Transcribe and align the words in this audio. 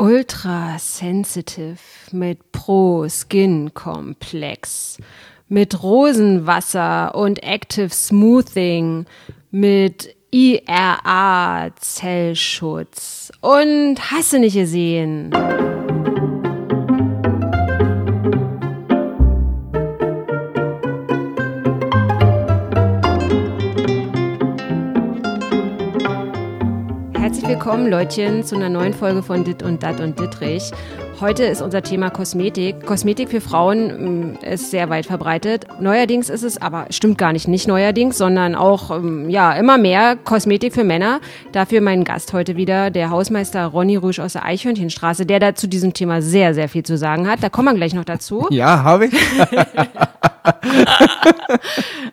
Ultra 0.00 0.78
Sensitive 0.78 1.78
mit 2.12 2.52
Pro 2.52 3.08
Skin 3.08 3.74
Komplex, 3.74 4.96
mit 5.48 5.82
Rosenwasser 5.82 7.16
und 7.16 7.42
Active 7.42 7.90
Smoothing, 7.90 9.06
mit 9.50 10.14
IRA 10.30 11.70
Zellschutz 11.80 13.32
und 13.40 13.96
hast 14.12 14.34
du 14.34 14.38
nicht 14.38 14.54
gesehen. 14.54 15.32
Willkommen, 27.58 27.90
Leutchen, 27.90 28.44
zu 28.44 28.54
einer 28.54 28.68
neuen 28.68 28.94
Folge 28.94 29.20
von 29.20 29.42
Dit 29.42 29.64
und 29.64 29.82
Dat 29.82 29.98
und 29.98 30.20
Dittrich. 30.20 30.70
Heute 31.20 31.42
ist 31.42 31.60
unser 31.60 31.82
Thema 31.82 32.08
Kosmetik. 32.08 32.86
Kosmetik 32.86 33.30
für 33.30 33.40
Frauen 33.40 34.36
mm, 34.36 34.38
ist 34.44 34.70
sehr 34.70 34.88
weit 34.90 35.06
verbreitet. 35.06 35.66
Neuerdings 35.80 36.30
ist 36.30 36.44
es, 36.44 36.62
aber 36.62 36.86
stimmt 36.90 37.18
gar 37.18 37.32
nicht, 37.32 37.48
nicht 37.48 37.66
neuerdings, 37.66 38.16
sondern 38.16 38.54
auch 38.54 38.92
ähm, 38.92 39.28
ja 39.28 39.54
immer 39.54 39.76
mehr 39.76 40.14
Kosmetik 40.14 40.72
für 40.72 40.84
Männer. 40.84 41.18
Dafür 41.50 41.80
mein 41.80 42.04
Gast 42.04 42.32
heute 42.32 42.54
wieder, 42.54 42.92
der 42.92 43.10
Hausmeister 43.10 43.66
Ronny 43.66 43.96
Rüsch 43.96 44.20
aus 44.20 44.34
der 44.34 44.44
Eichhörnchenstraße, 44.44 45.26
der 45.26 45.40
da 45.40 45.56
zu 45.56 45.66
diesem 45.66 45.92
Thema 45.92 46.22
sehr, 46.22 46.54
sehr 46.54 46.68
viel 46.68 46.84
zu 46.84 46.96
sagen 46.96 47.28
hat. 47.28 47.42
Da 47.42 47.48
kommen 47.48 47.70
wir 47.70 47.74
gleich 47.74 47.94
noch 47.94 48.04
dazu. 48.04 48.46
Ja, 48.58 48.84
habe 48.84 49.06
ich. 49.06 49.12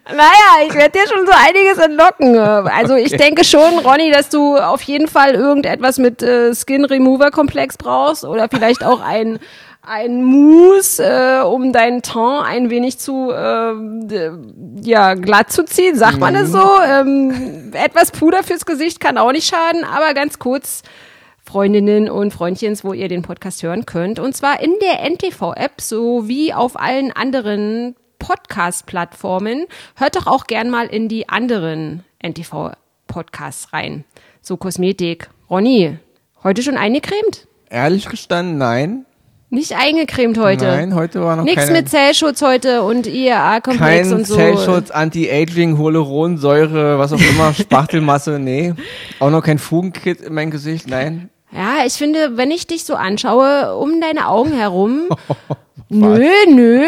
Naja, 0.07 0.67
ich 0.67 0.73
werde 0.75 0.91
dir 0.91 1.07
schon 1.07 1.25
so 1.25 1.31
einiges 1.33 1.77
entlocken. 1.77 2.37
Also 2.37 2.95
ich 2.95 3.11
denke 3.17 3.43
schon, 3.43 3.79
Ronny, 3.79 4.11
dass 4.11 4.29
du 4.29 4.57
auf 4.57 4.81
jeden 4.83 5.07
Fall 5.07 5.34
irgendetwas 5.35 5.97
mit 5.97 6.21
äh, 6.23 6.53
Skin 6.55 6.85
Remover 6.85 7.31
Komplex 7.31 7.77
brauchst 7.77 8.25
oder 8.25 8.49
vielleicht 8.49 8.83
auch 8.83 9.01
ein 9.01 9.39
ein 9.87 10.23
Mousse, 10.23 11.03
äh, 11.03 11.41
um 11.43 11.71
deinen 11.71 12.01
Teint 12.01 12.45
ein 12.45 12.69
wenig 12.69 12.97
zu 12.97 13.31
äh, 13.31 14.31
ja 14.81 15.13
glatt 15.13 15.51
zu 15.51 15.63
ziehen, 15.63 15.95
sagt 15.95 16.19
man 16.19 16.35
es 16.35 16.51
so. 16.51 16.63
Ähm, 16.83 17.71
etwas 17.73 18.11
Puder 18.11 18.43
fürs 18.43 18.65
Gesicht 18.65 18.99
kann 18.99 19.17
auch 19.17 19.31
nicht 19.31 19.47
schaden, 19.47 19.83
aber 19.83 20.13
ganz 20.13 20.39
kurz 20.39 20.81
Freundinnen 21.43 22.09
und 22.09 22.31
Freundchens, 22.33 22.83
wo 22.83 22.93
ihr 22.93 23.07
den 23.07 23.21
Podcast 23.21 23.61
hören 23.61 23.85
könnt. 23.85 24.19
Und 24.19 24.35
zwar 24.35 24.59
in 24.61 24.73
der 24.81 25.07
NTV-App 25.09 25.79
sowie 25.79 26.53
auf 26.53 26.79
allen 26.79 27.11
anderen 27.11 27.95
Podcast-Plattformen. 28.17 29.67
Hört 29.95 30.15
doch 30.15 30.25
auch 30.25 30.47
gern 30.47 30.71
mal 30.71 30.87
in 30.87 31.07
die 31.07 31.29
anderen 31.29 32.03
NTV-Podcasts 32.23 33.73
rein. 33.73 34.05
So 34.47 34.57
Kosmetik. 34.57 35.27
Ronny, 35.49 35.97
heute 36.43 36.61
schon 36.61 36.77
eingecremt? 36.77 37.47
Ehrlich 37.67 38.07
gestanden, 38.07 38.59
nein. 38.59 39.07
Nicht 39.49 39.75
eingecremt 39.75 40.37
heute. 40.37 40.65
Nein, 40.65 40.93
heute 40.93 41.23
war 41.23 41.35
noch 41.35 41.45
Nichts 41.45 41.71
mit 41.71 41.89
Zellschutz 41.89 42.43
heute 42.43 42.83
und 42.83 43.07
IAA-Komplex 43.07 44.09
kein 44.09 44.13
und 44.13 44.27
so. 44.27 44.35
Zellschutz, 44.35 44.91
Anti-Aging, 44.91 45.79
Hyaluronsäure, 45.79 46.99
was 46.99 47.11
auch 47.13 47.19
immer, 47.19 47.53
Spachtelmasse, 47.59 48.37
nee. 48.37 48.75
Auch 49.19 49.31
noch 49.31 49.41
kein 49.41 49.57
Fugenkit 49.57 50.21
in 50.21 50.35
mein 50.35 50.51
Gesicht, 50.51 50.87
nein. 50.87 51.31
Ja, 51.51 51.83
ich 51.83 51.93
finde, 51.93 52.37
wenn 52.37 52.51
ich 52.51 52.67
dich 52.67 52.85
so 52.85 52.93
anschaue, 52.93 53.75
um 53.75 53.99
deine 53.99 54.27
Augen 54.27 54.51
herum, 54.53 55.09
nö, 55.89 56.23
nö, 56.47 56.83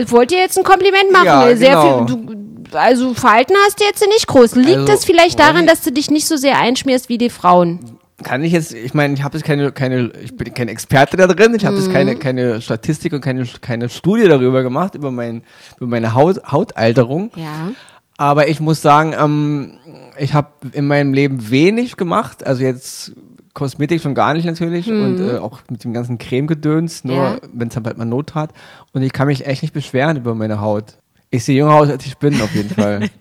ich 0.00 0.10
wollte 0.10 0.34
dir 0.34 0.40
jetzt 0.40 0.58
ein 0.58 0.64
Kompliment 0.64 1.12
machen. 1.12 1.26
Ja, 1.26 1.56
Sehr 1.56 1.68
genau. 1.68 2.06
viel, 2.08 2.16
du, 2.26 2.55
also 2.72 3.14
Falten 3.14 3.54
hast 3.66 3.80
du 3.80 3.84
jetzt 3.84 4.04
nicht 4.08 4.26
groß. 4.26 4.54
Liegt 4.56 4.68
Also, 4.76 4.86
das 4.86 5.04
vielleicht 5.04 5.38
daran, 5.38 5.66
dass 5.66 5.82
du 5.82 5.92
dich 5.92 6.10
nicht 6.10 6.26
so 6.26 6.36
sehr 6.36 6.58
einschmierst 6.58 7.08
wie 7.08 7.18
die 7.18 7.30
Frauen? 7.30 7.80
Kann 8.22 8.42
ich 8.42 8.52
jetzt, 8.52 8.72
ich 8.72 8.94
meine, 8.94 9.12
ich 9.12 9.22
habe 9.22 9.36
jetzt 9.36 9.46
keine, 9.46 9.72
keine, 9.72 10.10
ich 10.22 10.34
bin 10.36 10.54
kein 10.54 10.68
Experte 10.68 11.18
da 11.18 11.26
drin, 11.26 11.54
ich 11.54 11.66
habe 11.66 11.76
jetzt 11.76 11.88
Mhm. 11.88 11.92
keine, 11.92 12.16
keine 12.16 12.60
Statistik 12.62 13.12
und 13.12 13.20
keine, 13.20 13.44
keine 13.60 13.88
Studie 13.90 14.26
darüber 14.26 14.62
gemacht, 14.62 14.94
über, 14.94 15.10
mein, 15.10 15.42
über 15.76 15.86
meine 15.86 16.14
Haut, 16.14 16.40
Hautalterung. 16.50 17.30
Ja. 17.36 17.72
Aber 18.16 18.48
ich 18.48 18.60
muss 18.60 18.80
sagen, 18.80 19.14
ähm, 19.18 19.72
ich 20.18 20.32
habe 20.32 20.48
in 20.72 20.86
meinem 20.86 21.12
Leben 21.12 21.50
wenig 21.50 21.98
gemacht. 21.98 22.46
Also 22.46 22.62
jetzt 22.62 23.12
Kosmetik 23.52 24.00
schon 24.00 24.14
gar 24.14 24.32
nicht 24.32 24.46
natürlich 24.46 24.88
und 24.90 25.20
äh, 25.20 25.36
auch 25.36 25.60
mit 25.70 25.84
dem 25.84 25.92
ganzen 25.92 26.16
Cremegedöns, 26.16 27.04
nur 27.04 27.16
Mhm. 27.16 27.22
Ja. 27.22 27.38
wenn 27.52 27.68
es 27.68 27.76
halt 27.76 27.98
mal 27.98 28.04
Not 28.06 28.34
hat. 28.34 28.50
Und 28.94 29.02
ich 29.02 29.12
kann 29.12 29.26
mich 29.26 29.46
echt 29.46 29.60
nicht 29.62 29.74
beschweren 29.74 30.16
über 30.16 30.34
meine 30.34 30.60
Haut. 30.62 30.94
Ich 31.30 31.44
sehe 31.44 31.56
jünger 31.56 31.74
aus, 31.74 31.88
als 31.90 32.06
ich 32.06 32.16
bin, 32.16 32.40
auf 32.40 32.54
jeden 32.54 32.70
Fall. 32.70 33.10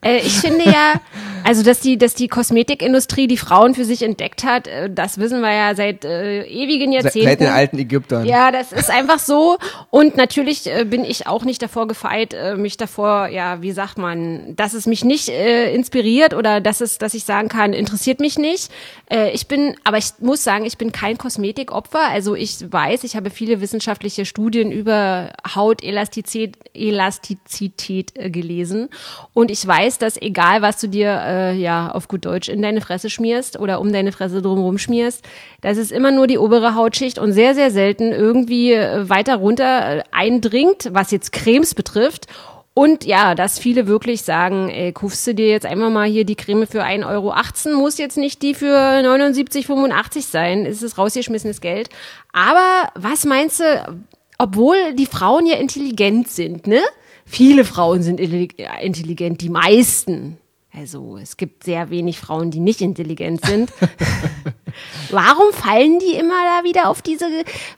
Äh, 0.00 0.18
ich 0.18 0.38
finde 0.38 0.64
ja, 0.64 0.92
also 1.48 1.62
dass 1.62 1.80
die, 1.80 1.96
dass 1.96 2.14
die 2.14 2.28
Kosmetikindustrie 2.28 3.26
die 3.26 3.38
Frauen 3.38 3.74
für 3.74 3.86
sich 3.86 4.02
entdeckt 4.02 4.44
hat, 4.44 4.66
äh, 4.66 4.90
das 4.90 5.16
wissen 5.16 5.40
wir 5.40 5.50
ja 5.50 5.74
seit 5.74 6.04
äh, 6.04 6.42
ewigen 6.42 6.92
Jahrzehnten. 6.92 7.26
seit 7.26 7.40
den 7.40 7.48
alten 7.48 7.78
Ägyptern. 7.78 8.26
Ja, 8.26 8.52
das 8.52 8.70
ist 8.70 8.90
einfach 8.90 9.18
so. 9.18 9.56
Und 9.88 10.18
natürlich 10.18 10.66
äh, 10.66 10.84
bin 10.84 11.06
ich 11.06 11.26
auch 11.26 11.46
nicht 11.46 11.62
davor 11.62 11.88
gefeit, 11.88 12.34
äh, 12.34 12.54
mich 12.54 12.76
davor, 12.76 13.28
ja, 13.28 13.62
wie 13.62 13.72
sagt 13.72 13.96
man, 13.96 14.56
dass 14.56 14.74
es 14.74 14.84
mich 14.84 15.06
nicht 15.06 15.30
äh, 15.30 15.72
inspiriert 15.74 16.34
oder 16.34 16.60
dass 16.60 16.82
es, 16.82 16.98
dass 16.98 17.14
ich 17.14 17.24
sagen 17.24 17.48
kann, 17.48 17.72
interessiert 17.72 18.20
mich 18.20 18.36
nicht. 18.38 18.70
Äh, 19.10 19.30
ich 19.30 19.48
bin, 19.48 19.74
aber 19.84 19.96
ich 19.96 20.10
muss 20.20 20.44
sagen, 20.44 20.66
ich 20.66 20.76
bin 20.76 20.92
kein 20.92 21.16
Kosmetikopfer. 21.16 22.10
Also 22.10 22.34
ich 22.34 22.70
weiß, 22.70 23.04
ich 23.04 23.16
habe 23.16 23.30
viele 23.30 23.62
wissenschaftliche 23.62 24.26
Studien 24.26 24.70
über 24.70 25.32
Hautelastizität 25.54 26.58
Elastizität 26.74 28.12
äh, 28.16 28.28
gelesen. 28.28 28.90
Und 29.32 29.50
ich 29.50 29.66
weiß, 29.66 29.96
dass 29.96 30.20
egal, 30.20 30.60
was 30.60 30.78
du 30.78 30.88
dir 30.88 31.08
äh, 31.10 31.37
ja 31.52 31.90
auf 31.90 32.08
gut 32.08 32.24
Deutsch 32.24 32.48
in 32.48 32.62
deine 32.62 32.80
Fresse 32.80 33.10
schmierst 33.10 33.58
oder 33.58 33.80
um 33.80 33.92
deine 33.92 34.12
Fresse 34.12 34.42
drumherum 34.42 34.78
schmierst, 34.78 35.24
dass 35.60 35.78
es 35.78 35.90
immer 35.90 36.10
nur 36.10 36.26
die 36.26 36.38
obere 36.38 36.74
Hautschicht 36.74 37.18
und 37.18 37.32
sehr, 37.32 37.54
sehr 37.54 37.70
selten 37.70 38.12
irgendwie 38.12 38.72
äh, 38.72 39.08
weiter 39.08 39.36
runter 39.36 39.98
äh, 39.98 40.02
eindringt, 40.12 40.88
was 40.92 41.10
jetzt 41.10 41.32
Cremes 41.32 41.74
betrifft. 41.74 42.26
Und 42.74 43.04
ja, 43.04 43.34
dass 43.34 43.58
viele 43.58 43.88
wirklich 43.88 44.22
sagen, 44.22 44.68
ey, 44.68 44.92
kaufst 44.92 45.26
du 45.26 45.34
dir 45.34 45.48
jetzt 45.48 45.66
einfach 45.66 45.90
mal 45.90 46.08
hier 46.08 46.24
die 46.24 46.36
Creme 46.36 46.64
für 46.64 46.84
1,18 46.84 47.08
Euro, 47.10 47.34
muss 47.76 47.98
jetzt 47.98 48.16
nicht 48.16 48.40
die 48.42 48.54
für 48.54 48.76
79,85 48.76 50.22
sein, 50.22 50.64
ist 50.64 50.82
es 50.84 50.96
rausgeschmissenes 50.96 51.60
Geld. 51.60 51.88
Aber 52.32 52.88
was 52.94 53.24
meinst 53.24 53.58
du, 53.58 53.98
obwohl 54.38 54.76
die 54.94 55.06
Frauen 55.06 55.46
ja 55.46 55.56
intelligent 55.56 56.28
sind, 56.28 56.68
ne? 56.68 56.80
Viele 57.26 57.64
Frauen 57.64 58.02
sind 58.02 58.20
intelli- 58.20 58.54
intelligent, 58.80 59.40
die 59.40 59.50
meisten. 59.50 60.38
Also 60.72 61.16
es 61.16 61.36
gibt 61.36 61.64
sehr 61.64 61.90
wenig 61.90 62.20
Frauen, 62.20 62.50
die 62.50 62.60
nicht 62.60 62.80
intelligent 62.80 63.44
sind. 63.44 63.72
Warum 65.10 65.52
fallen 65.52 65.98
die 65.98 66.14
immer 66.14 66.34
da 66.44 66.64
wieder 66.64 66.88
auf 66.88 67.02
diese 67.02 67.26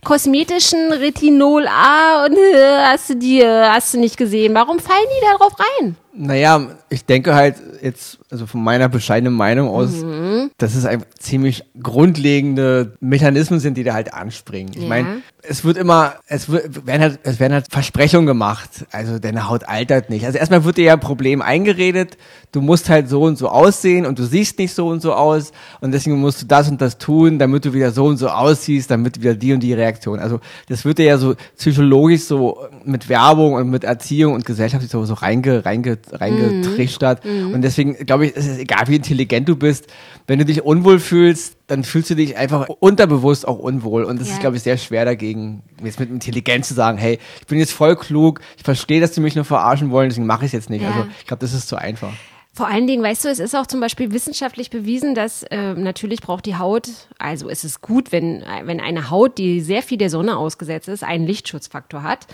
kosmetischen 0.05 0.93
Retinol 0.93 1.67
A 1.69 2.27
und 2.27 2.37
äh, 2.37 2.85
hast 2.87 3.11
du 3.11 3.17
die, 3.17 3.45
hast 3.45 3.95
du 3.95 3.99
nicht 3.99 4.17
gesehen? 4.17 4.55
Warum 4.55 4.81
fallen 4.81 5.07
die 5.17 5.25
da 5.25 5.37
drauf 5.39 5.55
rein? 5.59 5.97
Naja, 6.13 6.61
ich 6.89 7.05
denke 7.05 7.35
halt 7.35 7.57
jetzt, 7.83 8.19
also 8.31 8.47
von 8.47 8.63
meiner 8.65 8.89
bescheidenen 8.89 9.33
Meinung 9.35 9.69
aus, 9.69 10.03
Mhm. 10.03 10.51
dass 10.59 10.75
es 10.75 10.85
einfach 10.85 11.07
ziemlich 11.19 11.65
grundlegende 11.81 12.95
Mechanismen 13.01 13.61
sind, 13.61 13.77
die 13.77 13.85
da 13.85 13.95
halt 13.95 14.13
anspringen. 14.13 14.73
Ich 14.75 14.83
Ja. 14.83 14.89
meine, 14.89 15.23
es 15.43 15.65
wird 15.65 15.77
immer, 15.77 16.15
es 16.27 16.49
wird, 16.49 16.87
werden 16.87 17.01
halt, 17.03 17.21
es 17.23 17.39
werden 17.41 17.53
halt 17.55 17.67
Versprechungen 17.71 18.27
gemacht. 18.27 18.87
Also 18.91 19.19
deine 19.19 19.49
Haut 19.49 19.69
altert 19.69 20.11
nicht. 20.11 20.27
Also 20.27 20.39
erstmal 20.39 20.65
wird 20.65 20.77
dir 20.77 20.85
ja 20.85 20.93
ein 20.95 21.01
Problem 21.01 21.41
eingeredet. 21.43 22.19
Du 22.53 22.61
musst 22.61 22.89
halt 22.91 23.09
so 23.09 23.23
und 23.23 23.39
so 23.39 23.49
aussehen 23.49 24.05
und 24.05 24.19
du 24.19 24.25
siehst 24.25 24.59
nicht 24.59 24.75
so 24.75 24.89
und 24.89 25.01
so 25.01 25.15
aus 25.15 25.53
und 25.81 25.93
deswegen 25.93 26.21
musst 26.21 26.43
du 26.43 26.47
das 26.47 26.69
und 26.69 26.81
das 26.81 26.99
tun, 26.99 27.39
damit 27.39 27.65
du 27.65 27.73
wieder 27.73 27.93
so 27.93 28.07
und 28.07 28.17
so 28.17 28.29
aussiehst, 28.29 28.91
damit 28.91 29.21
wieder 29.23 29.35
die 29.35 29.53
und 29.53 29.61
die 29.61 29.73
Reaktion. 29.73 30.19
Also 30.19 30.41
das 30.69 30.85
wird 30.85 30.99
dir 30.99 31.05
ja 31.05 31.19
so 31.19 31.35
psychologisch 31.57 32.23
so 32.25 32.59
mit 32.85 33.09
Werbung 33.09 33.55
und 33.55 33.71
mit 33.71 33.85
Erziehung 33.85 34.35
und 34.35 34.45
Gesellschaft 34.45 34.89
so, 34.91 35.05
so 35.05 35.15
reinge, 35.15 35.65
reinge, 35.65 35.99
reingetrichtert. 36.13 37.25
Und 37.25 37.63
deswegen 37.63 37.95
glaube 38.07 38.27
ich, 38.27 38.37
es 38.37 38.47
ist 38.47 38.59
egal, 38.59 38.85
wie 38.89 38.97
intelligent 38.97 39.49
du 39.49 39.57
bist, 39.57 39.87
wenn 40.27 40.39
du 40.39 40.45
dich 40.45 40.63
unwohl 40.63 40.99
fühlst, 40.99 41.57
dann 41.67 41.85
fühlst 41.85 42.11
du 42.11 42.15
dich 42.17 42.37
einfach 42.37 42.69
unterbewusst 42.69 43.47
auch 43.47 43.59
unwohl. 43.59 44.05
Und 44.05 44.21
das 44.21 44.29
Ja. 44.29 44.35
ist, 44.35 44.41
glaube 44.41 44.57
ich, 44.57 44.63
sehr 44.63 44.77
schwer 44.79 45.05
dagegen, 45.05 45.63
jetzt 45.83 46.01
mit 46.01 46.11
Intelligenz 46.11 46.69
zu 46.69 46.75
sagen, 46.75 46.99
hey, 46.99 47.19
ich 47.41 47.47
bin 47.47 47.59
jetzt 47.59 47.73
voll 47.73 47.97
klug, 47.97 48.41
ich 48.57 48.63
verstehe, 48.65 49.01
dass 49.01 49.13
die 49.13 49.21
mich 49.21 49.35
nur 49.35 49.45
verarschen 49.45 49.91
wollen, 49.91 50.09
deswegen 50.09 50.27
mache 50.27 50.45
ich 50.45 50.49
es 50.49 50.53
jetzt 50.53 50.71
nicht. 50.71 50.83
Ja. 50.83 50.89
Also 50.89 51.07
ich 51.21 51.27
glaube, 51.27 51.41
das 51.41 51.53
ist 51.53 51.69
zu 51.69 51.77
einfach. 51.77 52.13
Vor 52.53 52.67
allen 52.67 52.89
Dingen, 52.89 53.01
weißt 53.03 53.25
du, 53.25 53.29
es 53.29 53.39
ist 53.39 53.55
auch 53.55 53.67
zum 53.69 53.79
Beispiel 53.79 54.11
wissenschaftlich 54.13 54.71
bewiesen, 54.71 55.15
dass 55.15 55.45
äh, 55.45 55.75
natürlich 55.75 56.21
braucht 56.21 56.47
die 56.47 56.57
Haut, 56.57 56.89
also 57.17 57.49
es 57.49 57.63
ist 57.65 57.81
gut, 57.81 58.11
wenn, 58.11 58.43
wenn 58.65 58.81
eine 58.81 59.09
Haut, 59.09 59.39
die 59.39 59.61
sehr 59.61 59.83
viel 59.85 59.99
der 59.99 60.11
Sonne 60.11 60.37
ausgesetzt 60.37 60.89
ist, 60.89 61.05
einen 61.05 61.27
Lichtschutzfaktor 61.29 62.03
hat. 62.03 62.27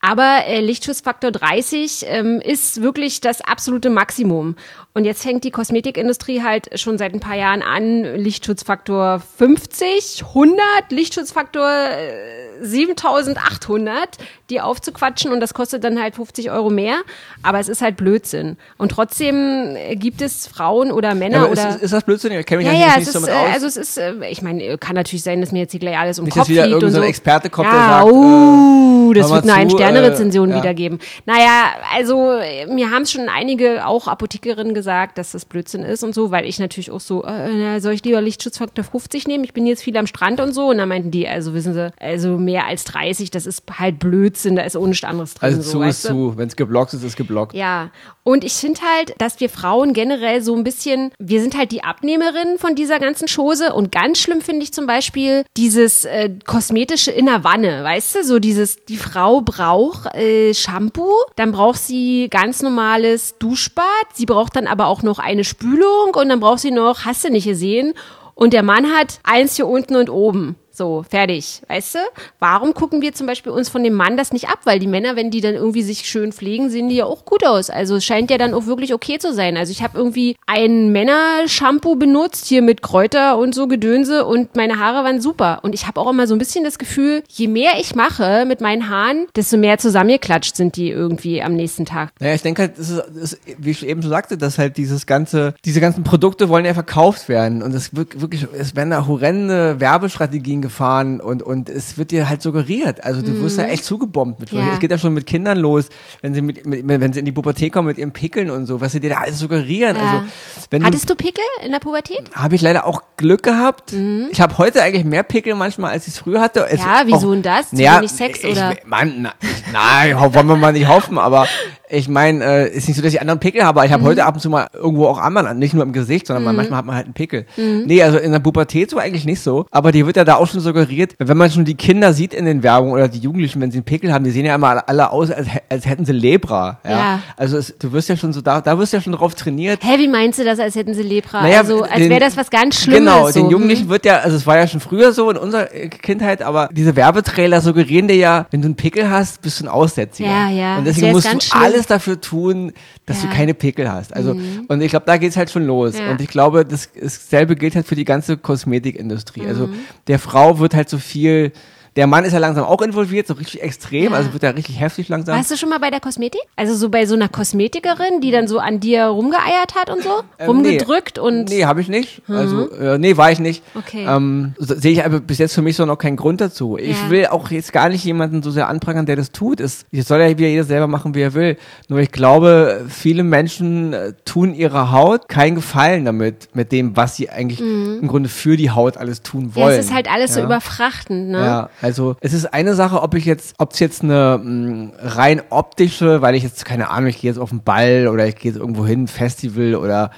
Aber 0.00 0.46
äh, 0.46 0.60
Lichtschutzfaktor 0.60 1.30
30 1.30 2.04
ähm, 2.06 2.40
ist 2.40 2.82
wirklich 2.82 3.20
das 3.20 3.42
absolute 3.42 3.90
Maximum. 3.90 4.56
Und 4.92 5.04
jetzt 5.04 5.22
fängt 5.22 5.44
die 5.44 5.52
Kosmetikindustrie 5.52 6.42
halt 6.42 6.78
schon 6.80 6.98
seit 6.98 7.14
ein 7.14 7.20
paar 7.20 7.36
Jahren 7.36 7.62
an, 7.62 8.02
Lichtschutzfaktor 8.16 9.22
50, 9.38 10.24
100, 10.26 10.60
Lichtschutzfaktor 10.90 11.70
äh, 11.70 12.64
7800, 12.64 14.18
die 14.50 14.60
aufzuquatschen 14.60 15.32
und 15.32 15.38
das 15.38 15.54
kostet 15.54 15.84
dann 15.84 16.02
halt 16.02 16.16
50 16.16 16.50
Euro 16.50 16.70
mehr. 16.70 17.02
Aber 17.44 17.60
es 17.60 17.68
ist 17.68 17.82
halt 17.82 17.96
Blödsinn. 17.96 18.56
Und 18.78 18.90
trotzdem 18.90 19.76
äh, 19.76 19.94
gibt 19.94 20.22
es 20.22 20.48
Frauen 20.48 20.90
oder 20.90 21.14
Männer 21.14 21.36
Ja, 21.36 21.42
aber 21.44 21.52
oder. 21.52 21.68
ist, 21.68 21.82
ist 21.82 21.92
das 21.92 22.02
Blödsinn? 22.02 22.32
Ich 22.32 22.44
kenne 22.44 22.64
mich 22.64 22.72
ja, 22.72 22.78
ja, 22.78 22.96
nicht 22.96 23.06
es 23.06 23.12
so 23.12 23.20
ist, 23.20 23.26
mit 23.26 23.34
äh, 23.34 23.38
aus. 23.38 23.54
also 23.54 23.66
es 23.66 23.76
ist, 23.76 23.96
äh, 23.96 24.28
ich 24.28 24.42
meine, 24.42 24.76
kann 24.76 24.96
natürlich 24.96 25.22
sein, 25.22 25.40
dass 25.40 25.52
mir 25.52 25.60
jetzt 25.60 25.70
hier 25.70 25.80
gleich 25.80 25.98
alles 25.98 26.18
um 26.18 26.24
Nicht, 26.24 26.34
Kopf 26.34 26.48
dass 26.48 26.48
wieder 26.48 26.64
fliegt 26.64 26.82
und 26.82 26.90
so. 26.90 27.02
Experte 27.02 27.48
kommt, 27.48 27.68
ja, 27.68 27.74
der 27.74 27.82
sagt, 27.82 28.12
uh, 28.12 29.12
das 29.14 29.30
wird 29.30 29.44
eine 29.44 29.54
Ein-Sterne-Rezension 29.54 30.50
äh, 30.50 30.52
ja. 30.52 30.58
wieder 30.58 30.74
geben. 30.74 30.98
Naja, 31.26 31.70
also 31.94 32.32
äh, 32.32 32.66
mir 32.66 32.90
haben 32.90 33.06
schon 33.06 33.28
einige, 33.28 33.86
auch 33.86 34.08
Apothekerinnen 34.08 34.74
gesagt, 34.74 34.79
dass 35.18 35.32
das 35.32 35.44
Blödsinn 35.44 35.82
ist 35.82 36.04
und 36.04 36.14
so, 36.14 36.30
weil 36.30 36.46
ich 36.46 36.58
natürlich 36.58 36.90
auch 36.90 37.00
so, 37.00 37.24
äh, 37.24 37.80
soll 37.80 37.92
ich 37.92 38.04
lieber 38.04 38.20
Lichtschutzfaktor 38.20 38.84
50 38.84 39.26
nehmen? 39.26 39.44
Ich 39.44 39.52
bin 39.52 39.66
jetzt 39.66 39.82
viel 39.82 39.96
am 39.96 40.06
Strand 40.06 40.40
und 40.40 40.52
so. 40.52 40.68
Und 40.68 40.78
dann 40.78 40.88
meinten 40.88 41.10
die, 41.10 41.26
also 41.26 41.54
wissen 41.54 41.74
sie, 41.74 41.92
also 41.98 42.38
mehr 42.38 42.66
als 42.66 42.84
30, 42.84 43.30
das 43.30 43.46
ist 43.46 43.64
halt 43.78 43.98
Blödsinn, 43.98 44.56
da 44.56 44.62
ist 44.62 44.76
ohne 44.76 44.94
anderes 45.02 45.34
drin. 45.34 45.46
Also 45.48 45.62
so, 45.62 45.70
zu 45.78 45.82
ist 45.82 46.02
zu. 46.02 46.36
Wenn 46.36 46.48
es 46.48 46.56
geblockt 46.56 46.94
ist, 46.94 47.02
ist 47.02 47.16
geblockt. 47.16 47.54
Ja, 47.54 47.90
und 48.22 48.44
ich 48.44 48.52
finde 48.54 48.80
halt, 48.82 49.14
dass 49.18 49.40
wir 49.40 49.48
Frauen 49.48 49.92
generell 49.92 50.42
so 50.42 50.54
ein 50.54 50.64
bisschen, 50.64 51.10
wir 51.18 51.40
sind 51.40 51.56
halt 51.56 51.72
die 51.72 51.82
Abnehmerinnen 51.82 52.58
von 52.58 52.74
dieser 52.74 52.98
ganzen 52.98 53.26
Chose 53.28 53.72
und 53.72 53.92
ganz 53.92 54.18
schlimm 54.18 54.40
finde 54.40 54.62
ich 54.62 54.72
zum 54.72 54.86
Beispiel 54.86 55.44
dieses 55.56 56.04
äh, 56.04 56.30
kosmetische 56.46 57.10
in 57.10 57.26
der 57.26 57.44
Wanne, 57.44 57.82
weißt 57.82 58.16
du, 58.16 58.24
so 58.24 58.38
dieses, 58.38 58.84
die 58.84 58.96
Frau 58.96 59.40
braucht 59.40 60.14
äh, 60.14 60.54
Shampoo, 60.54 61.12
dann 61.36 61.52
braucht 61.52 61.80
sie 61.80 62.28
ganz 62.30 62.62
normales 62.62 63.38
Duschbad, 63.38 63.84
sie 64.14 64.26
braucht 64.26 64.56
dann 64.56 64.66
aber 64.70 64.86
auch 64.86 65.02
noch 65.02 65.18
eine 65.18 65.44
Spülung 65.44 66.14
und 66.14 66.28
dann 66.28 66.40
braucht 66.40 66.60
sie 66.60 66.70
noch, 66.70 67.04
hast 67.04 67.24
du 67.24 67.30
nicht 67.30 67.46
gesehen, 67.46 67.94
und 68.34 68.54
der 68.54 68.62
Mann 68.62 68.86
hat 68.96 69.20
eins 69.22 69.56
hier 69.56 69.66
unten 69.66 69.96
und 69.96 70.08
oben. 70.08 70.56
So, 70.72 71.04
fertig. 71.08 71.62
Weißt 71.68 71.96
du? 71.96 71.98
Warum 72.38 72.74
gucken 72.74 73.02
wir 73.02 73.12
zum 73.12 73.26
Beispiel 73.26 73.52
uns 73.52 73.68
von 73.68 73.82
dem 73.82 73.94
Mann 73.94 74.16
das 74.16 74.32
nicht 74.32 74.48
ab? 74.48 74.60
Weil 74.64 74.78
die 74.78 74.86
Männer, 74.86 75.16
wenn 75.16 75.30
die 75.30 75.40
dann 75.40 75.54
irgendwie 75.54 75.82
sich 75.82 76.08
schön 76.08 76.32
pflegen, 76.32 76.70
sehen 76.70 76.88
die 76.88 76.96
ja 76.96 77.04
auch 77.04 77.24
gut 77.24 77.44
aus. 77.44 77.70
Also 77.70 77.96
es 77.96 78.04
scheint 78.04 78.30
ja 78.30 78.38
dann 78.38 78.54
auch 78.54 78.66
wirklich 78.66 78.94
okay 78.94 79.18
zu 79.18 79.34
sein. 79.34 79.56
Also 79.56 79.72
ich 79.72 79.82
habe 79.82 79.98
irgendwie 79.98 80.36
ein 80.46 80.92
Männershampoo 80.92 81.96
benutzt, 81.96 82.46
hier 82.46 82.62
mit 82.62 82.82
Kräuter 82.82 83.36
und 83.38 83.54
so 83.54 83.66
Gedönse 83.66 84.24
und 84.24 84.56
meine 84.56 84.78
Haare 84.78 85.04
waren 85.04 85.20
super. 85.20 85.60
Und 85.62 85.74
ich 85.74 85.86
habe 85.86 86.00
auch 86.00 86.10
immer 86.10 86.26
so 86.26 86.34
ein 86.34 86.38
bisschen 86.38 86.64
das 86.64 86.78
Gefühl, 86.78 87.22
je 87.28 87.48
mehr 87.48 87.72
ich 87.78 87.94
mache 87.94 88.44
mit 88.46 88.60
meinen 88.60 88.88
Haaren, 88.88 89.26
desto 89.36 89.56
mehr 89.56 89.78
zusammengeklatscht 89.78 90.56
sind 90.56 90.76
die 90.76 90.90
irgendwie 90.90 91.42
am 91.42 91.54
nächsten 91.54 91.84
Tag. 91.84 92.12
Naja, 92.20 92.34
ich 92.34 92.42
denke 92.42 92.62
halt, 92.62 92.78
das 92.78 92.90
ist, 92.90 93.02
das 93.14 93.32
ist, 93.32 93.40
wie 93.58 93.70
ich 93.70 93.86
eben 93.86 94.02
schon 94.02 94.10
sagte, 94.10 94.38
dass 94.38 94.58
halt 94.58 94.76
dieses 94.76 95.06
ganze, 95.06 95.54
diese 95.64 95.80
ganzen 95.80 96.04
Produkte 96.04 96.48
wollen 96.48 96.64
ja 96.64 96.74
verkauft 96.74 97.28
werden 97.28 97.62
und 97.62 97.74
es 97.74 97.94
wirklich, 97.94 98.46
es 98.56 98.76
werden 98.76 98.90
da 98.90 99.06
horrende 99.06 99.80
Werbestrategien 99.80 100.59
gefahren 100.62 101.20
und, 101.20 101.42
und 101.42 101.68
es 101.68 101.98
wird 101.98 102.10
dir 102.10 102.28
halt 102.28 102.42
suggeriert. 102.42 103.04
Also 103.04 103.22
du 103.22 103.40
wirst 103.42 103.58
ja 103.58 103.64
echt 103.64 103.84
zugebombt 103.84 104.40
mit. 104.40 104.52
Mhm. 104.52 104.58
Ja. 104.58 104.72
Es 104.74 104.80
geht 104.80 104.90
ja 104.90 104.98
schon 104.98 105.14
mit 105.14 105.26
Kindern 105.26 105.58
los, 105.58 105.88
wenn 106.22 106.34
sie 106.34 106.42
mit, 106.42 106.66
mit, 106.66 106.86
wenn 106.86 107.12
sie 107.12 107.18
in 107.20 107.24
die 107.24 107.32
Pubertät 107.32 107.72
kommen 107.72 107.88
mit 107.88 107.98
ihren 107.98 108.12
Pickeln 108.12 108.50
und 108.50 108.66
so, 108.66 108.80
was 108.80 108.92
sie 108.92 109.00
dir 109.00 109.10
da 109.10 109.16
alles 109.18 109.38
suggerieren. 109.38 109.96
Ja. 109.96 110.02
Also, 110.02 110.22
wenn 110.70 110.80
du, 110.80 110.86
Hattest 110.86 111.08
du 111.10 111.14
Pickel 111.14 111.44
in 111.64 111.72
der 111.72 111.78
Pubertät? 111.80 112.30
habe 112.34 112.54
ich 112.54 112.62
leider 112.62 112.86
auch 112.86 113.02
Glück 113.16 113.42
gehabt. 113.42 113.92
Ich 114.30 114.40
habe 114.40 114.56
heute 114.58 114.82
eigentlich 114.82 115.04
mehr 115.04 115.22
Pickel 115.22 115.54
manchmal, 115.54 115.92
als 115.92 116.06
ich 116.06 116.14
es 116.14 116.18
früher 116.18 116.40
hatte. 116.40 116.66
Es 116.68 116.80
Mhm. 116.80 116.86
Ja, 116.86 117.02
wieso 117.06 117.28
auch- 117.28 117.32
denn 117.32 117.42
das? 117.42 117.70
Zu 117.70 117.76
Naja, 117.76 117.98
wenig 117.98 118.10
Sex, 118.12 118.44
ich, 118.44 118.52
oder? 118.52 118.74
Mann, 118.86 119.14
na, 119.22 119.32
nein, 119.72 120.16
wollen 120.34 120.46
wir 120.48 120.56
mal 120.56 120.72
nicht 120.72 120.88
hoffen, 120.88 121.18
aber 121.18 121.46
ich 121.92 122.08
meine, 122.08 122.44
äh, 122.44 122.70
ist 122.76 122.86
nicht 122.88 122.96
so, 122.96 123.02
dass 123.02 123.12
ich 123.12 123.20
anderen 123.20 123.40
Pickel 123.40 123.62
habe, 123.62 123.70
aber 123.70 123.80
Mhm. 123.80 123.86
ich 123.86 123.92
habe 123.92 124.04
heute 124.04 124.24
ab 124.24 124.34
und 124.34 124.40
zu 124.40 124.48
mal 124.50 124.68
irgendwo 124.72 125.06
auch 125.06 125.18
anderen, 125.18 125.58
nicht 125.58 125.74
nur 125.74 125.82
im 125.82 125.92
Gesicht, 125.92 126.26
sondern 126.28 126.44
mal 126.44 126.52
manchmal 126.52 126.78
hat 126.78 126.86
man 126.86 126.94
halt 126.96 127.06
einen 127.06 127.14
Pickel. 127.14 127.46
Mhm. 127.56 127.82
Nee, 127.86 128.02
also 128.02 128.18
in 128.18 128.32
der 128.32 128.38
Pubertät 128.38 128.90
so 128.90 128.98
eigentlich 128.98 129.24
nicht 129.24 129.40
so, 129.40 129.66
aber 129.70 129.90
die 129.92 130.06
wird 130.06 130.16
ja 130.16 130.24
da 130.24 130.36
auch 130.36 130.46
schon 130.50 130.60
suggeriert, 130.60 131.14
wenn 131.18 131.36
man 131.36 131.50
schon 131.50 131.64
die 131.64 131.74
Kinder 131.74 132.12
sieht 132.12 132.34
in 132.34 132.44
den 132.44 132.62
Werbungen 132.62 132.92
oder 132.94 133.08
die 133.08 133.18
Jugendlichen, 133.18 133.60
wenn 133.60 133.70
sie 133.70 133.78
einen 133.78 133.84
Pickel 133.84 134.12
haben, 134.12 134.24
die 134.24 134.30
sehen 134.30 134.44
ja 134.44 134.54
immer 134.54 134.86
alle- 134.88 135.10
aus, 135.10 135.30
als, 135.30 135.48
als 135.68 135.86
hätten 135.86 136.04
sie 136.04 136.12
Lepra. 136.12 136.78
Ja. 136.84 136.90
Ja. 136.90 137.22
Also 137.36 137.56
es, 137.58 137.74
du 137.78 137.92
wirst 137.92 138.08
ja 138.08 138.16
schon 138.16 138.32
so, 138.32 138.40
da, 138.40 138.60
da 138.60 138.78
wirst 138.78 138.92
du 138.92 138.96
ja 138.98 139.02
schon 139.02 139.12
drauf 139.14 139.34
trainiert. 139.34 139.80
Hä, 139.82 139.98
wie 139.98 140.08
meinst 140.08 140.38
du 140.38 140.44
das, 140.44 140.58
als 140.58 140.74
hätten 140.74 140.94
sie 140.94 141.02
Lepra? 141.02 141.42
Naja, 141.42 141.60
also, 141.60 141.82
als 141.82 142.00
wäre 142.00 142.20
das 142.20 142.36
was 142.36 142.50
ganz 142.50 142.80
Schlimmes. 142.82 142.98
Genau, 143.00 143.26
so. 143.28 143.32
den 143.32 143.44
hm? 143.44 143.50
Jugendlichen 143.52 143.88
wird 143.88 144.04
ja, 144.04 144.18
also 144.18 144.36
es 144.36 144.46
war 144.46 144.56
ja 144.58 144.66
schon 144.66 144.80
früher 144.80 145.12
so 145.12 145.30
in 145.30 145.36
unserer 145.36 145.66
Kindheit, 145.66 146.42
aber 146.42 146.68
diese 146.72 146.96
Werbetrailer 146.96 147.60
suggerieren 147.60 148.08
dir 148.08 148.16
ja, 148.16 148.46
wenn 148.50 148.60
du 148.62 148.66
einen 148.66 148.76
Pickel 148.76 149.08
hast, 149.10 149.40
bist 149.42 149.60
du 149.60 149.64
ein 149.64 149.68
Aussätziger. 149.68 150.28
Ja, 150.28 150.48
ja, 150.50 150.78
Und 150.78 150.84
deswegen 150.86 151.12
musst 151.12 151.32
du 151.32 151.40
schlimm. 151.40 151.62
alles 151.62 151.86
dafür 151.86 152.20
tun, 152.20 152.72
dass 153.06 153.18
Ja. 153.22 153.26
Mhm. 153.26 153.30
du 153.30 153.36
keine 153.36 153.54
Pickel 153.54 153.90
hast. 153.90 154.14
Also, 154.14 154.36
und 154.68 154.80
ich 154.80 154.90
glaube, 154.90 155.06
da 155.06 155.16
geht's 155.16 155.36
halt 155.36 155.50
schon 155.50 155.64
los. 155.66 155.98
Ja. 155.98 156.10
Und 156.10 156.20
ich 156.20 156.28
glaube, 156.28 156.64
das, 156.64 156.90
dasselbe 157.00 157.56
gilt 157.56 157.74
halt 157.74 157.86
für 157.86 157.94
die 157.96 158.04
ganze 158.04 158.36
Kosmetikindustrie. 158.36 159.46
Also, 159.46 159.66
Mhm. 159.66 159.74
der 160.06 160.18
Frau 160.18 160.39
wird 160.58 160.74
halt 160.74 160.88
so 160.88 160.98
viel, 160.98 161.52
der 161.96 162.06
Mann 162.06 162.24
ist 162.24 162.32
ja 162.32 162.38
langsam 162.38 162.64
auch 162.64 162.80
involviert, 162.82 163.26
so 163.26 163.34
richtig 163.34 163.62
extrem, 163.62 164.12
Ja. 164.12 164.18
also 164.18 164.32
wird 164.32 164.42
er 164.42 164.56
richtig 164.56 164.78
heftig 164.80 165.08
langsam. 165.08 165.36
Warst 165.36 165.50
du 165.50 165.56
schon 165.56 165.68
mal 165.68 165.78
bei 165.78 165.90
der 165.90 166.00
Kosmetik? 166.00 166.40
Also 166.56 166.74
so 166.74 166.88
bei 166.88 167.04
so 167.06 167.14
einer 167.14 167.28
Kosmetikerin, 167.28 168.20
die 168.22 168.30
dann 168.30 168.46
so 168.48 168.58
an 168.58 168.80
dir 168.80 169.04
rumgeeiert 169.06 169.74
hat 169.74 169.90
und 169.90 170.02
so? 170.02 170.10
Ähm, 170.38 170.46
Rumgedrückt 170.48 171.18
und. 171.18 171.48
Nee, 171.48 171.64
habe 171.64 171.80
ich 171.80 171.88
nicht. 171.88 172.22
Also, 172.28 172.70
äh, 172.72 172.98
nee, 172.98 173.16
war 173.16 173.30
ich 173.32 173.38
nicht. 173.40 173.62
Okay. 173.74 174.06
Ähm, 174.08 174.54
so- 174.58 174.74
Sehe 174.74 174.92
ich 174.92 175.04
aber 175.04 175.20
bis 175.20 175.38
jetzt 175.38 175.54
für 175.54 175.62
mich 175.62 175.76
so 175.76 175.84
noch 175.84 175.96
keinen 175.98 176.16
Grund 176.16 176.40
dazu. 176.40 176.76
Ich 176.78 176.96
Ja. 177.02 177.10
will 177.10 177.26
auch 177.26 177.50
jetzt 177.50 177.72
gar 177.72 177.88
nicht 177.88 178.04
jemanden 178.04 178.42
so 178.42 178.50
sehr 178.50 178.68
anprangern, 178.68 179.06
der 179.06 179.16
das 179.16 179.32
tut. 179.32 179.60
Es 179.60 179.84
es 179.92 180.08
soll 180.08 180.20
ja 180.20 180.28
wieder 180.28 180.48
jeder 180.48 180.64
selber 180.64 180.86
machen, 180.86 181.14
wie 181.14 181.20
er 181.22 181.34
will. 181.34 181.56
Nur 181.88 181.98
ich 182.00 182.12
glaube, 182.12 182.84
viele 182.88 183.22
Menschen 183.24 183.92
äh, 183.92 184.12
tun 184.24 184.54
ihrer 184.54 184.92
Haut 184.92 185.28
keinen 185.28 185.56
Gefallen 185.56 186.04
damit, 186.04 186.48
mit 186.54 186.72
dem, 186.72 186.96
was 186.96 187.16
sie 187.16 187.28
eigentlich 187.30 187.60
im 187.60 188.06
Grunde 188.08 188.28
für 188.28 188.56
die 188.56 188.70
Haut 188.70 188.96
alles 188.96 189.22
tun 189.22 189.44
Mhm. 189.44 189.52
ja, 189.54 189.62
wollen. 189.66 189.78
es 189.80 189.86
ist 189.86 189.94
halt 189.94 190.10
alles 190.10 190.34
so 190.34 190.40
Ja. 190.40 190.46
überfrachtend, 190.46 191.28
ne? 191.30 191.38
Ja, 191.38 191.70
also 191.82 192.16
es 192.20 192.32
ist 192.32 192.52
eine 192.52 192.74
Sache, 192.74 193.02
ob 193.02 193.14
ich 193.14 193.24
jetzt, 193.24 193.54
ob 193.58 193.72
es 193.72 193.78
jetzt 193.78 194.02
eine 194.02 194.40
mh, 194.42 194.92
rein 194.98 195.42
optische, 195.50 196.22
weil 196.22 196.34
ich 196.34 196.42
jetzt, 196.42 196.64
keine 196.64 196.90
Ahnung, 196.90 197.08
ich 197.08 197.20
gehe 197.20 197.30
jetzt 197.30 197.38
auf 197.38 197.50
einen 197.50 197.62
Ball 197.62 198.08
oder 198.08 198.26
ich 198.26 198.36
gehe 198.36 198.52
jetzt 198.52 198.60
irgendwo 198.60 198.86
hin, 198.86 199.06
Festival 199.06 199.74
oder 199.74 200.10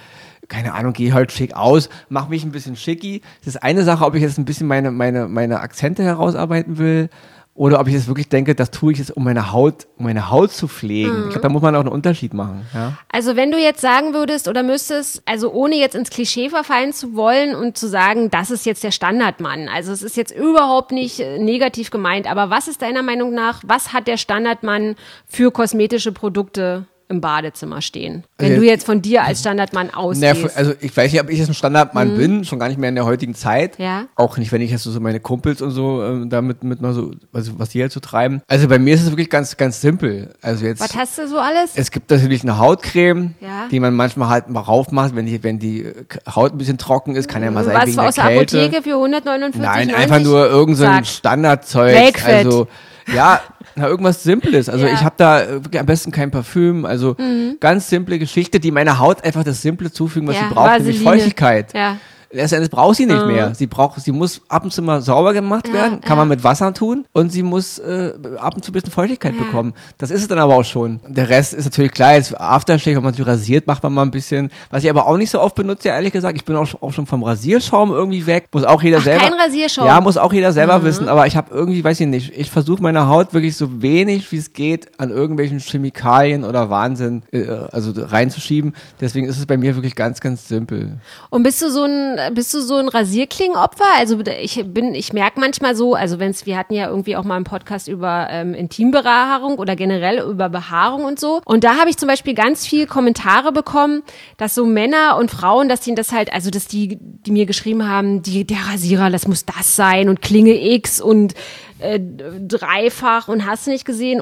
keine 0.48 0.74
Ahnung, 0.74 0.92
gehe 0.92 1.14
halt 1.14 1.32
schick 1.32 1.54
aus, 1.54 1.88
mache 2.08 2.28
mich 2.28 2.44
ein 2.44 2.52
bisschen 2.52 2.76
schicki. 2.76 3.22
Es 3.40 3.46
ist 3.48 3.62
eine 3.62 3.84
Sache, 3.84 4.04
ob 4.04 4.14
ich 4.14 4.22
jetzt 4.22 4.38
ein 4.38 4.44
bisschen 4.44 4.66
meine, 4.66 4.90
meine, 4.90 5.26
meine 5.26 5.60
Akzente 5.60 6.02
herausarbeiten 6.02 6.78
will. 6.78 7.08
Oder 7.54 7.80
ob 7.80 7.86
ich 7.86 7.92
jetzt 7.92 8.08
wirklich 8.08 8.30
denke, 8.30 8.54
das 8.54 8.70
tue 8.70 8.92
ich 8.92 8.98
jetzt, 8.98 9.14
um 9.14 9.24
meine 9.24 9.52
Haut, 9.52 9.86
um 9.98 10.06
meine 10.06 10.30
Haut 10.30 10.52
zu 10.52 10.68
pflegen. 10.68 11.24
Ich 11.24 11.30
glaube, 11.30 11.40
da 11.40 11.48
muss 11.50 11.60
man 11.60 11.74
auch 11.76 11.80
einen 11.80 11.90
Unterschied 11.90 12.32
machen. 12.32 12.66
Ja? 12.72 12.96
Also 13.12 13.36
wenn 13.36 13.50
du 13.50 13.58
jetzt 13.58 13.82
sagen 13.82 14.14
würdest 14.14 14.48
oder 14.48 14.62
müsstest, 14.62 15.22
also 15.26 15.52
ohne 15.52 15.76
jetzt 15.76 15.94
ins 15.94 16.08
Klischee 16.08 16.48
verfallen 16.48 16.94
zu 16.94 17.14
wollen 17.14 17.54
und 17.54 17.76
zu 17.76 17.88
sagen, 17.88 18.30
das 18.30 18.50
ist 18.50 18.64
jetzt 18.64 18.82
der 18.82 18.90
Standardmann. 18.90 19.68
Also 19.68 19.92
es 19.92 20.02
ist 20.02 20.16
jetzt 20.16 20.34
überhaupt 20.34 20.92
nicht 20.92 21.20
äh, 21.20 21.38
negativ 21.38 21.90
gemeint, 21.90 22.26
aber 22.26 22.48
was 22.48 22.68
ist 22.68 22.80
deiner 22.80 23.02
Meinung 23.02 23.34
nach, 23.34 23.62
was 23.66 23.92
hat 23.92 24.06
der 24.06 24.16
Standardmann 24.16 24.94
für 25.26 25.50
kosmetische 25.50 26.12
Produkte 26.12 26.86
im 27.12 27.20
Badezimmer 27.20 27.80
stehen? 27.82 28.24
Wenn 28.38 28.50
Also 28.50 28.60
du 28.62 28.66
jetzt 28.66 28.84
von 28.84 29.00
dir 29.02 29.22
als 29.24 29.40
Standardmann 29.40 29.90
ausgehst. 29.94 30.36
für- 30.38 30.56
also 30.56 30.72
ich 30.80 30.96
weiß 30.96 31.12
nicht, 31.12 31.20
ob 31.22 31.30
ich 31.30 31.38
jetzt 31.38 31.48
ein 31.48 31.54
Standardmann 31.54 32.16
bin, 32.16 32.44
schon 32.44 32.58
gar 32.58 32.68
nicht 32.68 32.78
mehr 32.78 32.88
in 32.88 32.94
der 32.96 33.04
heutigen 33.04 33.34
Zeit. 33.36 33.78
Mhm. 33.78 33.84
Ja. 33.84 34.04
Auch 34.16 34.36
nicht, 34.38 34.50
wenn 34.50 34.60
ich 34.60 34.70
jetzt 34.72 34.82
so 34.82 35.00
meine 35.00 35.20
Kumpels 35.20 35.62
und 35.62 35.70
so 35.70 36.02
ähm, 36.02 36.28
damit 36.30 36.64
mit 36.64 36.80
mal 36.80 36.92
so, 36.94 37.12
also 37.32 37.52
was 37.58 37.68
die 37.68 37.80
halt 37.80 37.92
so 37.92 38.00
treiben. 38.00 38.42
Also 38.48 38.66
bei 38.66 38.78
mir 38.80 38.94
ist 38.94 39.02
es 39.02 39.10
wirklich 39.10 39.30
ganz, 39.30 39.56
ganz 39.56 39.80
simpel. 39.80 40.34
Also 40.42 40.64
jetzt. 40.66 40.80
was 40.80 40.96
hast 40.96 41.18
du 41.18 41.28
so 41.28 41.38
alles? 41.38 41.72
Es 41.76 41.90
gibt 41.90 42.10
natürlich 42.10 42.42
eine 42.42 42.58
Hautcreme, 42.58 43.34
Ja. 43.40 43.68
die 43.70 43.78
man 43.78 43.94
manchmal 43.94 44.28
halt 44.30 44.48
mal 44.50 44.60
raufmacht, 44.60 45.14
wenn 45.14 45.26
die, 45.26 45.42
wenn 45.44 45.58
die 45.58 45.84
äh, 45.84 45.94
Haut 46.34 46.52
ein 46.52 46.58
bisschen 46.58 46.78
trocken 46.78 47.14
ist, 47.14 47.28
kann 47.28 47.42
ja 47.42 47.50
mal 47.50 47.64
sein 47.64 47.74
was 47.76 47.86
wegen 47.86 47.96
der 47.96 48.08
aus 48.08 48.14
der 48.16 48.24
Kälte. 48.24 48.58
Apotheke 48.64 48.82
für 48.82 48.94
149 48.94 49.60
Nein, 49.60 49.94
einfach 49.94 50.18
nur 50.20 50.46
irgend 50.46 50.76
so. 50.78 50.86
Standardzeug. 51.04 51.94
Wakefit. 51.94 52.28
Also 52.28 52.68
ja, 53.14 53.40
na, 53.76 53.86
irgendwas 53.88 54.22
Simples. 54.22 54.68
Also 54.68 54.86
Ja. 54.86 54.92
ich 54.94 55.00
habe 55.04 55.14
da 55.16 55.40
äh, 55.42 55.60
am 55.78 55.86
besten 55.86 56.10
kein 56.10 56.30
Parfüm. 56.30 56.84
Also 56.84 57.16
Mhm. 57.18 57.56
ganz 57.60 57.88
simple 57.88 58.18
Geschichte, 58.18 58.60
die 58.60 58.70
meiner 58.70 58.98
Haut 58.98 59.24
einfach 59.24 59.44
das 59.44 59.62
Simple 59.62 59.90
zufügen, 59.92 60.28
was 60.28 60.36
Ja, 60.36 60.48
sie 60.48 60.54
braucht, 60.54 60.70
nämlich 60.78 60.96
Vaseline. 60.96 61.10
Feuchtigkeit. 61.10 61.74
Ja. 61.74 61.96
Letztendlich 62.32 62.70
braucht 62.70 62.96
sie 62.96 63.06
nicht 63.06 63.26
mehr. 63.26 63.54
Sie 63.54 63.66
braucht, 63.66 64.00
sie 64.00 64.12
muss 64.12 64.40
ab 64.48 64.64
und 64.64 64.72
zu 64.72 64.80
mal 64.82 65.02
sauber 65.02 65.32
gemacht 65.32 65.72
werden, 65.72 66.00
kann 66.00 66.16
man 66.16 66.28
mit 66.28 66.42
Wasser 66.44 66.72
tun 66.72 67.04
und 67.12 67.30
sie 67.30 67.42
muss 67.42 67.78
äh, 67.78 68.12
ab 68.38 68.54
und 68.54 68.64
zu 68.64 68.70
ein 68.70 68.74
bisschen 68.74 68.90
Feuchtigkeit 68.90 69.36
bekommen. 69.36 69.74
Das 69.98 70.10
ist 70.10 70.22
es 70.22 70.28
dann 70.28 70.38
aber 70.38 70.56
auch 70.56 70.64
schon. 70.64 71.00
Der 71.06 71.28
Rest 71.28 71.52
ist 71.52 71.64
natürlich 71.66 71.92
klar, 71.92 72.14
jetzt 72.14 72.38
Aftershave, 72.40 72.96
wenn 72.96 73.02
man 73.04 73.14
sich 73.14 73.26
rasiert, 73.26 73.66
macht 73.66 73.82
man 73.82 73.92
mal 73.92 74.02
ein 74.02 74.10
bisschen. 74.10 74.50
Was 74.70 74.82
ich 74.82 74.90
aber 74.90 75.06
auch 75.06 75.16
nicht 75.16 75.30
so 75.30 75.40
oft 75.40 75.54
benutze, 75.54 75.88
ehrlich 75.88 76.12
gesagt, 76.12 76.36
ich 76.36 76.44
bin 76.44 76.56
auch, 76.56 76.66
schon- 76.66 76.80
auch 76.82 76.92
schon 76.92 77.06
vom 77.06 77.22
Rasierschaum 77.22 77.90
irgendwie 77.90 78.26
weg. 78.26 78.48
Muss 78.52 78.64
auch 78.64 78.82
jeder 78.82 78.98
Ach, 78.98 79.04
selber. 79.04 79.24
kein 79.24 79.34
Rasierschaum? 79.34 79.86
Ja, 79.86 80.00
muss 80.00 80.16
auch 80.16 80.32
jeder 80.32 80.52
selber 80.52 80.78
Mhm. 80.78 80.84
wissen, 80.84 81.08
aber 81.08 81.26
ich 81.26 81.36
habe 81.36 81.52
irgendwie, 81.54 81.84
weiß 81.84 82.00
ich 82.00 82.06
nicht, 82.06 82.32
ich 82.36 82.50
versuche 82.50 82.82
meine 82.82 83.08
Haut 83.08 83.34
wirklich 83.34 83.56
so 83.56 83.82
wenig 83.82 84.30
wie 84.32 84.36
es 84.38 84.52
geht 84.52 84.98
an 84.98 85.10
irgendwelchen 85.10 85.58
Chemikalien 85.58 86.44
oder 86.44 86.70
Wahnsinn 86.70 87.22
äh, 87.32 87.46
also 87.72 87.92
reinzuschieben. 87.94 88.74
Deswegen 89.00 89.26
ist 89.26 89.38
es 89.38 89.46
bei 89.46 89.56
mir 89.56 89.74
wirklich 89.74 89.94
ganz, 89.94 90.20
ganz 90.20 90.48
simpel. 90.48 90.98
Und 91.30 91.42
bist 91.42 91.60
du 91.60 91.70
so 91.70 91.84
ein 91.84 92.18
bist 92.30 92.52
du 92.54 92.60
so 92.60 92.76
ein 92.76 92.88
Rasierklingenopfer? 92.88 93.84
Also 93.96 94.18
ich 94.20 94.62
bin, 94.66 94.94
ich 94.94 95.12
merke 95.12 95.40
manchmal 95.40 95.74
so, 95.74 95.94
also 95.94 96.18
wenn 96.18 96.30
es, 96.30 96.46
wir 96.46 96.56
hatten 96.56 96.74
ja 96.74 96.88
irgendwie 96.88 97.16
auch 97.16 97.24
mal 97.24 97.36
einen 97.36 97.44
Podcast 97.44 97.88
über 97.88 98.28
ähm, 98.30 98.54
Intimbehaarung 98.54 99.58
oder 99.58 99.76
generell 99.76 100.20
über 100.20 100.48
Behaarung 100.48 101.04
und 101.04 101.18
so. 101.18 101.40
Und 101.44 101.64
da 101.64 101.76
habe 101.76 101.90
ich 101.90 101.96
zum 101.96 102.08
Beispiel 102.08 102.34
ganz 102.34 102.66
viel 102.66 102.86
Kommentare 102.86 103.52
bekommen, 103.52 104.02
dass 104.36 104.54
so 104.54 104.64
Männer 104.64 105.16
und 105.18 105.30
Frauen, 105.30 105.68
dass 105.68 105.80
die 105.80 105.94
das 105.94 106.12
halt, 106.12 106.32
also 106.32 106.50
dass 106.50 106.66
die, 106.66 106.98
die 107.00 107.32
mir 107.32 107.46
geschrieben 107.46 107.88
haben, 107.88 108.22
die, 108.22 108.44
der 108.44 108.58
Rasierer, 108.70 109.10
das 109.10 109.26
muss 109.26 109.44
das 109.44 109.76
sein 109.76 110.08
und 110.08 110.22
Klinge 110.22 110.54
X 110.74 111.00
und 111.00 111.34
äh, 111.82 112.00
dreifach 112.46 113.28
und 113.28 113.46
hast 113.46 113.66
nicht 113.66 113.84
gesehen, 113.84 114.20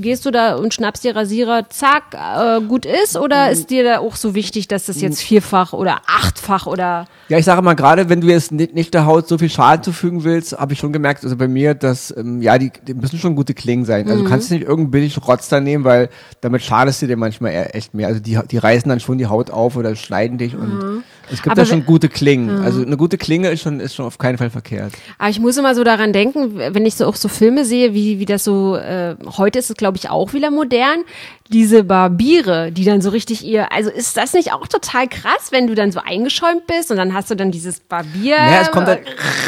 gehst 0.00 0.26
du 0.26 0.30
da 0.30 0.56
und 0.56 0.74
schnappst 0.74 1.04
dir 1.04 1.16
Rasierer, 1.16 1.68
zack, 1.70 2.14
äh, 2.14 2.60
gut 2.60 2.86
ist? 2.86 3.16
Oder 3.16 3.50
ist 3.50 3.70
dir 3.70 3.84
da 3.84 3.98
auch 3.98 4.16
so 4.16 4.34
wichtig, 4.34 4.68
dass 4.68 4.86
das 4.86 5.00
jetzt 5.00 5.22
vierfach 5.22 5.72
oder 5.72 6.02
achtfach 6.06 6.66
oder 6.66 7.06
ja, 7.28 7.36
ich 7.36 7.44
sage 7.44 7.60
mal, 7.60 7.74
gerade 7.74 8.08
wenn 8.08 8.22
du 8.22 8.28
jetzt 8.28 8.52
nicht, 8.52 8.74
nicht 8.74 8.94
der 8.94 9.04
Haut 9.04 9.28
so 9.28 9.36
viel 9.36 9.50
Schaden 9.50 9.82
zufügen 9.82 10.24
willst, 10.24 10.58
habe 10.58 10.72
ich 10.72 10.78
schon 10.78 10.94
gemerkt, 10.94 11.24
also 11.24 11.36
bei 11.36 11.46
mir, 11.46 11.74
dass, 11.74 12.14
ähm, 12.16 12.40
ja, 12.40 12.56
die, 12.56 12.72
die 12.86 12.94
müssen 12.94 13.18
schon 13.18 13.36
gute 13.36 13.52
Klingen 13.52 13.84
sein. 13.84 14.06
Also 14.08 14.20
mhm. 14.20 14.24
du 14.24 14.30
kannst 14.30 14.50
nicht 14.50 14.62
irgendeinen 14.62 14.90
billig 14.92 15.28
Rotz 15.28 15.50
da 15.50 15.60
nehmen, 15.60 15.84
weil 15.84 16.08
damit 16.40 16.62
schadest 16.62 17.02
du 17.02 17.06
dir 17.06 17.18
manchmal 17.18 17.70
echt 17.72 17.92
mehr. 17.92 18.08
Also 18.08 18.20
die, 18.20 18.38
die 18.50 18.56
reißen 18.56 18.88
dann 18.88 19.00
schon 19.00 19.18
die 19.18 19.26
Haut 19.26 19.50
auf 19.50 19.76
oder 19.76 19.94
schneiden 19.94 20.38
dich 20.38 20.54
mhm. 20.54 20.60
und 20.60 21.04
es 21.30 21.42
gibt 21.42 21.52
aber 21.52 21.62
da 21.62 21.66
schon 21.66 21.84
gute 21.84 22.08
Klingen. 22.08 22.58
Mhm. 22.58 22.64
Also 22.64 22.82
eine 22.82 22.96
gute 22.96 23.18
Klinge 23.18 23.50
ist 23.50 23.62
schon, 23.62 23.80
ist 23.80 23.94
schon 23.94 24.06
auf 24.06 24.18
keinen 24.18 24.38
Fall 24.38 24.50
verkehrt. 24.50 24.92
Aber 25.18 25.30
ich 25.30 25.40
muss 25.40 25.56
immer 25.56 25.74
so 25.74 25.84
daran 25.84 26.12
denken, 26.12 26.56
wenn 26.56 26.86
ich 26.86 26.94
so 26.94 27.06
auch 27.06 27.16
so 27.16 27.28
Filme 27.28 27.64
sehe, 27.64 27.94
wie, 27.94 28.18
wie 28.18 28.24
das 28.24 28.44
so, 28.44 28.76
äh, 28.76 29.16
heute 29.36 29.58
ist 29.58 29.70
es 29.70 29.76
glaube 29.76 29.96
ich 29.96 30.10
auch 30.10 30.32
wieder 30.32 30.50
modern, 30.50 31.04
diese 31.50 31.84
Barbiere, 31.84 32.72
die 32.72 32.84
dann 32.84 33.00
so 33.00 33.10
richtig 33.10 33.44
ihr, 33.44 33.72
also 33.72 33.90
ist 33.90 34.16
das 34.16 34.34
nicht 34.34 34.52
auch 34.52 34.66
total 34.68 35.08
krass, 35.08 35.48
wenn 35.50 35.66
du 35.66 35.74
dann 35.74 35.92
so 35.92 36.00
eingeschäumt 36.04 36.66
bist 36.66 36.90
und 36.90 36.98
dann 36.98 37.14
hast 37.14 37.30
du 37.30 37.34
dann 37.34 37.50
dieses 37.50 37.80
Barbier. 37.80 38.36
Ja, 38.36 38.60
es 38.60 38.70
kommt 38.70 38.86
halt, 38.86 39.00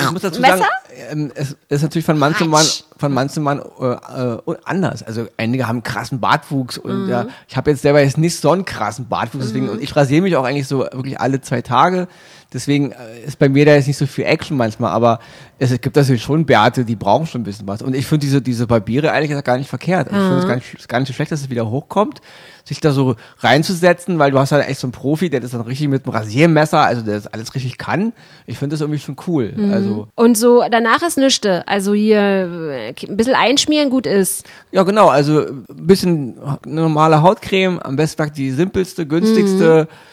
ich 0.02 0.10
muss 0.10 0.22
dazu 0.22 0.40
Messer? 0.40 0.58
sagen, 0.58 0.70
ähm, 1.10 1.32
es 1.34 1.56
ist 1.68 1.82
natürlich 1.82 2.06
von 2.06 2.18
Mann 2.18 2.34
zu 2.34 2.46
Mann, 2.46 2.66
von 3.00 3.12
Mann 3.12 3.28
zu 3.28 3.40
Mann 3.40 3.60
äh, 3.80 3.86
äh, 3.86 4.56
anders. 4.64 5.02
Also 5.02 5.26
einige 5.36 5.66
haben 5.66 5.82
krassen 5.82 6.20
Bartwuchs 6.20 6.78
und 6.78 7.04
mhm. 7.04 7.08
ja, 7.08 7.26
ich 7.48 7.56
habe 7.56 7.70
jetzt 7.70 7.82
selber 7.82 8.02
jetzt 8.02 8.18
nicht 8.18 8.38
so 8.38 8.50
einen 8.50 8.64
krassen 8.64 9.08
Bartwuchs, 9.08 9.46
deswegen, 9.46 9.66
mhm. 9.66 9.72
und 9.72 9.82
ich 9.82 9.96
rasiere 9.96 10.22
mich 10.22 10.36
auch 10.36 10.44
eigentlich 10.44 10.68
so 10.68 10.80
wirklich 10.80 11.18
alle 11.18 11.40
zwei 11.40 11.62
Tage. 11.62 12.06
Deswegen 12.52 12.90
äh, 12.92 13.26
ist 13.26 13.38
bei 13.38 13.48
mir 13.48 13.64
da 13.64 13.74
jetzt 13.74 13.86
nicht 13.86 13.96
so 13.96 14.06
viel 14.06 14.24
Action 14.24 14.56
manchmal, 14.56 14.90
aber 14.90 15.20
es 15.58 15.70
gibt 15.80 15.94
natürlich 15.94 16.22
schon 16.22 16.46
Bärte, 16.46 16.84
die 16.84 16.96
brauchen 16.96 17.26
schon 17.26 17.42
ein 17.42 17.44
bisschen 17.44 17.68
was. 17.68 17.80
Und 17.80 17.94
ich 17.94 18.06
finde 18.06 18.26
diese, 18.26 18.42
diese 18.42 18.66
Barbiere 18.66 19.12
eigentlich 19.12 19.44
gar 19.44 19.56
nicht 19.56 19.68
verkehrt. 19.68 20.08
Also 20.12 20.18
ich 20.18 20.26
finde 20.26 20.38
es 20.38 20.48
gar 20.48 20.54
nicht, 20.56 20.88
gar 20.88 20.98
nicht 20.98 21.08
so 21.08 21.14
schlecht, 21.14 21.30
dass 21.30 21.42
es 21.42 21.50
wieder 21.50 21.70
hochkommt, 21.70 22.20
sich 22.64 22.80
da 22.80 22.90
so 22.90 23.14
reinzusetzen, 23.38 24.18
weil 24.18 24.32
du 24.32 24.38
hast 24.38 24.50
halt 24.50 24.68
echt 24.68 24.80
so 24.80 24.86
einen 24.86 24.92
Profi, 24.92 25.30
der 25.30 25.40
das 25.40 25.52
dann 25.52 25.60
richtig 25.60 25.88
mit 25.88 26.04
einem 26.04 26.14
Rasiermesser, 26.14 26.80
also 26.80 27.02
der 27.02 27.14
das 27.14 27.28
alles 27.28 27.54
richtig 27.54 27.78
kann. 27.78 28.12
Ich 28.46 28.58
finde 28.58 28.74
das 28.74 28.80
irgendwie 28.80 29.00
schon 29.00 29.16
cool. 29.28 29.52
Mhm. 29.54 29.72
Also 29.72 30.08
Und 30.16 30.36
so 30.36 30.64
danach 30.68 31.02
ist 31.02 31.18
nichts. 31.18 31.46
Also 31.66 31.94
hier 31.94 32.18
äh, 32.18 32.94
ein 33.08 33.16
bisschen 33.16 33.34
einschmieren 33.34 33.90
gut 33.90 34.06
ist. 34.06 34.44
Ja, 34.72 34.82
genau. 34.82 35.08
Also 35.08 35.40
ein 35.40 35.66
bisschen 35.68 36.36
normale 36.66 37.22
Hautcreme, 37.22 37.78
am 37.78 37.94
besten 37.94 38.32
die 38.34 38.50
simpelste, 38.50 39.06
günstigste. 39.06 39.86
Mhm 39.88 40.10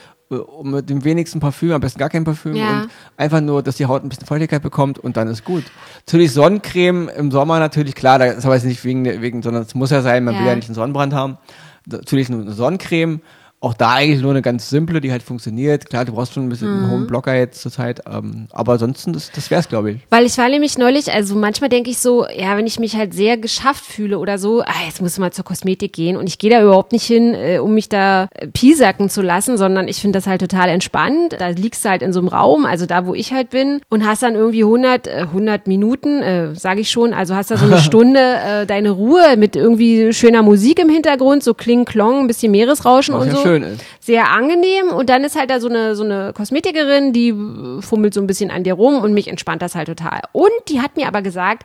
mit 0.64 0.90
dem 0.90 1.04
wenigsten 1.04 1.40
Parfüm, 1.40 1.72
am 1.72 1.82
besten 1.82 2.00
gar 2.00 2.10
kein 2.10 2.24
Parfüm 2.24 2.56
ja. 2.56 2.82
und 2.82 2.90
einfach 3.16 3.42
nur, 3.42 3.64
dass 3.64 3.78
die 3.78 3.86
Haut 3.86 4.04
ein 4.04 4.10
bisschen 4.10 4.26
Feuchtigkeit 4.26 4.62
bekommt 4.62 5.00
und 5.00 5.16
dann 5.16 5.28
ist 5.28 5.46
gut. 5.46 5.64
Natürlich 6.06 6.34
Sonnencreme 6.34 7.10
im 7.10 7.32
Sommer 7.32 7.60
natürlich, 7.60 7.96
klar, 7.96 8.20
das 8.20 8.38
ist 8.38 8.46
aber 8.46 8.58
nicht 8.60 8.84
wegen, 8.84 9.06
wegen 9.06 9.42
sondern 9.42 9.64
es 9.64 9.74
muss 9.74 9.92
ja 9.92 10.02
sein, 10.02 10.24
man 10.24 10.34
ja. 10.34 10.42
will 10.42 10.48
ja 10.48 10.56
nicht 10.56 10.68
einen 10.68 10.76
Sonnenbrand 10.76 11.14
haben. 11.14 11.38
Natürlich 11.86 12.30
nur 12.30 12.42
eine 12.42 12.52
Sonnencreme 12.52 13.22
auch 13.60 13.74
da 13.74 13.94
eigentlich 13.94 14.22
nur 14.22 14.32
eine 14.32 14.44
ganz 14.44 14.70
simple, 14.70 15.02
die 15.02 15.12
halt 15.12 15.24
funktioniert. 15.24 15.90
Klar, 15.90 16.06
du 16.06 16.14
brauchst 16.14 16.34
schon 16.34 16.46
ein 16.46 16.50
bisschen 16.50 16.72
mhm. 16.72 16.78
einen 16.78 16.92
hohen 16.92 17.08
Blocker 17.08 17.34
jetzt 17.36 17.60
zur 17.60 17.72
Zeit, 17.72 18.02
ähm, 18.08 18.48
aber 18.52 18.74
ansonsten, 18.74 19.14
das, 19.14 19.32
das 19.32 19.50
wäre 19.50 19.62
es, 19.62 19.68
glaube 19.68 19.92
ich. 19.92 19.98
Weil 20.12 20.28
ich 20.28 20.38
war 20.38 20.48
nämlich 20.48 20.78
neulich, 20.78 21.12
also 21.12 21.36
manchmal 21.36 21.70
denke 21.70 21.90
ich 21.90 21.98
so, 21.98 22.28
ja, 22.28 22.56
wenn 22.56 22.68
ich 22.68 22.80
mich 22.80 22.96
halt 22.96 23.16
sehr 23.16 23.36
geschafft 23.38 23.84
fühle 23.84 24.20
oder 24.20 24.38
so, 24.38 24.62
ah, 24.62 24.86
jetzt 24.86 25.02
muss 25.02 25.14
ich 25.14 25.20
mal 25.20 25.34
zur 25.34 25.44
Kosmetik 25.44 25.94
gehen 25.94 26.18
und 26.18 26.28
ich 26.28 26.38
gehe 26.38 26.52
da 26.52 26.62
überhaupt 26.62 26.92
nicht 26.92 27.06
hin, 27.06 27.34
äh, 27.34 27.58
um 27.58 27.74
mich 27.74 27.90
da 27.90 28.28
äh, 28.36 28.48
piesacken 28.48 29.10
zu 29.10 29.24
lassen, 29.24 29.58
sondern 29.58 29.88
ich 29.88 30.02
finde 30.02 30.20
das 30.20 30.28
halt 30.28 30.42
total 30.42 30.70
entspannt. 30.70 31.36
Da 31.40 31.48
liegst 31.48 31.84
du 31.84 31.90
halt 31.90 32.04
in 32.04 32.14
so 32.14 32.20
einem 32.20 32.28
Raum, 32.28 32.66
also 32.66 32.86
da, 32.86 33.08
wo 33.08 33.16
ich 33.16 33.34
halt 33.34 33.50
bin 33.50 33.82
und 33.90 34.06
hast 34.06 34.22
dann 34.22 34.36
irgendwie 34.36 34.64
100, 34.64 35.08
äh, 35.08 35.12
100 35.22 35.66
Minuten, 35.66 36.22
äh, 36.22 36.54
sage 36.54 36.82
ich 36.82 36.92
schon, 36.92 37.12
also 37.12 37.34
hast 37.34 37.50
da 37.50 37.58
so 37.58 37.66
eine 37.66 37.78
Stunde 37.80 38.20
äh, 38.20 38.66
deine 38.68 38.92
Ruhe 38.92 39.36
mit 39.36 39.56
irgendwie 39.56 40.14
schöner 40.14 40.44
Musik 40.44 40.78
im 40.78 40.90
Hintergrund, 40.90 41.44
so 41.44 41.56
Kling, 41.56 41.86
Klong, 41.86 42.20
ein 42.20 42.28
bisschen 42.28 42.52
Meeresrauschen 42.52 43.16
und 43.16 43.32
so 43.32 43.47
schön 43.48 43.63
ist. 43.63 43.84
Sehr 44.00 44.32
angenehm. 44.32 44.89
Und 44.89 45.10
dann 45.10 45.24
ist 45.24 45.36
halt 45.36 45.50
da 45.50 45.60
so 45.60 45.70
eine, 45.70 45.96
so 45.96 46.04
eine 46.04 46.34
Kosmetikerin, 46.34 47.13
die 47.13 47.34
fummelt 47.82 48.13
so 48.13 48.22
ein 48.22 48.27
bisschen 48.27 48.51
an 48.51 48.63
dir 48.63 48.74
rum 48.74 49.01
und 49.01 49.13
mich 49.13 49.27
entspannt 49.27 49.62
das 49.62 49.75
halt 49.75 49.88
total. 49.88 50.22
Und 50.32 50.51
die 50.70 50.82
hat 50.82 50.96
mir 50.96 51.08
aber 51.08 51.22
gesagt, 51.22 51.63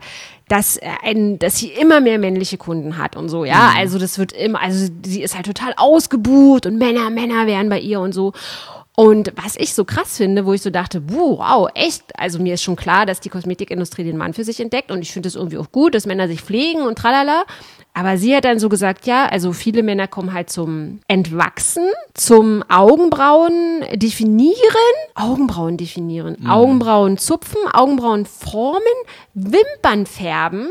dass, 0.48 0.78
ein, 1.02 1.38
dass 1.38 1.58
sie 1.58 1.68
immer 1.68 2.00
mehr 2.00 2.18
männliche 2.18 2.58
Kunden 2.58 2.98
hat 2.98 3.16
und 3.16 3.28
so, 3.28 3.44
ja. 3.44 3.70
Mhm. 3.70 3.78
Also 3.78 3.98
das 3.98 4.18
wird 4.18 4.32
immer, 4.32 4.60
also 4.60 4.86
sie 5.04 5.22
ist 5.22 5.34
halt 5.34 5.46
total 5.46 5.72
ausgebucht 5.76 6.66
und 6.66 6.76
Männer, 6.78 7.10
Männer 7.10 7.46
wären 7.46 7.68
bei 7.68 7.80
ihr 7.80 8.00
und 8.00 8.12
so. 8.12 8.32
Und 8.94 9.32
was 9.42 9.56
ich 9.56 9.72
so 9.72 9.86
krass 9.86 10.18
finde, 10.18 10.44
wo 10.44 10.52
ich 10.52 10.60
so 10.60 10.68
dachte, 10.68 11.02
wow, 11.06 11.68
echt, 11.74 12.02
also 12.18 12.38
mir 12.38 12.54
ist 12.54 12.62
schon 12.62 12.76
klar, 12.76 13.06
dass 13.06 13.20
die 13.20 13.30
Kosmetikindustrie 13.30 14.04
den 14.04 14.18
Mann 14.18 14.34
für 14.34 14.44
sich 14.44 14.60
entdeckt 14.60 14.90
und 14.90 15.00
ich 15.00 15.12
finde 15.12 15.28
es 15.28 15.34
irgendwie 15.34 15.56
auch 15.56 15.72
gut, 15.72 15.94
dass 15.94 16.04
Männer 16.04 16.28
sich 16.28 16.42
pflegen 16.42 16.82
und 16.82 16.98
tralala. 16.98 17.44
Aber 17.94 18.16
sie 18.16 18.34
hat 18.34 18.44
dann 18.44 18.58
so 18.58 18.68
gesagt, 18.68 19.06
ja, 19.06 19.26
also 19.26 19.52
viele 19.52 19.82
Männer 19.82 20.08
kommen 20.08 20.32
halt 20.32 20.50
zum 20.50 21.00
Entwachsen, 21.08 21.88
zum 22.14 22.62
Augenbrauen 22.68 23.84
definieren, 23.94 24.56
Augenbrauen 25.14 25.76
definieren, 25.76 26.36
mhm. 26.40 26.50
Augenbrauen 26.50 27.18
zupfen, 27.18 27.60
Augenbrauen 27.72 28.26
formen, 28.26 28.82
Wimpern 29.34 30.06
färben. 30.06 30.70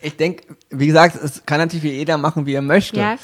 Ich 0.00 0.16
denke, 0.16 0.44
wie 0.70 0.86
gesagt, 0.86 1.16
es 1.16 1.44
kann 1.44 1.58
natürlich 1.58 1.82
jeder 1.84 2.18
machen, 2.18 2.46
wie 2.46 2.54
er 2.54 2.62
möchte. 2.62 3.00
Ja. 3.00 3.16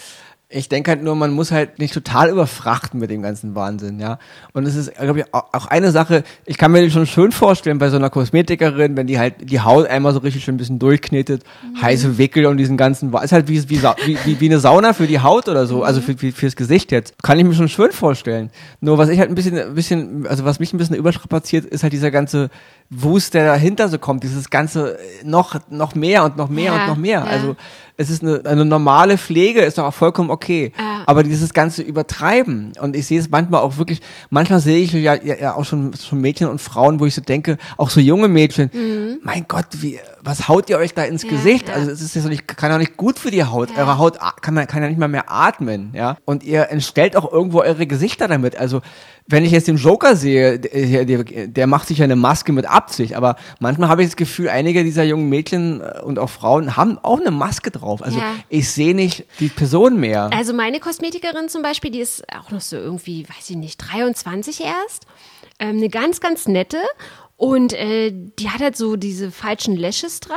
Ich 0.56 0.68
denke 0.68 0.92
halt 0.92 1.02
nur, 1.02 1.16
man 1.16 1.32
muss 1.32 1.50
halt 1.50 1.80
nicht 1.80 1.92
total 1.92 2.30
überfrachten 2.30 3.00
mit 3.00 3.10
dem 3.10 3.22
ganzen 3.22 3.56
Wahnsinn, 3.56 3.98
ja. 3.98 4.18
Und 4.52 4.66
es 4.66 4.76
ist, 4.76 4.94
glaube 4.94 5.20
ich, 5.20 5.24
auch 5.32 5.66
eine 5.66 5.90
Sache, 5.90 6.22
ich 6.46 6.58
kann 6.58 6.70
mir 6.70 6.88
schon 6.90 7.06
schön 7.06 7.32
vorstellen 7.32 7.78
bei 7.78 7.90
so 7.90 7.96
einer 7.96 8.08
Kosmetikerin, 8.08 8.96
wenn 8.96 9.08
die 9.08 9.18
halt 9.18 9.50
die 9.50 9.60
Haut 9.60 9.88
einmal 9.88 10.12
so 10.12 10.20
richtig 10.20 10.44
schön 10.44 10.54
ein 10.54 10.58
bisschen 10.58 10.78
durchknetet, 10.78 11.42
mhm. 11.42 11.82
heiße 11.82 12.18
Wickel 12.18 12.46
und 12.46 12.58
diesen 12.58 12.76
ganzen, 12.76 13.12
ist 13.12 13.32
halt 13.32 13.48
wie, 13.48 13.68
wie, 13.68 13.82
wie, 13.82 14.40
wie 14.40 14.46
eine 14.46 14.60
Sauna 14.60 14.92
für 14.92 15.08
die 15.08 15.18
Haut 15.18 15.48
oder 15.48 15.66
so, 15.66 15.82
also 15.82 16.00
mhm. 16.00 16.04
für, 16.04 16.16
für, 16.18 16.32
fürs 16.32 16.54
Gesicht 16.54 16.92
jetzt. 16.92 17.14
Kann 17.22 17.36
ich 17.38 17.44
mir 17.44 17.54
schon 17.54 17.68
schön 17.68 17.90
vorstellen. 17.90 18.50
Nur 18.80 18.96
was 18.96 19.08
ich 19.08 19.18
halt 19.18 19.30
ein 19.30 19.34
bisschen, 19.34 19.58
ein 19.58 19.74
bisschen, 19.74 20.26
also 20.28 20.44
was 20.44 20.60
mich 20.60 20.72
ein 20.72 20.78
bisschen 20.78 20.94
überstrapaziert, 20.94 21.64
ist 21.64 21.82
halt 21.82 21.92
dieser 21.92 22.12
ganze 22.12 22.48
Wust, 22.90 23.34
der 23.34 23.46
dahinter 23.46 23.88
so 23.88 23.98
kommt, 23.98 24.22
dieses 24.22 24.50
ganze 24.50 24.98
noch, 25.24 25.56
noch 25.70 25.94
mehr 25.94 26.24
und 26.24 26.36
noch 26.36 26.48
mehr 26.48 26.72
ja, 26.72 26.74
und 26.74 26.86
noch 26.86 26.96
mehr. 26.96 27.20
Ja. 27.20 27.24
Also, 27.24 27.56
es 27.96 28.10
ist 28.10 28.22
eine, 28.22 28.42
eine 28.44 28.64
normale 28.64 29.18
Pflege, 29.18 29.60
ist 29.60 29.78
doch 29.78 29.84
auch 29.84 29.94
vollkommen 29.94 30.30
okay. 30.30 30.72
Ah. 30.76 31.04
Aber 31.06 31.22
dieses 31.22 31.54
ganze 31.54 31.82
Übertreiben, 31.82 32.72
und 32.80 32.96
ich 32.96 33.06
sehe 33.06 33.20
es 33.20 33.30
manchmal 33.30 33.60
auch 33.60 33.76
wirklich, 33.76 34.00
manchmal 34.30 34.58
sehe 34.58 34.78
ich 34.78 34.92
ja, 34.92 35.14
ja, 35.14 35.36
ja 35.36 35.54
auch 35.54 35.64
schon, 35.64 35.92
schon 35.94 36.20
Mädchen 36.20 36.48
und 36.48 36.60
Frauen, 36.60 36.98
wo 36.98 37.06
ich 37.06 37.14
so 37.14 37.20
denke, 37.20 37.56
auch 37.76 37.90
so 37.90 38.00
junge 38.00 38.26
Mädchen, 38.26 38.70
mhm. 38.72 39.18
mein 39.22 39.46
Gott, 39.46 39.66
wie, 39.72 40.00
was 40.22 40.48
haut 40.48 40.70
ihr 40.70 40.78
euch 40.78 40.94
da 40.94 41.04
ins 41.04 41.22
ja, 41.22 41.30
Gesicht? 41.30 41.68
Ja. 41.68 41.74
Also 41.74 41.90
es 41.90 42.00
ist 42.00 42.16
ja 42.16 42.22
so 42.22 42.28
nicht, 42.28 42.48
kann 42.48 42.70
ja 42.70 42.78
nicht 42.78 42.96
gut 42.96 43.18
für 43.18 43.30
die 43.30 43.44
Haut. 43.44 43.70
Ja. 43.70 43.82
Eure 43.82 43.98
Haut 43.98 44.18
kann, 44.40 44.54
kann 44.66 44.82
ja 44.82 44.88
nicht 44.88 44.98
mal 44.98 45.08
mehr 45.08 45.30
atmen, 45.30 45.90
ja. 45.94 46.16
Und 46.24 46.42
ihr 46.42 46.70
entstellt 46.70 47.16
auch 47.16 47.30
irgendwo 47.30 47.60
eure 47.60 47.86
Gesichter 47.86 48.26
damit. 48.26 48.56
Also 48.56 48.80
wenn 49.26 49.44
ich 49.44 49.52
jetzt 49.52 49.68
den 49.68 49.76
Joker 49.76 50.16
sehe, 50.16 50.58
der, 50.58 51.04
der, 51.04 51.24
der 51.24 51.66
macht 51.66 51.88
sich 51.88 51.98
ja 51.98 52.04
eine 52.04 52.16
Maske 52.16 52.52
mit 52.52 52.66
Absicht, 52.66 53.14
aber 53.14 53.36
manchmal 53.58 53.88
habe 53.88 54.02
ich 54.02 54.08
das 54.08 54.16
Gefühl, 54.16 54.50
einige 54.50 54.84
dieser 54.84 55.04
jungen 55.04 55.28
Mädchen 55.28 55.80
äh, 55.80 56.00
und 56.02 56.18
auch 56.18 56.28
Frauen 56.28 56.76
haben 56.76 56.98
auch 57.02 57.20
eine 57.20 57.30
Maske 57.30 57.70
drauf. 57.70 58.02
Also 58.02 58.18
ja. 58.18 58.34
ich 58.48 58.70
sehe 58.70 58.94
nicht 58.94 59.24
die 59.40 59.48
Person 59.48 59.98
mehr. 59.98 60.30
Also 60.32 60.52
meine 60.52 60.78
Kosmetikerin 60.78 61.48
zum 61.48 61.62
Beispiel, 61.62 61.90
die 61.90 62.00
ist 62.00 62.24
auch 62.38 62.50
noch 62.50 62.60
so 62.60 62.76
irgendwie, 62.76 63.26
weiß 63.28 63.50
ich 63.50 63.56
nicht, 63.56 63.78
23 63.78 64.60
erst. 64.60 65.06
Ähm, 65.58 65.76
eine 65.76 65.88
ganz, 65.88 66.20
ganz 66.20 66.46
nette. 66.46 66.78
Und 67.36 67.72
äh, 67.72 68.12
die 68.38 68.50
hat 68.50 68.60
halt 68.60 68.76
so 68.76 68.96
diese 68.96 69.30
falschen 69.30 69.76
Lashes 69.76 70.20
dran 70.20 70.36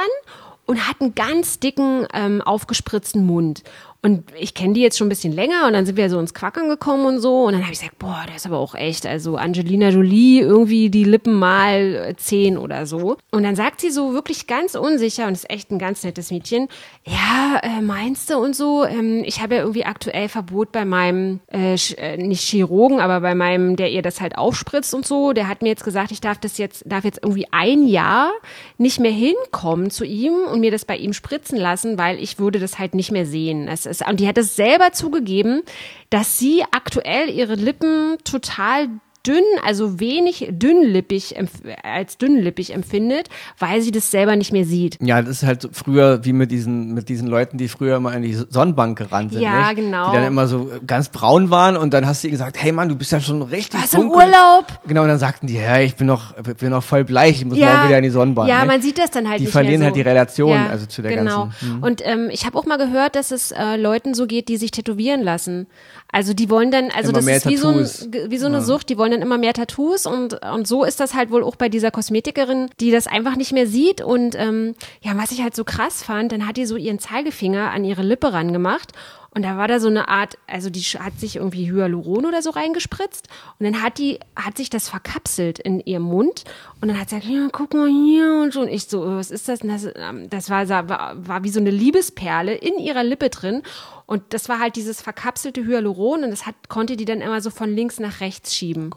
und 0.65 0.87
hat 0.87 1.01
einen 1.01 1.15
ganz 1.15 1.59
dicken, 1.59 2.07
ähm, 2.13 2.41
aufgespritzten 2.41 3.25
Mund. 3.25 3.63
Und 4.07 4.23
ich 4.39 4.53
kenne 4.53 4.73
die 4.73 4.79
jetzt 4.79 4.97
schon 4.97 5.07
ein 5.07 5.09
bisschen 5.09 5.33
länger 5.33 5.67
und 5.67 5.73
dann 5.73 5.85
sind 5.85 5.97
wir 5.97 6.09
so 6.09 6.17
ins 6.17 6.33
Quackern 6.33 6.69
gekommen 6.69 7.05
und 7.05 7.19
so. 7.19 7.43
Und 7.43 7.51
dann 7.51 7.63
habe 7.63 7.73
ich 7.73 7.79
gesagt, 7.79 7.99
boah, 7.99 8.23
der 8.25 8.37
ist 8.37 8.45
aber 8.45 8.57
auch 8.57 8.73
echt. 8.73 9.05
Also 9.05 9.35
Angelina 9.35 9.89
Jolie, 9.89 10.39
irgendwie 10.39 10.89
die 10.89 11.03
Lippen 11.03 11.33
mal 11.33 12.13
zehn 12.15 12.57
oder 12.57 12.85
so. 12.85 13.17
Und 13.31 13.43
dann 13.43 13.57
sagt 13.57 13.81
sie 13.81 13.89
so 13.89 14.13
wirklich 14.13 14.47
ganz 14.47 14.75
unsicher 14.75 15.27
und 15.27 15.33
ist 15.33 15.49
echt 15.49 15.71
ein 15.71 15.77
ganz 15.77 16.05
nettes 16.05 16.31
Mädchen. 16.31 16.69
Ja, 17.05 17.59
äh, 17.61 17.81
meinst 17.81 18.29
du 18.29 18.37
und 18.37 18.55
so? 18.55 18.85
Ähm, 18.85 19.23
ich 19.25 19.41
habe 19.41 19.55
ja 19.55 19.61
irgendwie 19.61 19.83
aktuell 19.83 20.29
Verbot 20.29 20.71
bei 20.71 20.85
meinem, 20.85 21.41
äh, 21.51 21.75
äh, 21.97 22.15
nicht 22.15 22.47
Chirurgen, 22.47 23.01
aber 23.01 23.19
bei 23.19 23.35
meinem, 23.35 23.75
der 23.75 23.91
ihr 23.91 24.03
das 24.03 24.21
halt 24.21 24.37
aufspritzt 24.37 24.93
und 24.93 25.05
so. 25.05 25.33
Der 25.33 25.49
hat 25.49 25.61
mir 25.61 25.67
jetzt 25.67 25.83
gesagt, 25.83 26.13
ich 26.13 26.21
darf 26.21 26.37
das 26.37 26.57
jetzt, 26.57 26.83
darf 26.85 27.03
jetzt 27.03 27.19
irgendwie 27.21 27.47
ein 27.51 27.89
Jahr 27.89 28.31
nicht 28.77 29.01
mehr 29.01 29.11
hinkommen 29.11 29.91
zu 29.91 30.05
ihm 30.05 30.33
und 30.49 30.61
mir 30.61 30.71
das 30.71 30.85
bei 30.85 30.95
ihm 30.95 31.11
spritzen 31.11 31.57
lassen, 31.57 31.97
weil 31.97 32.19
ich 32.19 32.39
würde 32.39 32.59
das 32.59 32.79
halt 32.79 32.95
nicht 32.95 33.11
mehr 33.11 33.25
sehen. 33.25 33.67
Es 33.67 33.85
ist, 33.85 33.96
und 34.01 34.19
die 34.19 34.27
hat 34.27 34.37
es 34.37 34.55
selber 34.55 34.91
zugegeben, 34.91 35.63
dass 36.09 36.39
sie 36.39 36.63
aktuell 36.71 37.29
ihre 37.29 37.55
Lippen 37.55 38.17
total 38.23 38.89
dünn, 39.27 39.43
also 39.65 39.99
wenig 39.99 40.47
dünnlippig 40.51 41.35
als 41.83 42.17
dünnlippig 42.17 42.73
empfindet, 42.73 43.29
weil 43.59 43.81
sie 43.81 43.91
das 43.91 44.09
selber 44.11 44.35
nicht 44.35 44.51
mehr 44.53 44.65
sieht. 44.65 44.97
Ja, 45.01 45.21
das 45.21 45.37
ist 45.37 45.43
halt 45.43 45.67
früher 45.71 46.23
wie 46.23 46.33
mit 46.33 46.51
diesen 46.51 46.93
mit 46.93 47.09
diesen 47.09 47.27
Leuten, 47.27 47.57
die 47.57 47.67
früher 47.67 47.97
immer 47.97 48.13
in 48.13 48.21
die 48.23 48.33
Sonnenbank 48.33 48.97
gerannt 48.97 49.33
sind, 49.33 49.41
ja, 49.41 49.67
nicht? 49.67 49.75
genau, 49.77 50.09
die 50.11 50.15
dann 50.17 50.27
immer 50.27 50.47
so 50.47 50.71
ganz 50.85 51.09
braun 51.09 51.49
waren 51.49 51.75
und 51.77 51.93
dann 51.93 52.05
hast 52.05 52.23
du 52.23 52.27
ihr 52.27 52.31
gesagt, 52.31 52.61
hey 52.61 52.71
Mann, 52.71 52.89
du 52.89 52.95
bist 52.95 53.11
ja 53.11 53.19
schon 53.19 53.41
richtig 53.41 53.81
Was 53.83 53.93
im 53.93 54.01
dunkel. 54.01 54.17
Urlaub? 54.27 54.65
Genau, 54.87 55.01
und 55.03 55.09
dann 55.09 55.19
sagten 55.19 55.47
die, 55.47 55.55
ja, 55.55 55.79
ich 55.79 55.95
bin 55.95 56.07
noch 56.07 56.33
bin 56.59 56.69
noch 56.69 56.83
voll 56.83 57.03
bleich, 57.03 57.39
ich 57.39 57.45
muss 57.45 57.57
Ja. 57.57 57.73
morgen 57.73 57.87
wieder 57.87 57.97
in 57.97 58.03
die 58.03 58.09
Sonnenbank. 58.09 58.49
Ja, 58.49 58.61
ne? 58.61 58.67
man 58.67 58.81
sieht 58.81 58.97
das 58.97 59.11
dann 59.11 59.27
halt 59.27 59.39
die 59.39 59.43
nicht 59.43 59.51
verlieren 59.51 59.79
mehr 59.79 59.87
halt 59.87 59.95
so. 59.95 60.01
die 60.03 60.07
Relation, 60.07 60.51
Ja, 60.51 60.67
also 60.67 60.85
zu 60.85 61.01
der 61.01 61.15
genau. 61.15 61.45
ganzen. 61.45 61.71
hm. 61.75 61.83
Und 61.83 62.01
ähm, 62.05 62.29
ich 62.31 62.45
habe 62.45 62.57
auch 62.57 62.65
mal 62.65 62.77
gehört, 62.77 63.15
dass 63.15 63.31
es 63.31 63.51
äh, 63.51 63.75
Leuten 63.77 64.13
so 64.13 64.25
geht, 64.27 64.47
die 64.49 64.57
sich 64.57 64.71
tätowieren 64.71 65.21
lassen. 65.23 65.67
Also 66.11 66.33
die 66.33 66.49
wollen 66.49 66.71
dann, 66.71 66.89
also 66.89 67.09
Immer 67.09 67.19
das 67.19 67.27
ist 67.27 67.49
wie 67.49 67.57
so, 67.57 67.67
ein, 67.67 68.31
wie 68.31 68.37
so 68.37 68.45
eine 68.45 68.61
Sucht, 68.61 68.89
die 68.89 68.97
wollen 68.97 69.11
dann 69.11 69.21
immer 69.21 69.37
mehr 69.37 69.53
Tattoos 69.53 70.05
und, 70.05 70.41
und 70.45 70.67
so 70.67 70.83
ist 70.85 70.99
das 70.99 71.13
halt 71.13 71.31
wohl 71.31 71.43
auch 71.43 71.57
bei 71.57 71.67
dieser 71.67 71.91
Kosmetikerin, 71.91 72.69
die 72.79 72.91
das 72.91 73.07
einfach 73.07 73.35
nicht 73.35 73.51
mehr 73.51 73.67
sieht. 73.67 74.01
Und 74.01 74.35
ähm, 74.35 74.75
ja, 75.01 75.11
was 75.17 75.31
ich 75.31 75.43
halt 75.43 75.55
so 75.55 75.65
krass 75.65 76.03
fand, 76.03 76.31
dann 76.31 76.47
hat 76.47 76.57
die 76.57 76.65
so 76.65 76.77
ihren 76.77 76.99
Zeigefinger 76.99 77.71
an 77.71 77.83
ihre 77.83 78.03
Lippe 78.03 78.31
rangemacht 78.31 78.93
und 79.37 79.43
da 79.43 79.55
war 79.55 79.67
da 79.67 79.79
so 79.79 79.87
eine 79.87 80.07
Art, 80.07 80.35
also 80.47 80.71
die 80.71 80.81
hat 80.81 81.19
sich 81.19 81.35
irgendwie 81.35 81.71
Hyaluron 81.71 82.25
oder 82.25 82.41
so 82.41 82.49
reingespritzt 82.49 83.27
und 83.59 83.67
dann 83.67 83.83
hat 83.83 83.99
die, 83.99 84.19
hat 84.35 84.57
sich 84.57 84.71
das 84.71 84.89
verkapselt 84.89 85.59
in 85.59 85.79
ihrem 85.79 86.01
Mund 86.01 86.43
und 86.81 86.87
dann 86.87 86.99
hat 86.99 87.11
sie 87.11 87.19
gesagt, 87.19 87.31
ja, 87.31 87.47
guck 87.51 87.75
mal 87.75 87.87
hier 87.87 88.41
und 88.41 88.51
so. 88.51 88.61
Und 88.61 88.67
ich 88.67 88.85
so, 88.85 89.05
was 89.05 89.29
ist 89.29 89.47
das? 89.47 89.61
Und 89.61 89.69
das, 89.69 89.87
ähm, 89.95 90.27
das 90.31 90.49
war, 90.49 90.67
war, 90.67 91.13
war 91.17 91.43
wie 91.43 91.49
so 91.49 91.59
eine 91.59 91.69
Liebesperle 91.69 92.55
in 92.55 92.79
ihrer 92.79 93.03
Lippe 93.03 93.29
drin. 93.29 93.61
Und 94.07 94.23
das 94.33 94.49
war 94.49 94.59
halt 94.59 94.75
dieses 94.75 95.03
verkapselte 95.03 95.63
Hyaluron 95.63 96.23
und 96.23 96.31
das 96.31 96.47
hat, 96.47 96.55
konnte 96.67 96.97
die 96.97 97.05
dann 97.05 97.21
immer 97.21 97.39
so 97.39 97.51
von 97.51 97.75
links 97.75 97.99
nach 97.99 98.21
rechts 98.21 98.55
schieben. 98.55 98.89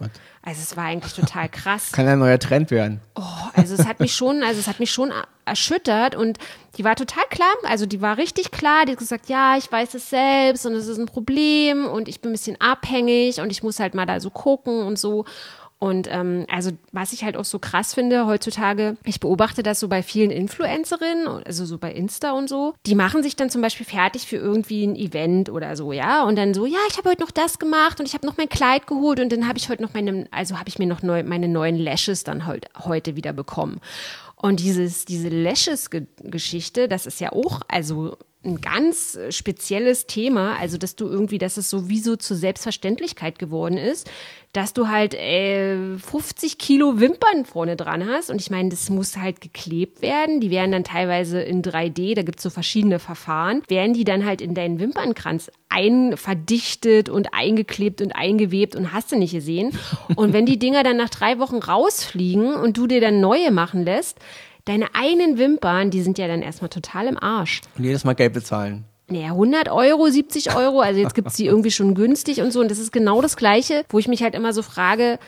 Also 0.42 0.62
es 0.62 0.74
war 0.76 0.84
eigentlich 0.84 1.12
total 1.12 1.48
krass. 1.50 1.92
Kann 1.92 2.08
ein 2.08 2.18
neuer 2.18 2.38
Trend 2.38 2.70
werden. 2.70 3.00
Oh, 3.14 3.22
also 3.52 3.74
es 3.74 3.86
hat 3.86 4.00
mich 4.00 4.14
schon, 4.14 4.42
also 4.42 4.58
es 4.58 4.66
hat 4.68 4.80
mich 4.80 4.90
schon 4.90 5.10
er- 5.10 5.28
erschüttert 5.44 6.14
und 6.14 6.38
die 6.78 6.84
war 6.84 6.96
total 6.96 7.24
klar, 7.28 7.52
also 7.64 7.84
die 7.84 8.00
war 8.00 8.16
richtig 8.16 8.50
klar, 8.50 8.86
die 8.86 8.92
hat 8.92 8.98
gesagt, 8.98 9.28
ja, 9.28 9.56
ich 9.58 9.70
weiß 9.70 9.92
es 9.94 10.08
selbst 10.08 10.64
und 10.64 10.72
es 10.74 10.86
ist 10.86 10.96
ein 10.98 11.06
Problem 11.06 11.86
und 11.86 12.08
ich 12.08 12.20
bin 12.22 12.30
ein 12.30 12.32
bisschen 12.34 12.58
abhängig 12.60 13.40
und 13.40 13.50
ich 13.50 13.62
muss 13.62 13.80
halt 13.80 13.94
mal 13.94 14.06
da 14.06 14.18
so 14.20 14.30
gucken 14.30 14.86
und 14.86 14.98
so. 14.98 15.24
Und 15.82 16.08
ähm, 16.10 16.44
also 16.50 16.72
was 16.92 17.14
ich 17.14 17.24
halt 17.24 17.38
auch 17.38 17.46
so 17.46 17.58
krass 17.58 17.94
finde 17.94 18.26
heutzutage, 18.26 18.98
ich 19.02 19.18
beobachte 19.18 19.62
das 19.62 19.80
so 19.80 19.88
bei 19.88 20.02
vielen 20.02 20.30
Influencerinnen, 20.30 21.26
also 21.26 21.64
so 21.64 21.78
bei 21.78 21.90
Insta 21.90 22.32
und 22.32 22.50
so, 22.50 22.74
die 22.84 22.94
machen 22.94 23.22
sich 23.22 23.34
dann 23.34 23.48
zum 23.48 23.62
Beispiel 23.62 23.86
fertig 23.86 24.26
für 24.26 24.36
irgendwie 24.36 24.86
ein 24.86 24.94
Event 24.94 25.48
oder 25.48 25.76
so, 25.76 25.92
ja, 25.92 26.22
und 26.24 26.36
dann 26.36 26.52
so, 26.52 26.66
ja, 26.66 26.78
ich 26.90 26.98
habe 26.98 27.08
heute 27.08 27.22
noch 27.22 27.30
das 27.30 27.58
gemacht 27.58 27.98
und 27.98 28.06
ich 28.06 28.12
habe 28.12 28.26
noch 28.26 28.36
mein 28.36 28.50
Kleid 28.50 28.86
geholt 28.86 29.20
und 29.20 29.32
dann 29.32 29.48
habe 29.48 29.56
ich 29.56 29.70
heute 29.70 29.82
noch 29.82 29.94
meine, 29.94 30.28
also 30.30 30.58
habe 30.58 30.68
ich 30.68 30.78
mir 30.78 30.86
noch 30.86 31.00
neu, 31.00 31.22
meine 31.22 31.48
neuen 31.48 31.76
Lashes 31.76 32.24
dann 32.24 32.44
halt 32.44 32.66
heute 32.84 33.16
wieder 33.16 33.32
bekommen. 33.32 33.80
Und 34.36 34.60
dieses, 34.60 35.06
diese 35.06 35.30
Lashes-Geschichte, 35.30 36.88
das 36.88 37.06
ist 37.06 37.20
ja 37.20 37.32
auch, 37.32 37.62
also 37.68 38.18
ein 38.42 38.60
ganz 38.60 39.16
äh, 39.16 39.32
spezielles 39.32 40.06
Thema, 40.06 40.56
also 40.58 40.78
dass 40.78 40.96
du 40.96 41.06
irgendwie, 41.06 41.38
dass 41.38 41.58
es 41.58 41.68
sowieso 41.68 42.16
zur 42.16 42.36
Selbstverständlichkeit 42.36 43.38
geworden 43.38 43.76
ist, 43.76 44.10
dass 44.52 44.72
du 44.72 44.88
halt 44.88 45.14
äh, 45.14 45.98
50 45.98 46.56
Kilo 46.58 46.98
Wimpern 46.98 47.44
vorne 47.44 47.76
dran 47.76 48.08
hast. 48.08 48.30
Und 48.30 48.40
ich 48.40 48.50
meine, 48.50 48.70
das 48.70 48.88
muss 48.88 49.16
halt 49.16 49.40
geklebt 49.40 50.00
werden. 50.02 50.40
Die 50.40 50.50
werden 50.50 50.72
dann 50.72 50.84
teilweise 50.84 51.40
in 51.40 51.62
3D, 51.62 52.14
da 52.14 52.22
gibt's 52.22 52.42
so 52.42 52.50
verschiedene 52.50 52.98
Verfahren, 52.98 53.62
werden 53.68 53.92
die 53.92 54.04
dann 54.04 54.24
halt 54.24 54.40
in 54.40 54.54
deinen 54.54 54.80
Wimpernkranz 54.80 55.50
einverdichtet 55.68 57.08
und 57.10 57.32
eingeklebt 57.34 58.00
und 58.00 58.12
eingewebt 58.12 58.74
und 58.74 58.92
hast 58.92 59.12
du 59.12 59.16
nicht 59.16 59.32
gesehen. 59.32 59.78
Und 60.16 60.32
wenn 60.32 60.46
die 60.46 60.58
Dinger 60.58 60.82
dann 60.82 60.96
nach 60.96 61.10
drei 61.10 61.38
Wochen 61.38 61.58
rausfliegen 61.58 62.54
und 62.54 62.76
du 62.76 62.86
dir 62.86 63.00
dann 63.00 63.20
neue 63.20 63.52
machen 63.52 63.84
lässt, 63.84 64.18
deine 64.64 64.94
eigenen 64.94 65.38
Wimpern, 65.38 65.90
die 65.90 66.02
sind 66.02 66.18
ja 66.18 66.28
dann 66.28 66.42
erstmal 66.42 66.68
total 66.68 67.06
im 67.06 67.16
Arsch. 67.22 67.60
Und 67.76 67.84
jedes 67.84 68.04
Mal 68.04 68.14
Geld 68.14 68.32
bezahlen. 68.32 68.84
Naja, 69.08 69.28
100 69.30 69.68
Euro, 69.68 70.08
70 70.08 70.54
Euro, 70.54 70.80
also 70.80 71.00
jetzt 71.00 71.16
gibt's 71.16 71.34
die 71.34 71.46
irgendwie 71.46 71.72
schon 71.72 71.94
günstig 71.94 72.40
und 72.42 72.52
so. 72.52 72.60
Und 72.60 72.70
das 72.70 72.78
ist 72.78 72.92
genau 72.92 73.20
das 73.20 73.36
Gleiche, 73.36 73.84
wo 73.88 73.98
ich 73.98 74.06
mich 74.06 74.22
halt 74.22 74.36
immer 74.36 74.52
so 74.52 74.62
frage, 74.62 75.18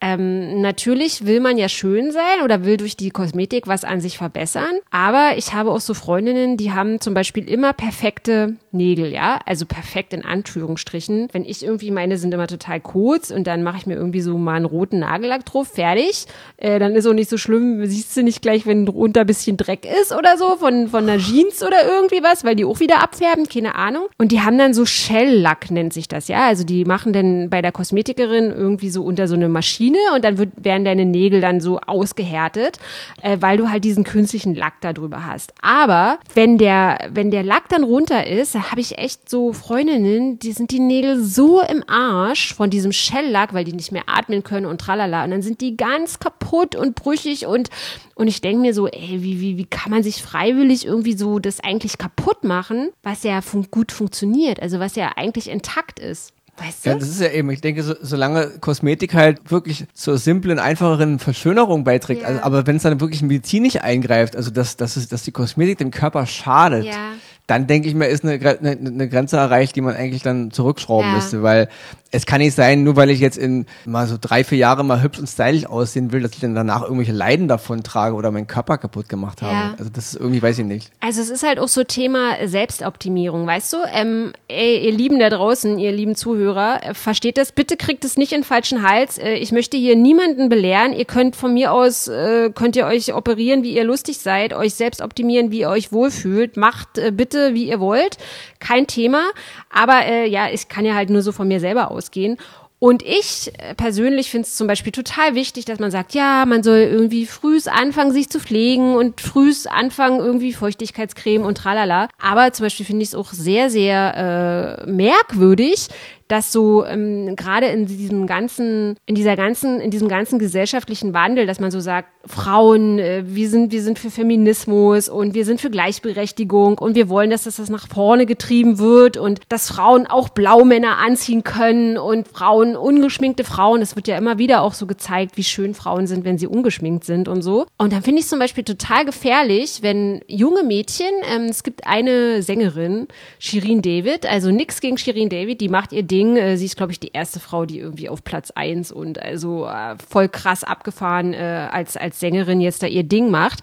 ähm, 0.00 0.60
natürlich 0.60 1.26
will 1.26 1.40
man 1.40 1.58
ja 1.58 1.68
schön 1.68 2.10
sein 2.10 2.42
oder 2.42 2.64
will 2.64 2.78
durch 2.78 2.96
die 2.96 3.10
Kosmetik 3.10 3.66
was 3.66 3.84
an 3.84 4.00
sich 4.00 4.16
verbessern. 4.16 4.78
Aber 4.90 5.32
ich 5.36 5.52
habe 5.52 5.70
auch 5.70 5.80
so 5.80 5.92
Freundinnen, 5.92 6.56
die 6.56 6.72
haben 6.72 7.00
zum 7.00 7.12
Beispiel 7.12 7.48
immer 7.48 7.72
perfekte 7.72 8.56
Nägel, 8.72 9.12
ja, 9.12 9.40
also 9.44 9.66
perfekt 9.66 10.12
in 10.14 10.24
Anführungsstrichen. 10.24 11.28
Wenn 11.32 11.44
ich 11.44 11.64
irgendwie 11.64 11.90
meine 11.90 12.16
sind 12.16 12.32
immer 12.32 12.46
total 12.46 12.80
kurz 12.80 13.30
und 13.30 13.46
dann 13.46 13.62
mache 13.62 13.78
ich 13.78 13.86
mir 13.86 13.94
irgendwie 13.94 14.22
so 14.22 14.38
mal 14.38 14.54
einen 14.54 14.64
roten 14.64 15.00
Nagellack 15.00 15.44
drauf, 15.44 15.68
fertig. 15.68 16.26
Äh, 16.56 16.78
dann 16.78 16.94
ist 16.94 17.06
auch 17.06 17.12
nicht 17.12 17.28
so 17.28 17.36
schlimm, 17.36 17.84
siehst 17.86 18.16
du 18.16 18.22
nicht 18.22 18.40
gleich, 18.40 18.66
wenn 18.66 18.86
drunter 18.86 19.22
ein 19.22 19.26
bisschen 19.26 19.56
Dreck 19.56 19.86
ist 20.00 20.12
oder 20.12 20.38
so 20.38 20.56
von 20.56 20.88
von 20.88 21.08
einer 21.08 21.18
Jeans 21.18 21.62
oder 21.62 21.86
irgendwie 21.86 22.22
was, 22.22 22.44
weil 22.44 22.56
die 22.56 22.64
auch 22.64 22.80
wieder 22.80 23.02
abfärben, 23.02 23.48
keine 23.48 23.74
Ahnung. 23.74 24.06
Und 24.18 24.32
die 24.32 24.40
haben 24.40 24.56
dann 24.56 24.72
so 24.72 24.86
Shell-Lack 24.86 25.70
nennt 25.70 25.92
sich 25.92 26.08
das, 26.08 26.28
ja. 26.28 26.46
Also 26.46 26.64
die 26.64 26.84
machen 26.84 27.12
dann 27.12 27.50
bei 27.50 27.60
der 27.60 27.72
Kosmetikerin 27.72 28.50
irgendwie 28.50 28.90
so 28.90 29.04
unter 29.04 29.28
so 29.28 29.34
eine 29.34 29.48
Maschine 29.48 29.89
und 30.14 30.24
dann 30.24 30.38
wird, 30.38 30.50
werden 30.56 30.84
deine 30.84 31.04
Nägel 31.04 31.40
dann 31.40 31.60
so 31.60 31.80
ausgehärtet, 31.80 32.78
äh, 33.22 33.36
weil 33.40 33.56
du 33.56 33.70
halt 33.70 33.84
diesen 33.84 34.04
künstlichen 34.04 34.54
Lack 34.54 34.80
da 34.80 34.92
drüber 34.92 35.26
hast. 35.26 35.52
Aber 35.62 36.18
wenn 36.34 36.58
der, 36.58 37.08
wenn 37.12 37.30
der 37.30 37.42
Lack 37.42 37.68
dann 37.68 37.84
runter 37.84 38.26
ist, 38.26 38.54
da 38.54 38.70
habe 38.70 38.80
ich 38.80 38.98
echt 38.98 39.28
so 39.28 39.52
Freundinnen, 39.52 40.38
die 40.38 40.52
sind 40.52 40.70
die 40.70 40.80
Nägel 40.80 41.22
so 41.22 41.60
im 41.60 41.84
Arsch 41.88 42.54
von 42.54 42.70
diesem 42.70 42.92
Shell-Lack, 42.92 43.54
weil 43.54 43.64
die 43.64 43.72
nicht 43.72 43.92
mehr 43.92 44.04
atmen 44.06 44.42
können 44.42 44.66
und 44.66 44.80
tralala. 44.80 45.24
Und 45.24 45.30
dann 45.30 45.42
sind 45.42 45.60
die 45.60 45.76
ganz 45.76 46.18
kaputt 46.18 46.76
und 46.76 46.94
brüchig 46.94 47.46
und, 47.46 47.70
und 48.14 48.28
ich 48.28 48.40
denke 48.40 48.60
mir 48.60 48.74
so, 48.74 48.86
ey, 48.86 49.22
wie, 49.22 49.40
wie, 49.40 49.56
wie 49.56 49.66
kann 49.66 49.90
man 49.90 50.02
sich 50.02 50.22
freiwillig 50.22 50.86
irgendwie 50.86 51.16
so 51.16 51.38
das 51.38 51.60
eigentlich 51.60 51.98
kaputt 51.98 52.44
machen, 52.44 52.90
was 53.02 53.22
ja 53.22 53.40
fun 53.40 53.68
gut 53.70 53.92
funktioniert, 53.92 54.60
also 54.60 54.80
was 54.80 54.96
ja 54.96 55.12
eigentlich 55.16 55.48
intakt 55.48 55.98
ist. 55.98 56.32
Weißt 56.60 56.84
du? 56.84 56.90
Ja, 56.90 56.96
das 56.96 57.08
ist 57.08 57.20
ja 57.20 57.28
eben, 57.28 57.50
ich 57.50 57.60
denke, 57.60 57.82
so, 57.82 57.94
solange 58.02 58.48
Kosmetik 58.60 59.14
halt 59.14 59.50
wirklich 59.50 59.86
zur 59.94 60.18
simplen, 60.18 60.58
einfacheren 60.58 61.18
Verschönerung 61.18 61.84
beiträgt, 61.84 62.22
Ja. 62.22 62.28
also, 62.28 62.42
aber 62.42 62.66
wenn 62.66 62.76
es 62.76 62.82
dann 62.82 63.00
wirklich 63.00 63.22
medizinisch 63.22 63.76
eingreift, 63.76 64.36
also 64.36 64.50
dass, 64.50 64.76
dass, 64.76 64.96
es, 64.96 65.08
dass 65.08 65.22
die 65.22 65.32
Kosmetik 65.32 65.78
dem 65.78 65.90
Körper 65.90 66.26
schadet, 66.26 66.84
Ja. 66.84 67.12
Dann 67.50 67.66
denke 67.66 67.88
ich 67.88 67.94
mir, 67.94 68.06
ist 68.06 68.24
eine, 68.24 68.34
eine, 68.34 68.70
eine 68.70 69.08
Grenze 69.08 69.36
erreicht, 69.36 69.74
die 69.76 69.80
man 69.80 69.96
eigentlich 69.96 70.22
dann 70.22 70.50
zurückschrauben 70.52 71.08
Ja. 71.10 71.16
müsste, 71.16 71.42
weil 71.42 71.68
es 72.12 72.26
kann 72.26 72.40
nicht 72.40 72.54
sein, 72.56 72.82
nur 72.82 72.96
weil 72.96 73.08
ich 73.10 73.20
jetzt 73.20 73.38
in 73.38 73.66
mal 73.84 74.06
so 74.08 74.16
drei, 74.20 74.42
vier 74.42 74.58
Jahre 74.58 74.84
mal 74.84 75.00
hübsch 75.02 75.18
und 75.20 75.28
stylisch 75.28 75.66
aussehen 75.66 76.10
will, 76.12 76.20
dass 76.22 76.32
ich 76.32 76.40
dann 76.40 76.54
danach 76.56 76.82
irgendwelche 76.82 77.12
Leiden 77.12 77.46
davon 77.46 77.82
trage 77.84 78.16
oder 78.16 78.30
meinen 78.32 78.48
Körper 78.48 78.78
kaputt 78.78 79.08
gemacht 79.08 79.42
habe. 79.42 79.52
Ja. 79.52 79.74
Also 79.78 79.90
das 79.92 80.12
ist 80.14 80.20
irgendwie, 80.20 80.42
weiß 80.42 80.58
ich 80.58 80.64
nicht. 80.64 80.90
Also 81.00 81.20
es 81.20 81.30
ist 81.30 81.44
halt 81.44 81.58
auch 81.60 81.68
so 81.68 81.84
Thema 81.84 82.34
Selbstoptimierung, 82.44 83.46
weißt 83.46 83.72
du? 83.72 83.76
Ähm, 83.92 84.32
ey, 84.48 84.84
ihr 84.86 84.92
Lieben 84.92 85.18
da 85.18 85.30
draußen, 85.30 85.78
ihr 85.78 85.92
lieben 85.92 86.14
Zuhörer, 86.14 86.80
äh, 86.82 86.94
versteht 86.94 87.38
das? 87.38 87.52
Bitte 87.52 87.76
kriegt 87.76 88.04
es 88.04 88.16
nicht 88.16 88.32
in 88.32 88.38
den 88.40 88.44
falschen 88.44 88.82
Hals. 88.88 89.18
Äh, 89.18 89.34
ich 89.34 89.52
möchte 89.52 89.76
hier 89.76 89.96
niemanden 89.96 90.48
belehren. 90.48 90.92
Ihr 90.92 91.04
könnt 91.04 91.36
von 91.36 91.54
mir 91.54 91.72
aus, 91.72 92.08
äh, 92.08 92.50
könnt 92.54 92.76
ihr 92.76 92.86
euch 92.86 93.14
operieren, 93.14 93.62
wie 93.62 93.74
ihr 93.76 93.84
lustig 93.84 94.18
seid, 94.18 94.52
euch 94.52 94.74
selbst 94.74 95.00
optimieren, 95.00 95.50
wie 95.50 95.60
ihr 95.60 95.68
euch 95.70 95.92
wohlfühlt. 95.92 96.56
Macht 96.56 96.98
äh, 96.98 97.12
bitte, 97.40 97.54
wie 97.54 97.68
ihr 97.68 97.80
wollt. 97.80 98.16
Kein 98.58 98.86
Thema. 98.86 99.30
Aber 99.70 100.04
äh, 100.06 100.28
ja, 100.28 100.48
ich 100.50 100.68
kann 100.68 100.84
ja 100.84 100.94
halt 100.94 101.10
nur 101.10 101.22
so 101.22 101.32
von 101.32 101.48
mir 101.48 101.60
selber 101.60 101.90
ausgehen. 101.90 102.36
Und 102.78 103.02
ich 103.02 103.52
äh, 103.58 103.74
persönlich 103.74 104.30
finde 104.30 104.46
es 104.46 104.56
zum 104.56 104.66
Beispiel 104.66 104.92
total 104.92 105.34
wichtig, 105.34 105.66
dass 105.66 105.78
man 105.78 105.90
sagt, 105.90 106.14
ja, 106.14 106.46
man 106.46 106.62
soll 106.62 106.78
irgendwie 106.78 107.26
frühs 107.26 107.68
anfangen, 107.68 108.12
sich 108.12 108.30
zu 108.30 108.40
pflegen 108.40 108.94
und 108.94 109.20
frühs 109.20 109.66
anfangen, 109.66 110.18
irgendwie 110.18 110.54
Feuchtigkeitscreme 110.54 111.44
und 111.44 111.58
tralala. 111.58 112.08
Aber 112.18 112.52
zum 112.54 112.64
Beispiel 112.64 112.86
finde 112.86 113.02
ich 113.02 113.10
es 113.10 113.14
auch 113.14 113.32
sehr, 113.32 113.68
sehr 113.68 114.80
äh, 114.86 114.90
merkwürdig, 114.90 115.88
dass 116.30 116.52
so 116.52 116.84
ähm, 116.84 117.34
gerade 117.36 117.66
in 117.66 117.86
diesem 117.86 118.26
ganzen, 118.26 118.96
in 119.06 119.14
dieser 119.14 119.36
ganzen, 119.36 119.80
in 119.80 119.90
diesem 119.90 120.08
ganzen 120.08 120.38
gesellschaftlichen 120.38 121.12
Wandel, 121.12 121.46
dass 121.46 121.58
man 121.58 121.70
so 121.70 121.80
sagt, 121.80 122.08
Frauen, 122.24 122.98
äh, 122.98 123.24
wir 123.26 123.48
sind, 123.48 123.72
wir 123.72 123.82
sind 123.82 123.98
für 123.98 124.10
Feminismus 124.10 125.08
und 125.08 125.34
wir 125.34 125.44
sind 125.44 125.60
für 125.60 125.70
Gleichberechtigung 125.70 126.78
und 126.78 126.94
wir 126.94 127.08
wollen, 127.08 127.30
dass 127.30 127.44
das, 127.44 127.56
das 127.56 127.68
nach 127.68 127.88
vorne 127.88 128.26
getrieben 128.26 128.78
wird 128.78 129.16
und 129.16 129.40
dass 129.48 129.68
Frauen 129.68 130.06
auch 130.06 130.28
Blaumänner 130.28 130.98
anziehen 130.98 131.42
können 131.42 131.98
und 131.98 132.28
Frauen, 132.28 132.76
ungeschminkte 132.76 133.42
Frauen, 133.44 133.82
es 133.82 133.96
wird 133.96 134.06
ja 134.06 134.16
immer 134.16 134.38
wieder 134.38 134.62
auch 134.62 134.74
so 134.74 134.86
gezeigt, 134.86 135.36
wie 135.36 135.44
schön 135.44 135.74
Frauen 135.74 136.06
sind, 136.06 136.24
wenn 136.24 136.38
sie 136.38 136.46
ungeschminkt 136.46 137.04
sind 137.04 137.26
und 137.26 137.42
so. 137.42 137.66
Und 137.78 137.92
dann 137.92 138.02
finde 138.02 138.20
ich 138.20 138.28
zum 138.28 138.38
Beispiel 138.38 138.64
total 138.64 139.04
gefährlich, 139.04 139.78
wenn 139.82 140.20
junge 140.28 140.62
Mädchen, 140.62 141.10
ähm, 141.34 141.44
es 141.44 141.62
gibt 141.62 141.86
eine 141.86 142.42
Sängerin, 142.42 143.08
Shirin 143.38 143.82
David, 143.82 144.26
also 144.26 144.50
nix 144.50 144.80
gegen 144.80 144.96
Shirin 144.96 145.28
David, 145.28 145.60
die 145.60 145.68
macht 145.68 145.92
ihr 145.92 146.04
Ding, 146.20 146.36
äh, 146.36 146.56
sie 146.56 146.66
ist, 146.66 146.76
glaube 146.76 146.92
ich, 146.92 147.00
die 147.00 147.12
erste 147.12 147.40
Frau, 147.40 147.64
die 147.64 147.78
irgendwie 147.78 148.08
auf 148.08 148.22
Platz 148.22 148.50
eins 148.50 148.92
und 148.92 149.20
also 149.20 149.66
äh, 149.66 149.96
voll 150.06 150.28
krass 150.28 150.64
abgefahren 150.64 151.32
äh, 151.32 151.68
als, 151.70 151.96
als 151.96 152.20
Sängerin 152.20 152.60
jetzt 152.60 152.82
da 152.82 152.86
ihr 152.86 153.04
Ding 153.04 153.30
macht. 153.30 153.60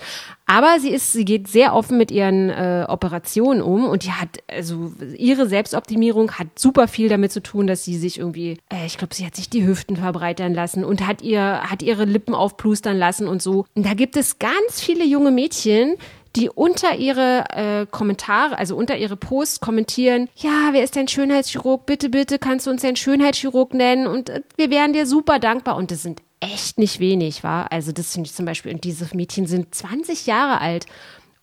Aber 0.50 0.80
sie 0.80 0.90
ist, 0.90 1.12
sie 1.12 1.26
geht 1.26 1.50
sehr 1.50 1.76
offen 1.76 1.98
mit 1.98 2.10
ihren 2.10 2.50
äh, 2.50 2.86
Operationen 2.88 3.62
um 3.62 3.86
und 3.86 4.06
die 4.06 4.14
hat, 4.14 4.40
also 4.48 4.94
ihre 5.18 5.46
Selbstoptimierung 5.46 6.32
hat 6.32 6.48
super 6.58 6.88
viel 6.88 7.10
damit 7.10 7.34
zu 7.34 7.44
tun, 7.44 7.68
dass 7.68 7.84
sie 7.84 7.98
sich 7.98 8.18
irgendwie, 8.18 8.58
äh, 8.72 8.86
ich 8.86 8.98
glaube, 8.98 9.14
sie 9.14 9.26
hat 9.26 9.36
sich 9.36 9.50
die 9.50 9.68
Hüften 9.68 9.98
verbreitern 9.98 10.54
lassen 10.54 10.84
und 10.86 11.06
hat 11.06 11.22
ihr, 11.22 11.62
hat 11.64 11.84
ihre 11.84 12.06
Lippen 12.06 12.34
aufplustern 12.34 12.98
lassen 12.98 13.28
und 13.28 13.42
so. 13.42 13.66
Und 13.76 13.86
da 13.86 13.94
gibt 13.94 14.16
es 14.16 14.40
ganz 14.40 14.80
viele 14.80 15.06
junge 15.06 15.32
Mädchen, 15.32 15.96
die 16.38 16.50
unter 16.50 16.96
ihre 16.96 17.46
äh, 17.50 17.86
Kommentare, 17.90 18.58
also 18.58 18.76
unter 18.76 18.98
ihre 18.98 19.18
Posts 19.18 19.60
kommentieren, 19.60 20.30
ja, 20.36 20.70
wer 20.72 20.84
ist 20.84 20.96
dein 20.96 21.08
Schönheitschirurg? 21.08 21.86
Bitte, 21.86 22.10
bitte 22.10 22.38
kannst 22.40 22.68
du 22.68 22.72
uns 22.72 22.84
deinen 22.84 22.96
Schönheitschirurg 22.96 23.74
nennen 23.74 24.08
und 24.08 24.30
äh, 24.30 24.42
wir 24.56 24.70
wären 24.70 24.94
dir 24.94 25.06
super 25.06 25.40
dankbar. 25.40 25.76
Und 25.76 25.92
das 25.92 26.04
sind 26.04 26.22
echt 26.40 26.78
nicht 26.78 27.00
wenig, 27.00 27.44
war. 27.44 27.72
Also 27.72 27.92
das 27.92 28.14
finde 28.14 28.28
ich 28.28 28.36
zum 28.36 28.46
Beispiel, 28.46 28.72
und 28.72 28.84
diese 28.84 29.08
Mädchen 29.16 29.48
sind 29.48 29.74
20 29.74 30.28
Jahre 30.28 30.62
alt 30.62 30.86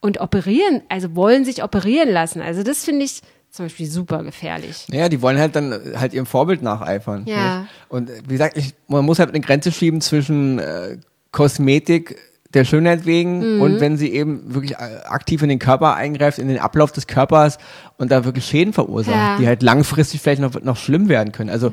und 0.01 0.21
operieren, 0.21 0.83
also 0.89 1.17
wollen 1.17 1.45
sich 1.45 1.65
operieren 1.65 2.11
lassen. 2.11 2.41
Also 2.41 2.63
das 2.63 2.85
finde 2.85 3.05
ich 3.05 3.23
zum 3.51 3.67
Beispiel 3.67 3.87
super 3.87 4.23
gefährlich. 4.23 4.87
Ja, 4.91 5.09
die 5.09 5.23
wollen 5.23 5.39
halt 5.39 5.57
dann 5.57 5.73
äh, 5.73 5.97
halt 5.97 6.15
ihrem 6.15 6.27
Vorbild 6.27 6.63
nacheifern. 6.63 7.25
Ja. 7.27 7.61
Nicht? 7.61 7.71
Und 7.89 8.11
äh, 8.11 8.23
wie 8.29 8.35
gesagt, 8.35 8.57
ich, 8.57 8.75
man 8.87 9.05
muss 9.05 9.19
halt 9.19 9.31
eine 9.31 9.41
Grenze 9.41 9.73
schieben 9.73 10.01
zwischen 10.01 10.61
äh, 10.61 10.99
Kosmetik 11.33 12.17
der 12.55 12.65
Schönheit 12.65 13.05
wegen 13.07 13.57
Mhm. 13.57 13.63
und 13.63 13.81
wenn 13.81 13.97
sie 13.97 14.13
eben 14.13 14.55
wirklich 14.55 14.73
äh, 14.73 14.77
aktiv 15.07 15.43
in 15.43 15.49
den 15.49 15.59
Körper 15.59 15.95
eingreift, 15.95 16.39
in 16.39 16.49
den 16.49 16.59
Ablauf 16.59 16.93
des 16.93 17.07
Körpers 17.07 17.59
und 17.99 18.11
da 18.13 18.25
wirklich 18.25 18.45
Schäden 18.47 18.73
verursacht, 18.73 19.15
Ja. 19.15 19.37
die 19.39 19.47
halt 19.47 19.63
langfristig 19.63 20.21
vielleicht 20.21 20.41
noch, 20.41 20.61
noch 20.63 20.77
schlimm 20.77 21.09
werden 21.09 21.33
können. 21.33 21.51
Also 21.51 21.73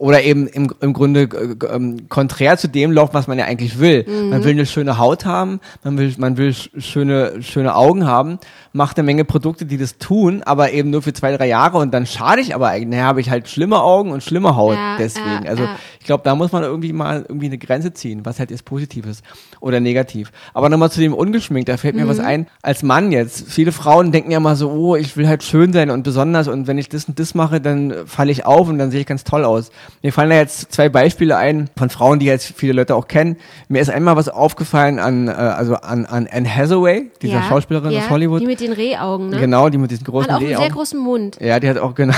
oder 0.00 0.22
eben 0.22 0.46
im, 0.46 0.72
im 0.80 0.94
Grunde 0.94 1.24
äh, 1.24 1.74
ähm, 1.76 2.08
konträr 2.08 2.56
zu 2.56 2.68
dem 2.70 2.90
laufen, 2.90 3.12
was 3.12 3.26
man 3.26 3.38
ja 3.38 3.44
eigentlich 3.44 3.78
will. 3.78 4.06
Mhm. 4.08 4.30
Man 4.30 4.44
will 4.44 4.52
eine 4.52 4.64
schöne 4.64 4.96
Haut 4.96 5.26
haben, 5.26 5.60
man 5.84 5.98
will, 5.98 6.14
man 6.16 6.38
will 6.38 6.48
sch- 6.52 6.70
schöne, 6.80 7.42
schöne 7.42 7.74
Augen 7.76 8.06
haben, 8.06 8.38
macht 8.72 8.96
eine 8.98 9.04
Menge 9.04 9.26
Produkte, 9.26 9.66
die 9.66 9.76
das 9.76 9.98
tun, 9.98 10.42
aber 10.42 10.72
eben 10.72 10.88
nur 10.88 11.02
für 11.02 11.12
zwei, 11.12 11.36
drei 11.36 11.48
Jahre 11.48 11.76
und 11.76 11.92
dann 11.92 12.06
schade 12.06 12.40
ich 12.40 12.54
aber 12.54 12.68
eigentlich, 12.68 12.88
naja, 12.88 13.04
habe 13.04 13.20
ich 13.20 13.28
halt 13.28 13.46
schlimme 13.48 13.82
Augen 13.82 14.10
und 14.10 14.22
schlimme 14.22 14.56
Haut 14.56 14.74
Ja, 14.74 14.96
deswegen. 14.98 15.44
ja, 15.44 15.50
also 15.50 15.64
ja. 15.64 15.76
ich 16.00 16.06
glaube, 16.06 16.22
da 16.24 16.34
muss 16.34 16.50
man 16.50 16.62
irgendwie 16.62 16.94
mal 16.94 17.26
irgendwie 17.28 17.46
eine 17.48 17.58
Grenze 17.58 17.92
ziehen, 17.92 18.24
was 18.24 18.38
halt 18.38 18.50
jetzt 18.50 18.64
positiv 18.64 19.04
ist 19.04 19.22
oder 19.60 19.80
negativ. 19.80 20.32
Aber 20.54 20.70
nochmal 20.70 20.90
zu 20.90 21.00
dem 21.00 21.12
ungeschminkt, 21.12 21.68
da 21.68 21.76
fällt 21.76 21.94
mir 21.94 22.06
Mhm. 22.06 22.08
was 22.08 22.20
ein, 22.20 22.46
als 22.62 22.82
Mann 22.82 23.12
jetzt. 23.12 23.50
Viele 23.50 23.70
Frauen 23.70 24.12
denken 24.12 24.30
ja 24.30 24.40
mal 24.40 24.56
so, 24.56 24.70
oh, 24.70 24.96
ich 24.96 25.18
will 25.18 25.28
halt 25.28 25.42
schön 25.42 25.74
sein 25.74 25.90
und 25.90 26.04
besonders 26.04 26.48
und 26.48 26.66
wenn 26.68 26.78
ich 26.78 26.88
das 26.88 27.04
und 27.04 27.18
das 27.18 27.34
mache, 27.34 27.60
dann 27.60 27.92
falle 28.06 28.32
ich 28.32 28.46
auf 28.46 28.66
und 28.66 28.78
dann 28.78 28.90
sehe 28.90 29.00
ich 29.00 29.06
ganz 29.06 29.24
toll 29.24 29.44
aus. 29.44 29.70
Mir 30.02 30.12
fallen 30.12 30.30
da 30.30 30.36
jetzt 30.36 30.72
zwei 30.72 30.88
Beispiele 30.88 31.36
ein 31.36 31.68
von 31.76 31.90
Frauen, 31.90 32.18
die 32.18 32.26
jetzt 32.26 32.52
viele 32.56 32.72
Leute 32.72 32.94
auch 32.94 33.08
kennen. 33.08 33.36
Mir 33.68 33.80
ist 33.80 33.90
einmal 33.90 34.16
was 34.16 34.28
aufgefallen 34.28 34.98
an, 34.98 35.28
äh, 35.28 35.32
also 35.32 35.74
an, 35.74 36.06
an 36.06 36.26
Anne 36.30 36.48
Hathaway, 36.48 37.10
dieser 37.20 37.34
ja, 37.34 37.42
Schauspielerin 37.42 37.90
ja, 37.90 38.00
aus 38.00 38.10
Hollywood. 38.10 38.40
Die 38.40 38.46
mit 38.46 38.60
den 38.60 38.72
Rehaugen, 38.72 39.30
ne? 39.30 39.38
Genau, 39.38 39.68
die 39.68 39.78
mit 39.78 39.90
diesen 39.90 40.06
Hat 40.06 40.12
großen 40.12 40.30
auch 40.30 40.36
einen 40.36 40.46
sehr 40.46 40.58
Rehaugen. 40.58 40.74
großen 40.74 40.98
Mund. 40.98 41.36
Ja, 41.40 41.60
die 41.60 41.68
hat 41.68 41.78
auch 41.78 41.94
genau. 41.94 42.14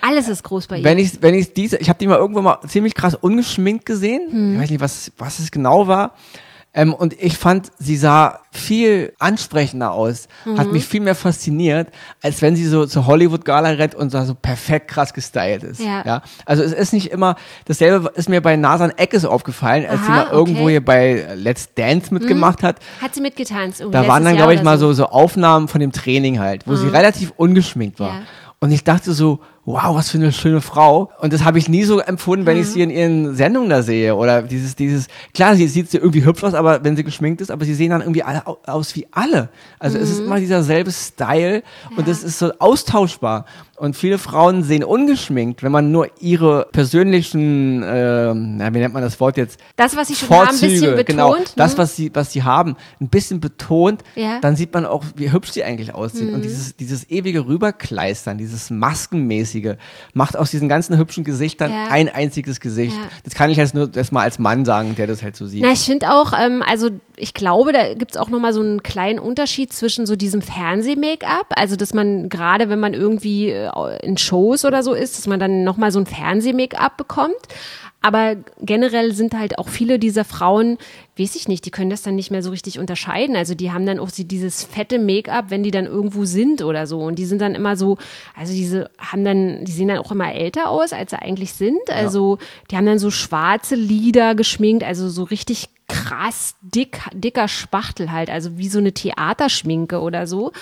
Alles 0.00 0.28
ist 0.28 0.42
groß 0.42 0.66
bei 0.66 0.78
ihr. 0.78 0.84
Wenn 0.84 0.98
ich, 0.98 1.22
wenn 1.22 1.34
ich 1.34 1.52
diese, 1.54 1.78
ich 1.78 1.88
habe 1.88 1.98
die 1.98 2.06
mal 2.06 2.18
irgendwo 2.18 2.42
mal 2.42 2.58
ziemlich 2.66 2.94
krass 2.94 3.14
ungeschminkt 3.14 3.86
gesehen. 3.86 4.30
Hm. 4.30 4.54
Ich 4.54 4.60
weiß 4.60 4.70
nicht, 4.70 4.80
was, 4.80 5.12
was 5.18 5.38
es 5.38 5.50
genau 5.50 5.86
war. 5.86 6.14
Ähm, 6.74 6.94
und 6.94 7.12
ich 7.22 7.36
fand, 7.36 7.70
sie 7.78 7.96
sah 7.96 8.38
viel 8.50 9.12
ansprechender 9.18 9.92
aus, 9.92 10.26
hat 10.56 10.68
Mhm. 10.68 10.72
mich 10.72 10.86
viel 10.86 11.00
mehr 11.02 11.14
fasziniert, 11.14 11.88
als 12.22 12.40
wenn 12.40 12.56
sie 12.56 12.66
so 12.66 12.86
zur 12.86 13.06
Hollywood-Gala 13.06 13.68
rennt 13.70 13.94
und 13.94 14.10
so, 14.10 14.34
perfekt 14.34 14.88
krass 14.88 15.12
gestylt 15.12 15.64
ist. 15.64 15.80
Ja. 15.80 16.22
Also 16.46 16.62
es 16.62 16.72
ist 16.72 16.94
nicht 16.94 17.10
immer, 17.10 17.36
dasselbe 17.66 18.10
ist 18.14 18.30
mir 18.30 18.40
bei 18.40 18.56
Nasan 18.56 18.90
Eckes 18.96 19.26
aufgefallen, 19.26 19.84
als 19.86 20.00
sie 20.06 20.12
Aha, 20.12 20.24
mal 20.24 20.30
irgendwo 20.30 20.62
okay. 20.62 20.70
hier 20.70 20.84
bei 20.84 21.26
Let's 21.34 21.68
Dance 21.74 22.12
mitgemacht 22.12 22.62
hat. 22.62 22.76
Hat 23.02 23.14
sie 23.14 23.20
mitgetanzt. 23.20 23.80
irgendwie 23.80 23.98
Da 23.98 24.08
waren 24.08 24.24
dann, 24.24 24.36
glaube 24.36 24.54
ich, 24.54 24.62
mal 24.62 24.78
so, 24.78 24.94
so 24.94 25.06
Aufnahmen 25.06 25.68
von 25.68 25.80
dem 25.80 25.92
Training 25.92 26.38
halt, 26.40 26.66
wo 26.66 26.74
sie 26.74 26.88
relativ 26.88 27.32
ungeschminkt 27.36 28.00
war. 28.00 28.14
Ja. 28.14 28.22
Und 28.60 28.70
ich 28.70 28.82
dachte 28.84 29.12
so, 29.12 29.40
wow, 29.64 29.94
was 29.94 30.10
für 30.10 30.18
eine 30.18 30.32
schöne 30.32 30.60
Frau. 30.60 31.10
Und 31.20 31.32
das 31.32 31.44
habe 31.44 31.56
ich 31.58 31.68
nie 31.68 31.84
so 31.84 32.00
empfunden, 32.00 32.46
wenn 32.46 32.56
ich 32.58 32.66
sie 32.68 32.82
in 32.82 32.90
ihren 32.90 33.36
Sendungen 33.36 33.70
da 33.70 33.82
sehe. 33.82 34.16
Oder 34.16 34.42
dieses, 34.42 34.74
dieses, 34.74 35.06
klar, 35.34 35.54
sie 35.54 35.68
sieht 35.68 35.94
irgendwie 35.94 36.24
hübsch 36.24 36.42
aus, 36.42 36.54
aber 36.54 36.82
wenn 36.82 36.96
sie 36.96 37.04
geschminkt 37.04 37.40
ist, 37.40 37.50
aber 37.50 37.64
sie 37.64 37.74
sehen 37.74 37.90
dann 37.90 38.00
irgendwie 38.00 38.24
alle 38.24 38.44
au- 38.46 38.58
aus 38.66 38.96
wie 38.96 39.06
alle. 39.12 39.50
Also 39.78 39.98
es 39.98 40.10
ist 40.10 40.18
immer 40.20 40.40
dieser 40.40 40.64
selbe 40.64 40.90
Style 40.90 41.62
und 41.96 42.08
es 42.08 42.24
ist 42.24 42.38
so 42.40 42.52
austauschbar. 42.58 43.44
Und 43.82 43.96
viele 43.96 44.18
Frauen 44.18 44.62
sehen 44.62 44.84
ungeschminkt, 44.84 45.64
wenn 45.64 45.72
man 45.72 45.90
nur 45.90 46.06
ihre 46.20 46.68
persönlichen, 46.70 47.80
na, 47.80 48.72
wie 48.72 48.78
nennt 48.78 48.94
man 48.94 49.02
das 49.02 49.18
Wort 49.18 49.36
jetzt? 49.36 49.58
Das, 49.74 49.96
was 49.96 50.06
sie 50.06 50.14
schon 50.14 50.28
haben, 50.30 50.50
ein 50.50 50.52
bisschen 50.52 50.70
Vorzüge, 50.70 50.90
betont. 50.92 51.06
genau, 51.06 51.36
das, 51.56 51.72
hm? 51.72 51.78
was 51.78 51.96
sie, 51.96 52.10
was 52.14 52.30
sie 52.32 52.44
haben, 52.44 52.76
ein 53.00 53.08
bisschen 53.08 53.40
betont, 53.40 54.04
Ja. 54.14 54.38
dann 54.40 54.54
sieht 54.54 54.72
man 54.72 54.86
auch, 54.86 55.02
wie 55.16 55.32
hübsch 55.32 55.50
sie 55.50 55.64
eigentlich 55.64 55.96
aussehen. 55.96 56.28
Mhm. 56.28 56.34
Und 56.34 56.44
dieses, 56.44 56.76
dieses 56.76 57.10
ewige 57.10 57.44
Rüberkleistern, 57.44 58.38
dieses 58.38 58.70
Maskenmäßige, 58.70 59.74
macht 60.14 60.36
aus 60.36 60.52
diesen 60.52 60.68
ganzen 60.68 60.96
hübschen 60.96 61.24
Gesichtern 61.24 61.72
Ja. 61.72 61.86
ein 61.90 62.08
einziges 62.08 62.60
Gesicht. 62.60 62.94
Ja. 62.96 63.08
Das 63.24 63.34
kann 63.34 63.50
ich 63.50 63.56
jetzt 63.56 63.74
nur 63.74 63.90
erstmal 63.96 64.22
als 64.22 64.38
Mann 64.38 64.64
sagen, 64.64 64.94
der 64.94 65.08
das 65.08 65.24
halt 65.24 65.34
so 65.34 65.48
sieht. 65.48 65.60
Na, 65.60 65.72
ich 65.72 65.80
finde 65.80 66.12
auch, 66.12 66.32
ähm, 66.40 66.62
also 66.64 66.88
ich 67.22 67.34
glaube, 67.34 67.72
da 67.72 67.94
gibt 67.94 68.10
es 68.10 68.16
auch 68.16 68.30
nochmal 68.30 68.52
so 68.52 68.60
einen 68.60 68.82
kleinen 68.82 69.20
Unterschied 69.20 69.72
zwischen 69.72 70.06
so 70.06 70.16
diesem 70.16 70.42
Fernseh-Make-up, 70.42 71.46
also 71.50 71.76
dass 71.76 71.94
man 71.94 72.28
gerade, 72.28 72.68
wenn 72.68 72.80
man 72.80 72.94
irgendwie 72.94 73.50
äh, 73.50 73.70
in 74.04 74.18
Shows 74.18 74.64
oder 74.64 74.82
so 74.82 74.92
ist, 74.92 75.16
dass 75.16 75.28
man 75.28 75.38
dann 75.38 75.62
nochmal 75.62 75.92
so 75.92 76.00
ein 76.00 76.06
Fernseh-Make-up 76.06 76.96
bekommt. 76.96 77.36
Aber 78.02 78.36
generell 78.60 79.14
sind 79.14 79.34
halt 79.34 79.58
auch 79.58 79.68
viele 79.68 79.98
dieser 79.98 80.24
Frauen, 80.24 80.76
weiß 81.16 81.36
ich 81.36 81.46
nicht, 81.46 81.64
die 81.64 81.70
können 81.70 81.90
das 81.90 82.02
dann 82.02 82.16
nicht 82.16 82.30
mehr 82.30 82.42
so 82.42 82.50
richtig 82.50 82.78
unterscheiden. 82.78 83.36
Also 83.36 83.54
die 83.54 83.70
haben 83.70 83.86
dann 83.86 84.00
auch 84.00 84.10
sie 84.10 84.26
dieses 84.26 84.64
fette 84.64 84.98
Make-up, 84.98 85.46
wenn 85.50 85.62
die 85.62 85.70
dann 85.70 85.86
irgendwo 85.86 86.24
sind 86.24 86.62
oder 86.62 86.86
so. 86.86 86.98
Und 87.00 87.18
die 87.18 87.24
sind 87.24 87.40
dann 87.40 87.54
immer 87.54 87.76
so, 87.76 87.98
also 88.36 88.52
diese 88.52 88.90
haben 88.98 89.24
dann, 89.24 89.64
die 89.64 89.72
sehen 89.72 89.88
dann 89.88 89.98
auch 89.98 90.10
immer 90.10 90.34
älter 90.34 90.68
aus, 90.68 90.92
als 90.92 91.10
sie 91.10 91.22
eigentlich 91.22 91.52
sind. 91.52 91.90
Also 91.90 92.38
die 92.70 92.76
haben 92.76 92.86
dann 92.86 92.98
so 92.98 93.10
schwarze 93.10 93.76
Lider 93.76 94.34
geschminkt, 94.34 94.84
also 94.84 95.08
so 95.08 95.22
richtig 95.22 95.68
krass 95.88 96.56
dick, 96.62 97.00
dicker 97.12 97.48
Spachtel 97.48 98.10
halt, 98.10 98.30
also 98.30 98.56
wie 98.56 98.68
so 98.68 98.78
eine 98.78 98.92
Theaterschminke 98.92 100.00
oder 100.00 100.26
so. 100.26 100.52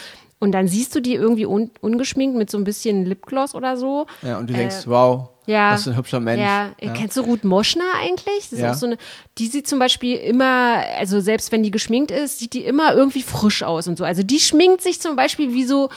Und 0.42 0.52
dann 0.52 0.66
siehst 0.68 0.94
du 0.94 1.00
die 1.00 1.14
irgendwie 1.14 1.44
un 1.46 1.70
ungeschminkt 1.82 2.34
mit 2.36 2.50
so 2.50 2.56
ein 2.58 2.64
bisschen 2.64 3.04
Lipgloss 3.04 3.54
oder 3.54 3.76
so. 3.76 4.06
Ja, 4.22 4.38
und 4.38 4.48
du 4.48 4.54
denkst, 4.54 4.86
wow, 4.86 5.28
Äh, 5.46 5.52
ja. 5.52 5.72
was 5.72 5.84
für 5.84 5.90
ein 5.90 5.96
hübscher 5.98 6.18
Mensch. 6.20 6.40
Ja, 6.40 6.70
kennst 6.94 7.16
du 7.18 7.20
Ruth 7.20 7.44
Moschner 7.44 7.84
eigentlich? 8.02 8.38
Das 8.44 8.52
ist 8.52 8.60
Ja. 8.60 8.70
auch 8.70 8.74
so 8.74 8.86
eine, 8.86 8.96
die 9.36 9.46
sieht 9.48 9.68
zum 9.68 9.78
Beispiel 9.78 10.16
immer, 10.16 10.82
also 10.98 11.20
selbst 11.20 11.52
wenn 11.52 11.62
die 11.62 11.70
geschminkt 11.70 12.10
ist, 12.10 12.38
sieht 12.38 12.54
die 12.54 12.64
immer 12.64 12.94
irgendwie 12.94 13.22
frisch 13.22 13.62
aus 13.62 13.86
und 13.86 13.98
so. 13.98 14.04
Also 14.04 14.22
die 14.22 14.40
schminkt 14.40 14.80
sich 14.80 14.98
zum 15.00 15.14
Beispiel 15.14 15.52
wie 15.52 15.64
so 15.64 15.90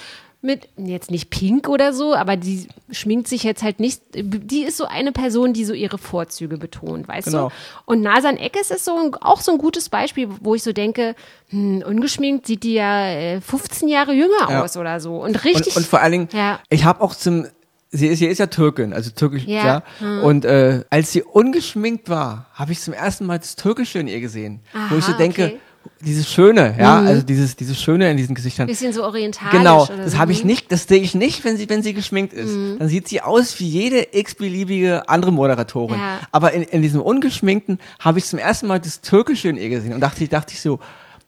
mit, 0.43 0.67
jetzt 0.77 1.09
nicht 1.11 1.29
pink 1.29 1.69
oder 1.69 1.93
so, 1.93 2.13
aber 2.15 2.35
die 2.37 2.67
schminkt 2.91 3.27
sich 3.27 3.43
jetzt 3.43 3.63
halt 3.63 3.79
nicht, 3.79 4.01
die 4.13 4.63
ist 4.63 4.77
so 4.77 4.85
eine 4.85 5.11
Person, 5.11 5.53
die 5.53 5.65
so 5.65 5.73
ihre 5.73 5.97
Vorzüge 5.97 6.57
betont, 6.57 7.07
weißt 7.07 7.27
Genau. 7.27 7.49
du? 7.49 7.53
Und 7.85 8.01
Nasan 8.01 8.37
Eckes 8.37 8.69
ist 8.71 8.85
so 8.85 8.95
ein, 8.97 9.15
auch 9.15 9.41
so 9.41 9.51
ein 9.53 9.57
gutes 9.57 9.89
Beispiel, 9.89 10.27
wo 10.41 10.55
ich 10.55 10.63
so 10.63 10.73
denke, 10.73 11.15
hm, 11.49 11.83
ungeschminkt 11.87 12.45
sieht 12.47 12.63
die 12.63 12.73
ja 12.73 13.07
äh, 13.07 13.41
15 13.41 13.87
Jahre 13.87 14.13
jünger 14.13 14.49
Ja. 14.49 14.63
aus 14.63 14.75
oder 14.77 14.99
so. 14.99 15.23
Und 15.23 15.43
richtig. 15.45 15.75
Und, 15.75 15.83
und 15.83 15.87
vor 15.87 16.01
allen 16.01 16.11
Dingen, 16.11 16.29
Ja. 16.33 16.59
ich 16.69 16.83
habe 16.83 17.01
auch 17.01 17.15
zum, 17.15 17.47
sie 17.91 18.07
ist, 18.07 18.19
sie 18.19 18.27
ist 18.27 18.37
ja 18.39 18.47
Türkin, 18.47 18.93
also 18.93 19.11
türkisch, 19.11 19.45
ja. 19.45 19.65
Ja, 19.65 19.83
hm. 19.99 20.23
Und 20.23 20.45
äh, 20.45 20.83
als 20.89 21.11
sie 21.11 21.23
ungeschminkt 21.23 22.09
war, 22.09 22.47
habe 22.53 22.71
ich 22.71 22.79
zum 22.81 22.93
ersten 22.93 23.25
Mal 23.25 23.39
das 23.39 23.55
Türkische 23.55 23.99
in 23.99 24.07
ihr 24.07 24.19
gesehen. 24.19 24.59
wo 24.89 24.97
ich 24.97 25.05
so 25.05 25.11
Aha, 25.11 25.17
denke, 25.17 25.45
okay. 25.45 25.59
Dieses 26.05 26.31
Schöne, 26.31 26.75
ja, 26.79 26.99
also 26.99 27.23
dieses, 27.23 27.55
dieses 27.55 27.81
Schöne 27.81 28.09
in 28.11 28.17
diesen 28.17 28.35
Gesichtern. 28.35 28.67
bisschen 28.67 28.93
so 28.93 29.03
orientalisch. 29.03 29.57
Genau, 29.57 29.85
das 29.85 30.13
so. 30.13 30.17
habe 30.17 30.31
ich 30.31 30.41
Hm. 30.41 30.47
nicht, 30.47 30.71
das 30.71 30.83
sehe 30.87 31.01
ich 31.01 31.15
nicht, 31.15 31.43
wenn 31.45 31.57
sie, 31.57 31.69
wenn 31.69 31.81
sie 31.81 31.93
geschminkt 31.93 32.33
ist. 32.33 32.53
Dann 32.79 32.87
sieht 32.87 33.07
sie 33.07 33.21
aus 33.21 33.59
wie 33.59 33.67
jede 33.67 34.07
x-beliebige 34.11 35.07
andere 35.09 35.31
Moderatorin. 35.31 35.97
Ja. 35.99 36.19
Aber 36.31 36.51
in, 36.53 36.63
in 36.63 36.81
diesem 36.81 37.01
ungeschminkten 37.01 37.79
habe 37.99 38.19
ich 38.19 38.25
zum 38.25 38.39
ersten 38.39 38.67
Mal 38.67 38.79
das 38.79 39.01
Türkische 39.01 39.49
in 39.49 39.57
ihr 39.57 39.69
gesehen 39.69 39.93
und 39.93 40.01
dachte, 40.01 40.27
dachte 40.27 40.53
ich 40.53 40.61
so, 40.61 40.79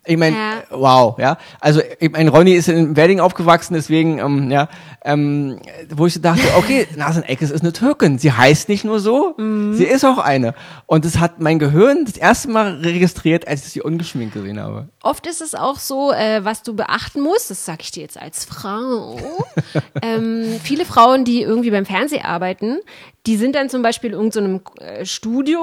Ich 0.05 0.17
meine, 0.17 0.35
Ja. 0.35 0.63
wow, 0.69 1.17
ja. 1.19 1.37
Also 1.59 1.81
ich 1.99 2.11
mein, 2.11 2.27
Ronny 2.27 2.53
ist 2.53 2.67
in 2.69 2.95
Wedding 2.95 3.19
aufgewachsen, 3.19 3.73
deswegen, 3.73 4.19
ähm, 4.19 4.51
ja, 4.51 4.69
ähm, 5.03 5.59
wo 5.89 6.05
ich 6.05 6.13
so 6.13 6.19
dachte, 6.19 6.41
okay, 6.57 6.87
Nasen 6.95 7.23
Eckes 7.23 7.51
ist 7.51 7.61
eine 7.61 7.73
Türkin. 7.73 8.17
Sie 8.19 8.31
heißt 8.31 8.69
nicht 8.69 8.85
nur 8.85 8.99
so, 8.99 9.33
Mhm. 9.37 9.73
sie 9.75 9.83
ist 9.85 10.03
auch 10.05 10.17
eine. 10.17 10.53
Und 10.85 11.05
das 11.05 11.19
hat 11.19 11.39
mein 11.39 11.59
Gehirn 11.59 12.05
das 12.05 12.17
erste 12.17 12.49
Mal 12.49 12.75
registriert, 12.81 13.47
als 13.47 13.65
ich 13.65 13.73
sie 13.73 13.81
ungeschminkt 13.81 14.33
gesehen 14.33 14.59
habe. 14.59 14.89
Oft 15.01 15.27
ist 15.27 15.41
es 15.41 15.55
auch 15.55 15.79
so, 15.79 16.11
äh, 16.11 16.43
was 16.45 16.63
du 16.63 16.75
beachten 16.75 17.21
musst, 17.21 17.49
das 17.49 17.65
sage 17.65 17.79
ich 17.81 17.91
dir 17.91 18.01
jetzt 18.03 18.19
als 18.21 18.45
Frau. 18.45 19.19
ähm, 20.01 20.59
viele 20.63 20.85
Frauen, 20.85 21.25
die 21.25 21.41
irgendwie 21.41 21.71
beim 21.71 21.85
Fernsehen 21.85 22.23
arbeiten, 22.25 22.79
die 23.25 23.37
sind 23.37 23.55
dann 23.55 23.69
zum 23.69 23.81
Beispiel 23.81 24.11
in 24.11 24.15
irgendeinem 24.15 24.61
äh, 24.79 25.05
Studio, 25.05 25.59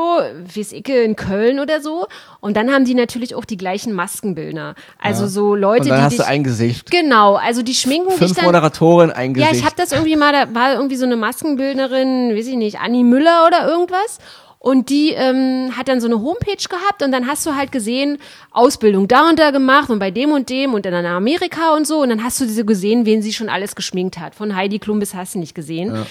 wie 0.53 0.61
es 0.61 0.73
Icke 0.73 1.03
in 1.03 1.17
Köln 1.17 1.61
oder 1.61 1.81
so, 1.81 2.07
und 2.41 2.57
dann 2.57 2.73
haben 2.73 2.85
die 2.85 2.95
natürlich 2.95 3.35
auch 3.35 3.45
die 3.45 3.57
gleichen 3.57 3.93
Maskenbildner. 3.93 4.75
Also 4.99 5.27
so 5.27 5.55
Leute, 5.55 5.83
Und 5.83 5.89
dann 5.91 5.99
die 5.99 6.03
hast 6.05 6.13
dich, 6.13 6.21
du 6.21 6.27
ein 6.27 6.45
Gesicht. 6.45 6.91
genau, 6.91 7.35
also 7.37 7.63
die 7.63 7.75
schminken 7.75 8.09
dich 8.11 8.19
Fünf 8.19 8.35
dann 8.35 8.47
Moderatoren, 8.47 9.11
ein 9.11 9.35
ja, 9.35 9.47
Gesicht. 9.49 9.61
ich 9.61 9.65
habe 9.65 9.77
das 9.77 9.93
irgendwie 9.93 10.17
mal, 10.17 10.33
da 10.33 10.55
war 10.55 10.75
irgendwie 10.75 10.97
so 10.97 11.05
eine 11.05 11.17
Maskenbildnerin, 11.17 12.37
weiß 12.37 12.47
ich 12.47 12.57
nicht, 12.57 12.81
Annie 12.81 13.05
Müller 13.05 13.47
oder 13.47 13.69
irgendwas. 13.69 14.19
Und 14.59 14.91
die 14.91 15.11
ähm, 15.11 15.73
hat 15.77 15.89
dann 15.89 16.01
so 16.01 16.07
eine 16.07 16.21
Homepage 16.21 16.55
gehabt 16.71 17.03
und 17.03 17.11
dann 17.11 17.27
hast 17.27 17.45
du 17.45 17.57
halt 17.57 17.73
gesehen, 17.73 18.19
Ausbildung 18.53 19.09
da 19.09 19.29
und 19.29 19.41
da 19.41 19.51
gemacht 19.51 19.91
und 19.91 19.99
bei 19.99 20.13
dem 20.13 20.31
und 20.31 20.51
dem 20.51 20.73
und 20.73 20.87
dann 20.87 20.95
in 20.95 21.05
Amerika 21.05 21.75
und 21.75 21.85
so. 21.85 22.01
Und 22.03 22.11
dann 22.11 22.23
hast 22.23 22.41
du 22.41 22.45
diese 22.45 22.65
gesehen, 22.65 23.05
wen 23.05 23.23
sie 23.23 23.33
schon 23.33 23.49
alles 23.49 23.75
geschminkt 23.75 24.19
hat. 24.19 24.37
Von 24.37 24.55
Heidi 24.55 24.79
Klum 24.79 25.01
bis 25.01 25.17
hast 25.17 25.35
du 25.35 25.41
nicht 25.41 25.57
gesehen. 25.57 25.93
Ja. 25.93 26.07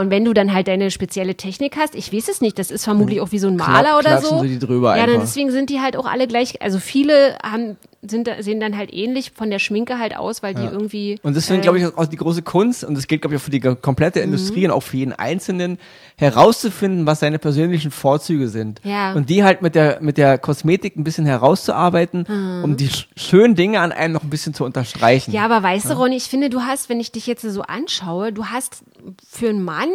Und 0.00 0.10
wenn 0.10 0.24
du 0.24 0.32
dann 0.34 0.52
halt 0.52 0.68
deine 0.68 0.90
spezielle 0.90 1.34
Technik 1.34 1.76
hast, 1.76 1.94
ich 1.94 2.12
weiß 2.12 2.28
es 2.28 2.40
nicht, 2.40 2.58
das 2.58 2.70
ist 2.70 2.84
vermutlich 2.84 3.20
auch 3.20 3.32
wie 3.32 3.38
so 3.38 3.48
ein 3.48 3.56
Maler 3.56 3.98
oder 3.98 4.20
so. 4.20 4.40
sie 4.40 4.48
die 4.48 4.58
drüber 4.58 4.96
ja, 4.96 5.02
dann 5.02 5.14
einfach. 5.14 5.26
deswegen 5.26 5.50
sind 5.50 5.70
die 5.70 5.80
halt 5.80 5.96
auch 5.96 6.06
alle 6.06 6.26
gleich, 6.26 6.60
also 6.60 6.78
viele 6.78 7.36
haben, 7.42 7.76
sind, 8.04 8.28
sehen 8.40 8.58
dann 8.58 8.76
halt 8.76 8.92
ähnlich 8.92 9.30
von 9.34 9.48
der 9.50 9.60
Schminke 9.60 9.98
halt 9.98 10.16
aus, 10.16 10.42
weil 10.42 10.54
die 10.54 10.62
irgendwie. 10.62 11.20
Und 11.22 11.36
das 11.36 11.46
finde 11.46 11.60
äh, 11.60 11.62
glaube 11.62 11.78
ich, 11.78 11.86
auch 11.86 12.06
die 12.06 12.16
große 12.16 12.42
Kunst, 12.42 12.82
und 12.82 12.96
das 12.96 13.06
gilt, 13.06 13.22
glaube 13.22 13.36
ich, 13.36 13.40
auch 13.40 13.44
für 13.44 13.50
die 13.52 13.60
komplette 13.60 14.18
Mhm. 14.18 14.24
Industrie 14.24 14.64
und 14.64 14.72
auch 14.72 14.82
für 14.82 14.96
jeden 14.96 15.12
Einzelnen, 15.12 15.78
herauszufinden, 16.16 17.06
was 17.06 17.20
seine 17.20 17.38
persönlichen 17.38 17.90
Vorzüge 17.90 18.48
sind. 18.48 18.80
Ja. 18.84 19.12
Und 19.12 19.30
die 19.30 19.44
halt 19.44 19.62
mit 19.62 19.74
der, 19.74 20.00
mit 20.00 20.18
der 20.18 20.38
Kosmetik 20.38 20.96
ein 20.96 21.04
bisschen 21.04 21.26
herauszuarbeiten, 21.26 22.26
um 22.62 22.76
die 22.76 22.88
sch 22.88 23.08
schönen 23.16 23.54
Dinge 23.54 23.80
an 23.80 23.92
einem 23.92 24.14
noch 24.14 24.22
ein 24.22 24.30
bisschen 24.30 24.54
zu 24.54 24.64
unterstreichen. 24.64 25.30
Mhm. 25.30 25.36
Ja, 25.36 25.44
aber 25.44 25.62
weißt 25.62 25.90
du, 25.90 25.94
Ronny, 25.94 26.16
ich 26.16 26.24
finde, 26.24 26.50
du 26.50 26.62
hast, 26.62 26.88
wenn 26.88 27.00
ich 27.00 27.12
dich 27.12 27.26
jetzt 27.26 27.42
so 27.42 27.62
anschaue, 27.62 28.32
du 28.32 28.46
hast 28.46 28.82
für 29.28 29.48
einen 29.48 29.62
Mann 29.62 29.88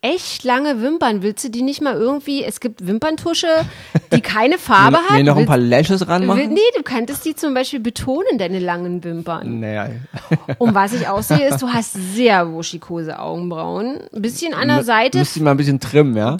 echt 0.00 0.44
lange 0.44 0.80
Wimpern. 0.80 1.22
Willst 1.22 1.44
du 1.44 1.50
die 1.50 1.62
nicht 1.62 1.82
mal 1.82 1.94
irgendwie, 1.94 2.44
es 2.44 2.60
gibt 2.60 2.86
Wimperntusche, 2.86 3.48
die 4.12 4.20
keine 4.20 4.56
Farbe 4.58 4.98
hat. 4.98 5.16
mir 5.16 5.24
noch 5.24 5.36
ein 5.36 5.46
paar 5.46 5.58
Lashes 5.58 6.02
Will, 6.02 6.08
ranmachen? 6.08 6.52
nee, 6.52 6.60
du 6.76 6.82
könntest 6.82 7.24
die 7.24 7.34
zum 7.34 7.52
Beispiel 7.52 7.80
betonen, 7.80 8.38
deine 8.38 8.60
langen 8.60 9.02
Wimpern. 9.02 9.60
Naja. 9.60 9.90
Und 10.58 10.74
was 10.74 10.92
ich 10.92 11.08
auch 11.08 11.22
sehe, 11.22 11.48
ist, 11.48 11.60
du 11.62 11.68
hast 11.68 11.94
sehr 12.14 12.52
wuschikose 12.52 13.18
Augenbrauen. 13.18 13.98
Ein 14.14 14.22
bisschen 14.22 14.54
an 14.54 14.68
der 14.68 14.84
Seite. 14.84 15.18
Müsste 15.18 15.40
ich 15.40 15.42
mal 15.44 15.50
ein 15.52 15.56
bisschen 15.56 15.80
trimmen, 15.80 16.16
ja? 16.16 16.36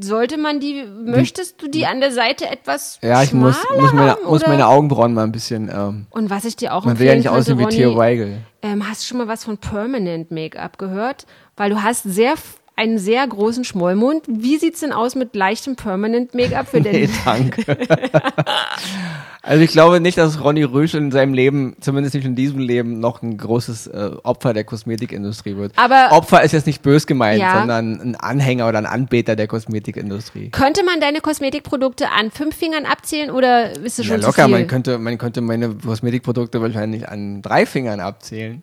Sollte 0.00 0.36
man 0.36 0.60
die, 0.60 0.84
möchtest 1.04 1.60
du 1.62 1.68
die 1.68 1.86
an 1.86 2.00
der 2.00 2.12
Seite 2.12 2.48
etwas 2.48 2.98
Ja, 3.02 3.22
ich 3.22 3.32
muss, 3.32 3.56
muss, 3.80 3.92
meine, 3.92 4.12
haben, 4.12 4.24
muss 4.26 4.46
meine 4.46 4.68
Augenbrauen 4.68 5.14
mal 5.14 5.24
ein 5.24 5.32
bisschen, 5.32 5.70
ähm, 5.74 6.06
Und 6.10 6.30
was 6.30 6.44
ich 6.44 6.56
dir 6.56 6.74
auch 6.74 6.84
man 6.84 6.98
will 6.98 7.06
ja 7.06 7.14
nicht 7.16 7.28
aussehen 7.28 7.58
wie 7.58 7.66
Theo 7.66 7.96
Weigel. 7.96 8.38
Ähm, 8.62 8.88
hast 8.88 9.02
du 9.02 9.06
schon 9.06 9.18
mal 9.18 9.28
was 9.28 9.44
von 9.44 9.56
Permanent 9.56 10.30
Make-up 10.30 10.78
gehört? 10.78 11.26
Weil 11.56 11.70
du 11.70 11.82
hast 11.82 12.02
sehr 12.04 12.36
einen 12.78 12.98
sehr 12.98 13.26
großen 13.26 13.64
Schmollmund. 13.64 14.22
Wie 14.28 14.56
sieht's 14.56 14.80
denn 14.80 14.92
aus 14.92 15.14
mit 15.14 15.34
leichtem 15.34 15.76
Permanent 15.76 16.34
Make-up 16.34 16.68
für 16.68 16.80
den? 16.80 16.88
Nee, 16.98 17.08
danke. 17.24 17.76
also 19.42 19.62
ich 19.62 19.70
glaube 19.70 20.00
nicht, 20.00 20.16
dass 20.18 20.42
Ronny 20.42 20.62
Rösch 20.62 20.94
in 20.94 21.10
seinem 21.10 21.34
Leben, 21.34 21.76
zumindest 21.80 22.14
nicht 22.14 22.24
in 22.24 22.34
diesem 22.34 22.58
Leben, 22.58 23.00
noch 23.00 23.22
ein 23.22 23.36
großes 23.36 23.86
äh, 23.88 24.10
Opfer 24.22 24.52
der 24.54 24.64
Kosmetikindustrie 24.64 25.56
wird. 25.56 25.72
Aber- 25.76 26.08
Opfer 26.12 26.42
ist 26.42 26.52
jetzt 26.52 26.66
nicht 26.66 26.82
bös 26.82 27.06
gemeint, 27.06 27.40
Ja. 27.40 27.58
sondern 27.58 28.00
ein 28.00 28.16
Anhänger 28.16 28.68
oder 28.68 28.78
ein 28.78 28.86
Anbeter 28.86 29.36
der 29.36 29.46
Kosmetikindustrie. 29.46 30.50
Könnte 30.50 30.84
man 30.84 31.00
deine 31.00 31.20
Kosmetikprodukte 31.20 32.10
an 32.10 32.30
fünf 32.30 32.56
Fingern 32.56 32.84
abzählen 32.86 33.30
oder 33.30 33.72
ist 33.72 33.98
es 33.98 34.06
Ja, 34.06 34.14
schon 34.14 34.20
locker, 34.22 34.42
zu 34.42 34.48
viel? 34.48 34.50
man 34.58 34.66
könnte, 34.66 34.98
man 34.98 35.18
könnte 35.18 35.40
meine 35.40 35.70
Kosmetikprodukte 35.74 36.60
wahrscheinlich 36.62 37.08
an 37.08 37.42
drei 37.42 37.66
Fingern 37.66 38.00
abzählen. 38.00 38.62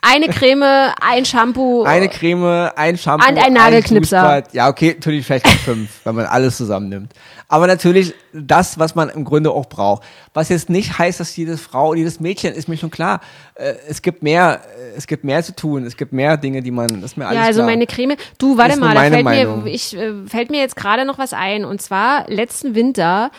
Eine 0.00 0.28
Creme, 0.28 0.92
ein 1.00 1.24
Shampoo. 1.24 1.82
Eine 1.82 2.08
Creme, 2.08 2.70
ein 2.76 2.96
Shampoo, 2.96 3.28
Und 3.28 3.38
ein 3.38 3.52
Nagelknipser. 3.52 4.20
Fußbad. 4.20 4.54
Ja, 4.54 4.68
okay, 4.68 4.94
natürlich 4.94 5.26
vielleicht 5.26 5.46
auch 5.46 5.50
fünf, 5.50 5.90
wenn 6.04 6.14
man 6.14 6.26
alles 6.26 6.56
zusammennimmt. 6.56 7.12
Aber 7.48 7.66
natürlich 7.66 8.14
das, 8.32 8.78
was 8.78 8.94
man 8.94 9.08
im 9.08 9.24
Grunde 9.24 9.50
auch 9.50 9.66
braucht. 9.66 10.04
Was 10.34 10.50
jetzt 10.50 10.68
nicht 10.68 10.98
heißt, 10.98 11.18
dass 11.18 11.34
jede 11.34 11.56
Frau, 11.56 11.94
jedes 11.94 12.20
Mädchen, 12.20 12.52
ist 12.54 12.68
mir 12.68 12.76
schon 12.76 12.90
klar. 12.90 13.20
Äh, 13.54 13.74
es 13.88 14.02
gibt 14.02 14.22
mehr, 14.22 14.60
äh, 14.78 14.96
es 14.96 15.06
gibt 15.06 15.24
mehr 15.24 15.42
zu 15.42 15.56
tun. 15.56 15.84
Es 15.84 15.96
gibt 15.96 16.12
mehr 16.12 16.36
Dinge, 16.36 16.62
die 16.62 16.70
man, 16.70 17.00
das 17.00 17.16
mir 17.16 17.26
alles 17.26 17.40
ja, 17.40 17.46
also 17.46 17.60
klar. 17.60 17.70
meine 17.70 17.86
Creme. 17.86 18.16
Du, 18.38 18.58
warte 18.58 18.74
Ist 18.74 18.80
mal, 18.80 18.94
da 18.94 19.00
fällt 19.00 19.24
Meinung. 19.24 19.64
mir, 19.64 19.70
ich, 19.70 19.96
äh, 19.96 20.26
fällt 20.26 20.50
mir 20.50 20.60
jetzt 20.60 20.76
gerade 20.76 21.06
noch 21.06 21.18
was 21.18 21.32
ein. 21.32 21.64
Und 21.64 21.80
zwar 21.80 22.28
letzten 22.28 22.74
Winter. 22.74 23.30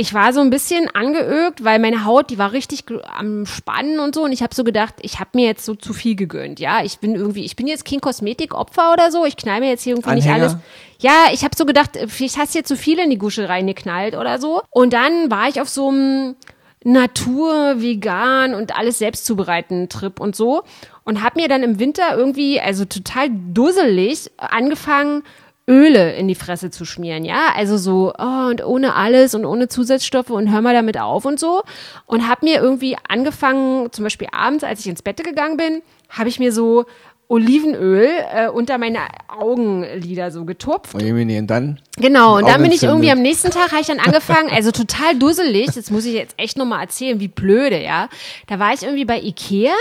Ich 0.00 0.14
war 0.14 0.32
so 0.32 0.40
ein 0.40 0.48
bisschen 0.48 0.88
angeögt, 0.94 1.64
weil 1.64 1.80
meine 1.80 2.04
Haut, 2.04 2.30
die 2.30 2.38
war 2.38 2.52
richtig 2.52 2.84
am 3.16 3.46
Spannen 3.46 3.98
und 3.98 4.14
so. 4.14 4.22
Und 4.22 4.30
ich 4.30 4.44
habe 4.44 4.54
so 4.54 4.62
gedacht, 4.62 4.94
ich 5.02 5.18
habe 5.18 5.30
mir 5.34 5.44
jetzt 5.44 5.64
so 5.64 5.74
zu 5.74 5.92
viel 5.92 6.14
gegönnt. 6.14 6.60
Ja, 6.60 6.84
ich 6.84 7.00
bin 7.00 7.16
irgendwie, 7.16 7.44
ich 7.44 7.56
bin 7.56 7.66
jetzt 7.66 7.84
kein 7.84 8.00
Kosmetikopfer 8.00 8.92
oder 8.92 9.10
so. 9.10 9.26
Ich 9.26 9.36
knall 9.36 9.58
mir 9.58 9.70
jetzt 9.70 9.82
hier 9.82 9.94
irgendwie 9.94 10.14
nicht 10.14 10.28
Anhänger? 10.28 10.50
alles. 10.50 10.56
Ja, 11.00 11.26
ich 11.32 11.42
habe 11.42 11.56
so 11.56 11.66
gedacht, 11.66 11.98
vielleicht 12.06 12.38
hast 12.38 12.54
du 12.54 12.60
jetzt 12.60 12.68
zu 12.68 12.76
viel 12.76 13.00
in 13.00 13.10
die 13.10 13.18
Gusche 13.18 13.48
reingeknallt 13.48 14.14
oder 14.14 14.38
so. 14.38 14.62
Und 14.70 14.92
dann 14.92 15.32
war 15.32 15.48
ich 15.48 15.60
auf 15.60 15.68
so 15.68 15.88
einem 15.88 16.36
Natur, 16.84 17.80
vegan 17.80 18.54
und 18.54 18.76
alles 18.76 18.98
selbst 18.98 19.26
zubereiten 19.26 19.88
Trip 19.88 20.20
und 20.20 20.36
so. 20.36 20.62
Und 21.04 21.22
habe 21.22 21.40
mir 21.40 21.48
dann 21.48 21.62
im 21.62 21.80
Winter 21.80 22.16
irgendwie, 22.16 22.60
also 22.60 22.84
total 22.84 23.30
dusselig, 23.30 24.30
angefangen, 24.36 25.24
Öle 25.68 26.14
in 26.14 26.26
die 26.28 26.34
Fresse 26.34 26.70
zu 26.70 26.84
schmieren, 26.84 27.24
ja, 27.24 27.52
also 27.54 27.76
so 27.76 28.12
oh, 28.18 28.48
und 28.48 28.64
ohne 28.64 28.94
alles 28.94 29.34
und 29.34 29.44
ohne 29.44 29.68
Zusatzstoffe 29.68 30.30
und 30.30 30.50
hör 30.50 30.62
mal 30.62 30.74
damit 30.74 30.98
auf 30.98 31.24
und 31.26 31.38
so 31.38 31.62
und 32.06 32.26
habe 32.26 32.46
mir 32.46 32.60
irgendwie 32.60 32.96
angefangen, 33.06 33.92
zum 33.92 34.04
Beispiel 34.04 34.28
abends, 34.32 34.64
als 34.64 34.80
ich 34.80 34.86
ins 34.86 35.02
Bett 35.02 35.22
gegangen 35.22 35.58
bin, 35.58 35.82
habe 36.08 36.28
ich 36.30 36.38
mir 36.38 36.52
so 36.52 36.86
Olivenöl 37.28 38.08
äh, 38.32 38.48
unter 38.48 38.78
meine 38.78 39.00
Augenlider 39.28 40.30
so 40.30 40.46
getupft 40.46 40.94
Oh, 40.94 40.98
und 40.98 41.46
dann? 41.46 41.78
Genau, 41.98 42.38
und 42.38 42.48
dann 42.48 42.62
bin 42.62 42.72
ich 42.72 42.82
irgendwie 42.82 43.10
am 43.10 43.20
nächsten 43.20 43.50
Tag, 43.50 43.70
habe 43.70 43.82
ich 43.82 43.86
dann 43.86 44.00
angefangen, 44.00 44.50
also 44.50 44.70
total 44.70 45.14
dusselig, 45.18 45.66
das 45.66 45.90
muss 45.90 46.06
ich 46.06 46.14
jetzt 46.14 46.34
echt 46.38 46.56
nochmal 46.56 46.80
erzählen, 46.80 47.20
wie 47.20 47.28
blöde, 47.28 47.82
ja. 47.82 48.08
Da 48.46 48.58
war 48.58 48.72
ich 48.72 48.82
irgendwie 48.82 49.04
bei 49.04 49.20
Ikea 49.20 49.74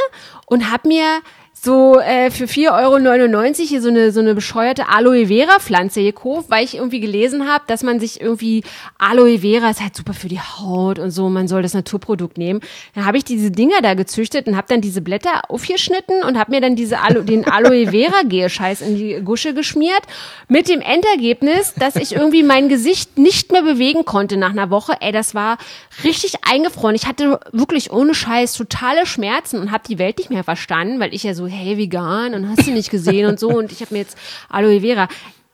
und 0.45 0.69
hab 0.69 0.83
mir 0.83 1.21
so 1.63 1.99
äh, 1.99 2.29
für 2.29 2.45
4,99 2.45 2.69
Euro 2.71 3.53
hier 3.53 3.81
so 3.81 3.89
eine, 3.89 4.11
so 4.11 4.19
eine 4.19 4.35
bescheuerte 4.35 4.89
Aloe 4.89 5.27
Vera 5.27 5.59
Pflanze 5.59 6.03
gekauft, 6.03 6.49
weil 6.49 6.63
ich 6.63 6.75
irgendwie 6.75 6.99
gelesen 6.99 7.47
habe, 7.47 7.63
dass 7.67 7.83
man 7.83 7.99
sich 7.99 8.21
irgendwie 8.21 8.63
Aloe 8.97 9.39
Vera 9.39 9.69
ist 9.69 9.81
halt 9.81 9.95
super 9.95 10.13
für 10.13 10.27
die 10.27 10.39
Haut 10.39 10.99
und 10.99 11.11
so, 11.11 11.29
man 11.29 11.47
soll 11.47 11.63
das 11.63 11.73
Naturprodukt 11.73 12.37
nehmen. 12.37 12.61
Dann 12.93 13.05
habe 13.05 13.17
ich 13.17 13.23
diese 13.23 13.49
Dinger 13.49 13.81
da 13.81 13.95
gezüchtet 13.95 14.47
und 14.47 14.55
habe 14.55 14.67
dann 14.69 14.81
diese 14.81 15.01
Blätter 15.01 15.49
aufgeschnitten 15.49 16.23
und 16.23 16.37
habe 16.37 16.51
mir 16.51 16.61
dann 16.61 16.75
diese 16.75 16.99
Alo 16.99 17.21
den 17.21 17.45
Aloe 17.45 17.87
Vera 17.87 18.21
Gel-Scheiß 18.23 18.81
in 18.81 18.95
die 18.95 19.21
Gusche 19.23 19.53
geschmiert 19.53 20.03
mit 20.47 20.69
dem 20.69 20.81
Endergebnis, 20.81 21.73
dass 21.73 21.95
ich 21.95 22.13
irgendwie 22.13 22.43
mein 22.43 22.69
Gesicht 22.69 23.17
nicht 23.17 23.51
mehr 23.51 23.63
bewegen 23.63 24.05
konnte 24.05 24.37
nach 24.37 24.51
einer 24.51 24.69
Woche. 24.69 24.97
Ey, 24.99 25.11
das 25.11 25.33
war 25.33 25.57
richtig 26.03 26.35
eingefroren. 26.49 26.95
Ich 26.95 27.07
hatte 27.07 27.39
wirklich 27.51 27.91
ohne 27.91 28.13
Scheiß 28.13 28.53
totale 28.53 29.05
Schmerzen 29.05 29.59
und 29.59 29.71
habe 29.71 29.83
die 29.87 29.97
Welt 29.97 30.19
nicht 30.19 30.29
mehr 30.29 30.43
verstanden, 30.43 30.99
weil 30.99 31.13
ich 31.13 31.23
ja 31.23 31.33
so, 31.33 31.46
hey, 31.49 31.77
vegan 31.77 32.33
und 32.33 32.49
hast 32.49 32.67
du 32.67 32.71
nicht 32.71 32.89
gesehen 32.89 33.27
und 33.27 33.39
so 33.39 33.49
und 33.49 33.71
ich 33.71 33.81
habe 33.81 33.93
mir 33.93 33.99
jetzt 33.99 34.17
Aloe 34.49 34.81
Vera. 34.81 35.07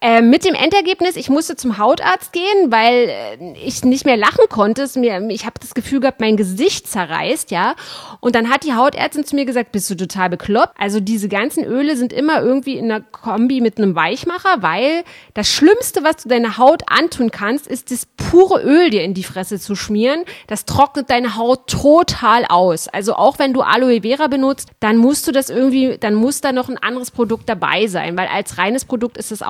Äh, 0.04 0.22
mit 0.22 0.44
dem 0.44 0.54
Endergebnis, 0.54 1.16
ich 1.16 1.30
musste 1.30 1.56
zum 1.56 1.78
Hautarzt 1.78 2.34
gehen, 2.34 2.72
weil 2.72 3.08
äh, 3.08 3.54
ich 3.66 3.86
nicht 3.86 4.06
mehr 4.06 4.18
lachen 4.18 4.50
konnte. 4.50 4.82
Es 4.82 4.98
Mir, 4.98 5.26
ich 5.30 5.46
habe 5.46 5.62
das 5.62 5.74
Gefühl 5.74 6.02
gehabt, 6.02 6.20
mein 6.20 6.36
Gesicht 6.36 6.90
zerreißt, 6.90 7.52
ja. 7.52 7.76
Und 8.20 8.36
dann 8.36 8.50
hat 8.50 8.66
die 8.66 8.74
Hautärztin 8.74 9.24
zu 9.24 9.34
mir 9.34 9.46
gesagt, 9.46 9.72
bist 9.72 9.90
du 9.90 9.96
total 9.96 10.30
bekloppt? 10.30 10.76
Also 10.78 11.00
diese 11.00 11.30
ganzen 11.30 11.64
Öle 11.64 11.96
sind 11.96 12.12
immer 12.12 12.42
irgendwie 12.42 12.78
in 12.78 12.92
einer 12.92 13.00
Kombi 13.00 13.62
mit 13.62 13.78
einem 13.78 13.96
Weichmacher, 13.96 14.62
weil 14.62 15.06
das 15.36 15.48
Schlimmste, 15.48 16.04
was 16.04 16.24
du 16.24 16.28
deiner 16.28 16.58
Haut 16.58 16.84
antun 16.88 17.32
kannst, 17.32 17.66
ist 17.66 17.90
das 17.90 18.06
pure 18.06 18.62
Öl 18.62 18.90
dir 18.90 19.04
in 19.04 19.14
die 19.14 19.24
Fresse 19.24 19.58
zu 19.58 19.74
schmieren. 19.74 20.26
Das 20.48 20.66
trocknet 20.66 21.10
deine 21.12 21.38
Haut 21.38 21.68
total 21.68 22.44
aus. 22.50 22.90
Also 22.90 23.16
auch 23.16 23.40
wenn 23.40 23.54
du 23.54 23.62
Aloe 23.62 24.02
Vera 24.02 24.28
benutzt, 24.28 24.68
dann 24.82 24.98
musst 24.98 25.30
du 25.30 25.32
das 25.32 25.50
irgendwie, 25.50 25.98
dann 25.98 26.16
muss 26.16 26.42
da 26.42 26.52
noch 26.52 26.68
ein 26.68 26.78
anderes 26.78 27.10
Produkt 27.10 27.48
dabei 27.48 27.88
sein, 27.88 28.18
weil 28.18 28.28
als 28.28 28.58
reines 28.58 28.84
Produkt 28.84 29.16
ist 29.16 29.32
es 29.32 29.42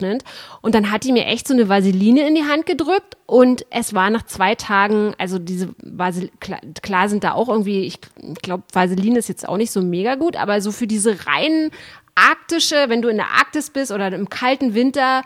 austrocknend. 0.00 0.24
Und 0.60 0.74
dann 0.74 0.90
hat 0.90 1.04
die 1.04 1.12
mir 1.12 1.26
echt 1.26 1.46
so 1.46 1.54
eine 1.54 1.68
Vaseline 1.68 2.26
in 2.26 2.34
die 2.34 2.44
Hand 2.44 2.66
gedrückt 2.66 3.16
und 3.26 3.64
es 3.70 3.94
war 3.94 4.10
nach 4.10 4.24
zwei 4.24 4.54
Tagen, 4.54 5.14
also 5.18 5.38
diese 5.38 5.70
Vaseline, 5.82 6.32
klar, 6.40 6.60
klar 6.82 7.08
sind 7.08 7.24
da 7.24 7.32
auch 7.32 7.48
irgendwie, 7.48 7.82
ich 7.82 7.98
glaube, 8.42 8.64
Vaseline 8.72 9.18
ist 9.18 9.28
jetzt 9.28 9.48
auch 9.48 9.56
nicht 9.56 9.70
so 9.70 9.80
mega 9.80 10.16
gut, 10.16 10.36
aber 10.36 10.60
so 10.60 10.72
für 10.72 10.86
diese 10.86 11.26
reinen 11.26 11.70
arktische, 12.14 12.86
wenn 12.88 13.02
du 13.02 13.08
in 13.08 13.16
der 13.16 13.30
Arktis 13.38 13.70
bist 13.70 13.92
oder 13.92 14.08
im 14.12 14.28
kalten 14.28 14.74
Winter, 14.74 15.22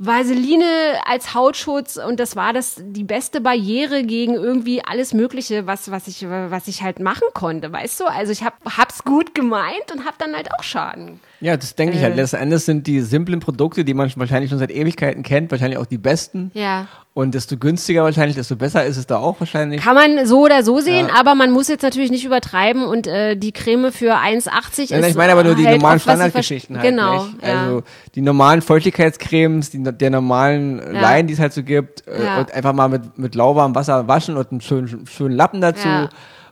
Vaseline 0.00 1.00
als 1.06 1.34
Hautschutz 1.34 1.96
und 1.96 2.20
das 2.20 2.36
war 2.36 2.52
das 2.52 2.76
die 2.78 3.02
beste 3.02 3.40
Barriere 3.40 4.04
gegen 4.04 4.34
irgendwie 4.34 4.80
alles 4.84 5.12
Mögliche, 5.12 5.66
was 5.66 5.90
was 5.90 6.06
ich 6.06 6.24
was 6.28 6.68
ich 6.68 6.82
halt 6.82 7.00
machen 7.00 7.26
konnte, 7.34 7.72
weißt 7.72 7.98
du? 7.98 8.04
Also 8.04 8.30
ich 8.30 8.44
hab 8.44 8.54
hab's 8.64 9.02
gut 9.02 9.34
gemeint 9.34 9.90
und 9.92 10.04
hab 10.04 10.16
dann 10.18 10.36
halt 10.36 10.50
auch 10.52 10.62
Schaden. 10.62 11.18
Ja, 11.40 11.56
das 11.56 11.74
denke 11.76 11.96
ich 11.96 12.02
halt. 12.02 12.14
Äh. 12.14 12.16
Letzten 12.16 12.36
Endes 12.36 12.66
sind 12.66 12.86
die 12.86 13.00
simplen 13.00 13.38
Produkte, 13.40 13.84
die 13.84 13.94
man 13.94 14.10
wahrscheinlich 14.16 14.50
schon 14.50 14.58
seit 14.58 14.70
Ewigkeiten 14.72 15.22
kennt, 15.22 15.50
wahrscheinlich 15.52 15.78
auch 15.78 15.86
die 15.86 15.98
besten. 15.98 16.50
Ja. 16.54 16.86
Und 17.14 17.34
desto 17.34 17.56
günstiger 17.56 18.04
wahrscheinlich, 18.04 18.36
desto 18.36 18.56
besser 18.56 18.84
ist 18.84 18.96
es 18.96 19.06
da 19.06 19.18
auch 19.18 19.38
wahrscheinlich. 19.40 19.80
Kann 19.82 19.94
man 19.94 20.26
so 20.26 20.44
oder 20.44 20.62
so 20.62 20.80
sehen, 20.80 21.06
Ja. 21.08 21.14
aber 21.18 21.34
man 21.34 21.50
muss 21.50 21.68
jetzt 21.68 21.82
natürlich 21.82 22.10
nicht 22.10 22.24
übertreiben 22.24 22.84
und 22.84 23.06
äh, 23.06 23.36
die 23.36 23.52
Creme 23.52 23.92
für 23.92 24.14
1,80 24.16 24.90
Ja, 24.90 24.98
ist 24.98 25.08
ich 25.08 25.14
meine 25.16 25.32
aber 25.32 25.44
nur 25.44 25.54
die 25.54 25.66
halt 25.66 25.76
normalen 25.78 26.00
Standardgeschichten 26.00 26.76
halt. 26.76 26.88
Genau, 26.88 27.24
nicht? 27.24 27.42
ja. 27.42 27.62
Also 27.62 27.82
die 28.14 28.20
normalen 28.20 28.62
Feuchtigkeitscremes, 28.62 29.70
die, 29.70 29.82
der 29.82 30.10
normalen 30.10 30.78
Ja. 30.78 31.00
Leinen, 31.00 31.28
die 31.28 31.34
es 31.34 31.40
halt 31.40 31.52
so 31.52 31.62
gibt, 31.62 32.06
äh, 32.08 32.24
Ja. 32.24 32.40
und 32.40 32.52
einfach 32.52 32.72
mal 32.72 32.88
mit, 32.88 33.18
mit 33.18 33.34
lauwarmem 33.34 33.74
Wasser 33.74 34.06
waschen 34.08 34.36
und 34.36 34.50
einen 34.50 34.60
schönen, 34.60 35.06
schönen 35.06 35.34
Lappen 35.36 35.60
dazu. 35.60 35.88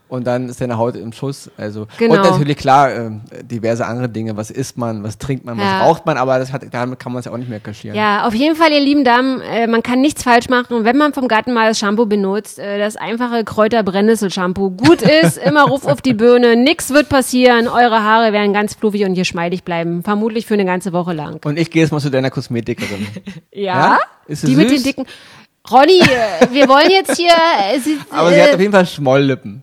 Und 0.08 0.24
dann 0.26 0.48
ist 0.48 0.60
deine 0.60 0.78
Haut 0.78 0.94
im 0.94 1.12
Schuss. 1.12 1.50
Also 1.56 1.88
Genau. 1.98 2.14
und 2.14 2.22
natürlich 2.22 2.56
klar 2.56 2.94
ähm, 2.94 3.22
diverse 3.42 3.84
andere 3.86 4.08
Dinge. 4.08 4.36
Was 4.36 4.50
isst 4.52 4.78
man, 4.78 5.02
was 5.02 5.18
trinkt 5.18 5.44
man, 5.44 5.56
was 5.58 5.64
Ja. 5.64 5.82
raucht 5.84 6.06
man, 6.06 6.16
aber 6.16 6.38
das 6.38 6.52
hat, 6.52 6.62
damit 6.70 7.00
kann 7.00 7.12
man 7.12 7.18
es 7.20 7.26
ja 7.26 7.32
auch 7.32 7.36
nicht 7.36 7.48
mehr 7.48 7.58
kaschieren. 7.58 7.96
Ja, 7.96 8.24
auf 8.26 8.34
jeden 8.34 8.54
Fall, 8.54 8.70
ihr 8.70 8.80
lieben 8.80 9.02
Damen, 9.02 9.40
äh, 9.40 9.66
man 9.66 9.82
kann 9.82 10.00
nichts 10.00 10.22
falsch 10.22 10.48
machen, 10.48 10.84
wenn 10.84 10.96
man 10.96 11.12
vom 11.12 11.26
Gatten 11.26 11.52
mal 11.52 11.68
das 11.68 11.78
Shampoo 11.80 12.06
benutzt. 12.06 12.58
Äh, 12.60 12.78
das 12.78 12.94
einfache 12.96 13.42
Kräuter-Brennnessel-Shampoo 13.44 14.70
gut 14.70 15.02
ist, 15.22 15.38
immer 15.38 15.64
Ruf 15.64 15.86
auf 15.86 16.00
die 16.00 16.14
Birne, 16.14 16.54
nix 16.56 16.90
wird 16.90 17.08
passieren, 17.08 17.66
eure 17.66 18.02
Haare 18.02 18.32
werden 18.32 18.52
ganz 18.52 18.74
fluffig 18.74 19.04
und 19.04 19.14
geschmeidig 19.14 19.64
bleiben, 19.64 20.02
vermutlich 20.04 20.46
für 20.46 20.54
eine 20.54 20.64
ganze 20.64 20.92
Woche 20.92 21.14
lang. 21.14 21.40
Und 21.44 21.58
ich 21.58 21.70
gehe 21.70 21.82
jetzt 21.82 21.90
mal 21.90 22.00
zu 22.00 22.10
deiner 22.10 22.30
Kosmetikerin. 22.30 23.06
Ja? 23.52 23.74
Ja? 23.74 23.98
Ist 24.28 24.42
sie 24.42 24.48
die 24.48 24.56
mit 24.56 24.68
süß? 24.68 24.82
den 24.82 24.84
dicken... 24.84 25.06
Ronny, 25.68 25.98
äh, 26.00 26.46
wir 26.52 26.68
wollen 26.68 26.90
jetzt 26.90 27.16
hier... 27.16 27.30
Äh, 27.30 27.80
sie, 27.80 27.98
aber 28.10 28.28
sie 28.30 28.36
äh, 28.36 28.42
hat 28.44 28.54
auf 28.54 28.60
jeden 28.60 28.72
Fall 28.72 28.86
Schmolllippen. 28.86 29.62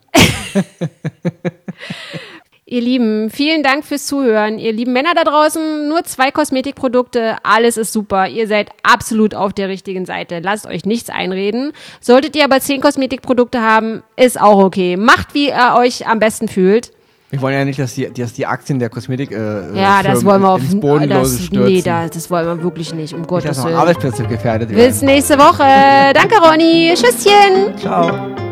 Ihr 2.65 2.81
Lieben, 2.81 3.29
vielen 3.29 3.61
Dank 3.61 3.85
fürs 3.85 4.07
Zuhören. 4.07 4.57
Ihr 4.57 4.71
lieben 4.73 4.93
Männer 4.93 5.13
da 5.15 5.23
draußen, 5.25 5.87
nur 5.89 6.03
zwei 6.05 6.31
Kosmetikprodukte, 6.31 7.35
alles 7.43 7.77
ist 7.77 7.93
super. 7.93 8.27
Ihr 8.29 8.47
seid 8.47 8.69
absolut 8.83 9.35
auf 9.35 9.53
der 9.53 9.67
richtigen 9.67 10.05
Seite. 10.05 10.39
Lasst 10.39 10.65
euch 10.65 10.85
nichts 10.85 11.09
einreden. 11.09 11.73
Solltet 11.99 12.35
ihr 12.35 12.45
aber 12.45 12.61
zehn 12.61 12.81
Kosmetikprodukte 12.81 13.61
haben, 13.61 14.01
ist 14.15 14.41
auch 14.41 14.63
okay. 14.63 14.95
Macht, 14.97 15.33
wie 15.35 15.49
ihr 15.49 15.75
euch 15.77 16.07
am 16.07 16.19
besten 16.19 16.47
fühlt. 16.47 16.91
Wir 17.29 17.41
wollen 17.41 17.55
ja 17.55 17.65
nicht, 17.65 17.79
dass 17.79 17.95
die, 17.95 18.11
dass 18.13 18.33
die 18.33 18.45
Aktien 18.45 18.79
der 18.79 18.89
Kosmetik 18.89 19.31
äh, 19.31 19.75
Ja, 19.75 20.01
das 20.01 20.23
wollen 20.23 20.41
wir 20.41 20.49
auf 20.49 20.61
ins 20.61 20.79
Bodenlose 20.79 21.37
das, 21.37 21.45
stürzen. 21.47 21.73
Nee, 21.73 21.81
das, 21.81 22.11
das 22.11 22.31
wollen 22.31 22.45
wir 22.45 22.63
wirklich 22.63 22.93
nicht, 22.93 23.13
um 23.13 23.27
Gottes 23.27 23.57
dass 23.57 23.65
Willen. 23.65 23.75
Arbeitsplätze 23.75 24.23
gefährdet 24.23 24.69
Bis 24.69 24.77
werden. 25.01 25.05
nächste 25.05 25.37
Woche. 25.37 26.13
Danke, 26.13 26.37
Ronny. 26.37 26.93
Tschüsschen. 26.95 27.77
Ciao. 27.77 28.42